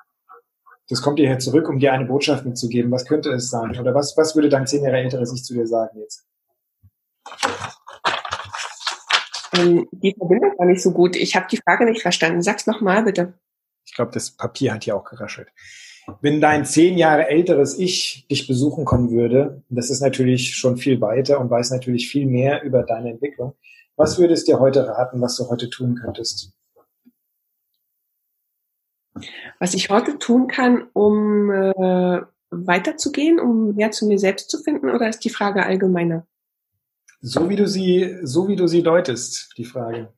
Das 0.89 1.01
kommt 1.01 1.21
dir 1.21 1.29
hier 1.29 1.39
zurück, 1.39 1.69
um 1.69 1.79
dir 1.79 1.93
eine 1.93 2.07
Botschaft 2.07 2.45
mitzugeben. 2.45 2.91
Was 2.91 3.07
könnte 3.07 3.31
es 3.31 3.49
sein? 3.49 3.79
Oder 3.79 3.95
was, 3.95 4.17
was 4.17 4.35
würde 4.35 4.49
dein 4.49 4.67
zehn 4.67 4.83
Jahre 4.83 4.99
älteres 4.99 5.33
Ich 5.33 5.45
zu 5.45 5.55
dir 5.55 5.67
sagen 5.67 6.01
jetzt? 6.01 6.27
Ähm, 9.57 9.89
die 9.93 10.15
Verbindung 10.19 10.59
war 10.59 10.67
nicht 10.67 10.83
so 10.83 10.91
gut. 10.91 11.15
Ich 11.15 11.37
habe 11.37 11.47
die 11.51 11.59
Frage 11.59 11.85
nicht 11.85 12.03
verstanden. 12.03 12.43
Sag's 12.43 12.67
nochmal, 12.67 13.05
bitte. 13.05 13.35
Ich 13.85 13.95
glaube, 13.95 14.11
das 14.13 14.33
Papier 14.33 14.75
hat 14.75 14.85
hier 14.85 14.97
auch 14.97 15.05
geraschelt 15.05 15.49
wenn 16.21 16.41
dein 16.41 16.65
zehn 16.65 16.99
Jahre 16.99 17.29
älteres 17.29 17.79
Ich 17.79 18.27
dich 18.31 18.47
besuchen 18.47 18.85
kommen 18.85 19.11
würde, 19.11 19.63
das 19.69 19.91
ist 19.91 20.01
natürlich 20.01 20.55
schon 20.55 20.77
viel 20.77 21.01
weiter 21.01 21.41
und 21.41 21.51
weiß 21.51 21.71
natürlich 21.71 22.09
viel 22.09 22.27
mehr 22.27 22.63
über 22.63 22.83
deine 22.83 23.11
Entwicklung, 23.11 23.55
was 23.97 24.19
würdest 24.19 24.49
du 24.49 24.53
dir 24.53 24.61
heute 24.61 24.87
raten, 24.87 25.21
was 25.21 25.37
du 25.37 25.49
heute 25.51 25.69
tun 25.69 25.95
könntest? 25.95 26.53
Was 29.59 29.75
ich 29.75 29.91
heute 29.91 30.19
tun 30.19 30.47
kann, 30.49 30.89
um 30.95 31.51
äh, 31.51 32.23
weiterzugehen, 32.51 33.39
um 33.39 33.75
mehr 33.75 33.91
zu 33.91 34.07
mir 34.07 34.19
selbst 34.19 34.51
zu 34.51 34.59
finden, 34.59 34.91
oder 34.91 35.09
ist 35.09 35.25
die 35.25 35.31
Frage 35.31 35.67
allgemeiner? 35.67 36.27
So 37.21 37.51
wie 37.51 37.57
du 37.57 37.69
sie, 37.69 38.19
so 38.23 38.49
wie 38.49 38.57
du 38.57 38.67
sie 38.67 38.83
deutest, 38.83 39.53
die 39.59 39.67
Frage. 39.67 40.13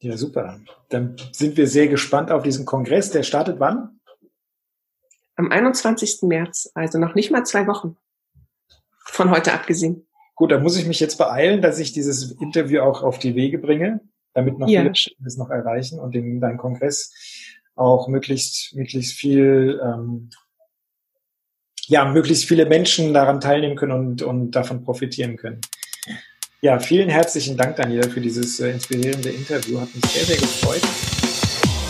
Ja, 0.05 0.19
super. 0.19 0.61
Dann 0.91 1.17
sind 1.33 1.57
wir 1.57 1.67
sehr 1.67 1.89
gespannt 1.89 2.31
auf 2.31 2.43
diesen 2.43 2.67
Kongress. 2.67 3.11
Der 3.11 3.23
startet 3.23 3.59
wann? 3.59 4.01
Am 5.35 5.51
21. 5.51 6.19
März, 6.25 6.71
also 6.75 6.99
noch 6.99 7.15
nicht 7.15 7.31
mal 7.31 7.47
zwei 7.47 7.67
Wochen. 7.67 7.97
Von 9.07 9.31
heute 9.31 9.55
abgesehen. 9.55 10.07
Gut, 10.35 10.51
dann 10.51 10.63
muss 10.63 10.77
ich 10.77 10.87
mich 10.87 11.01
jetzt 11.01 11.17
beeilen, 11.17 11.63
dass 11.63 11.79
ich 11.79 11.93
dieses 11.93 12.33
Interview 12.33 12.83
auch 12.83 13.03
auf 13.03 13.19
die 13.19 13.35
Wege 13.35 13.59
bringe, 13.59 14.01
damit 14.35 14.59
noch 14.59 14.69
ja. 14.69 14.83
viele 14.83 15.15
es 15.25 15.39
noch 15.39 15.49
erreichen 15.49 15.99
und 15.99 16.15
den 16.15 16.39
deinen 16.39 16.59
Kongress 16.59 17.15
auch 17.75 18.07
möglichst 18.07 18.75
möglichst 18.75 19.15
viel 19.15 19.81
ähm, 19.83 20.29
ja 21.87 22.05
möglichst 22.05 22.45
viele 22.45 22.67
Menschen 22.67 23.15
daran 23.15 23.41
teilnehmen 23.41 23.77
können 23.77 23.93
und 23.93 24.23
und 24.23 24.51
davon 24.51 24.85
profitieren 24.85 25.39
können. 25.39 25.63
Ja, 26.65 26.79
vielen 26.79 27.11
herzlichen 27.11 27.59
Dank, 27.59 27.77
Daniela, 27.77 28.09
für 28.09 28.23
dieses 28.23 28.59
äh, 28.59 28.71
inspirierende 28.71 29.29
Interview. 29.29 29.79
Hat 29.79 29.95
mich 29.95 30.03
sehr, 30.07 30.25
sehr 30.25 30.39
gefreut. 30.39 30.81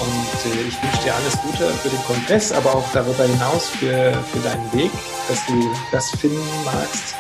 Und 0.00 0.50
äh, 0.50 0.66
ich 0.66 0.82
wünsche 0.82 1.00
dir 1.04 1.14
alles 1.14 1.38
Gute 1.42 1.70
für 1.74 1.90
den 1.90 2.02
Kongress, 2.02 2.50
aber 2.50 2.74
auch 2.74 2.92
darüber 2.92 3.22
hinaus 3.22 3.68
für, 3.68 4.12
für 4.32 4.40
deinen 4.40 4.72
Weg, 4.72 4.90
dass 5.28 5.46
du 5.46 5.54
das 5.92 6.10
finden 6.18 6.42
magst, 6.64 7.14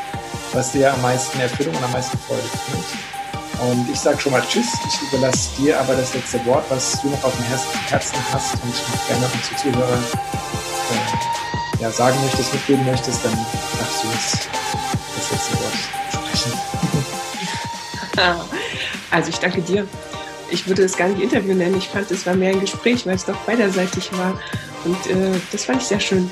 was 0.52 0.72
dir 0.72 0.92
am 0.92 1.00
meisten 1.00 1.38
Erfüllung 1.38 1.76
und 1.76 1.84
am 1.84 1.92
meisten 1.92 2.18
Freude 2.26 2.42
bringt. 2.42 3.70
Und 3.70 3.88
ich 3.88 4.00
sage 4.00 4.18
schon 4.18 4.32
mal 4.32 4.42
Tschüss. 4.42 4.66
Ich 4.88 5.12
überlasse 5.12 5.50
dir 5.62 5.78
aber 5.78 5.94
das 5.94 6.12
letzte 6.12 6.44
Wort, 6.46 6.64
was 6.70 7.00
du 7.02 7.08
noch 7.08 7.22
auf 7.22 7.36
dem 7.36 7.44
Herzen 7.88 8.18
hast 8.32 8.54
und 8.64 8.74
noch 8.74 9.06
gerne 9.06 9.26
unsere 9.32 9.56
Zuhörer 9.62 9.98
äh, 10.90 11.82
ja, 11.82 11.92
sagen 11.92 12.18
möchtest, 12.20 12.52
mitgeben 12.52 12.84
möchtest, 12.84 13.24
dann 13.24 13.38
darfst 13.78 14.02
du 14.02 14.08
jetzt 14.08 14.48
das 15.14 15.30
letzte 15.30 15.52
Wort. 15.62 15.93
Also 19.10 19.30
ich 19.30 19.38
danke 19.38 19.62
dir. 19.62 19.86
Ich 20.50 20.68
würde 20.68 20.82
es 20.82 20.96
gar 20.96 21.08
nicht 21.08 21.22
Interview 21.22 21.54
nennen. 21.54 21.76
Ich 21.76 21.88
fand, 21.88 22.10
es 22.10 22.26
war 22.26 22.34
mehr 22.34 22.52
ein 22.52 22.60
Gespräch, 22.60 23.06
weil 23.06 23.16
es 23.16 23.24
doch 23.24 23.36
beiderseitig 23.46 24.10
war. 24.18 24.38
Und 24.84 25.06
äh, 25.06 25.38
das 25.50 25.64
fand 25.64 25.80
ich 25.80 25.88
sehr 25.88 26.00
schön. 26.00 26.28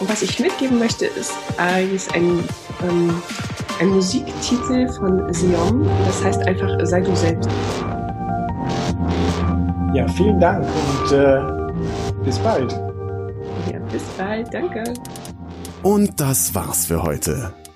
Und 0.00 0.08
was 0.08 0.22
ich 0.22 0.38
mitgeben 0.40 0.78
möchte, 0.78 1.06
ist 1.06 1.34
eigentlich 1.58 2.10
ein, 2.14 2.42
ähm, 2.82 3.22
ein 3.80 3.88
Musiktitel 3.88 4.88
von 4.92 5.32
Sion. 5.32 5.88
Das 6.06 6.24
heißt 6.24 6.40
einfach, 6.46 6.68
sei 6.84 7.00
du 7.00 7.14
selbst. 7.14 7.50
Ja, 9.92 10.06
vielen 10.08 10.40
Dank 10.40 10.64
und 10.64 11.12
äh, 11.12 11.40
bis 12.24 12.38
bald. 12.38 12.72
Ja, 13.70 13.78
bis 13.92 14.02
bald. 14.16 14.54
Danke. 14.54 14.84
Und 15.82 16.20
das 16.20 16.54
war's 16.54 16.86
für 16.86 17.02
heute. 17.02 17.52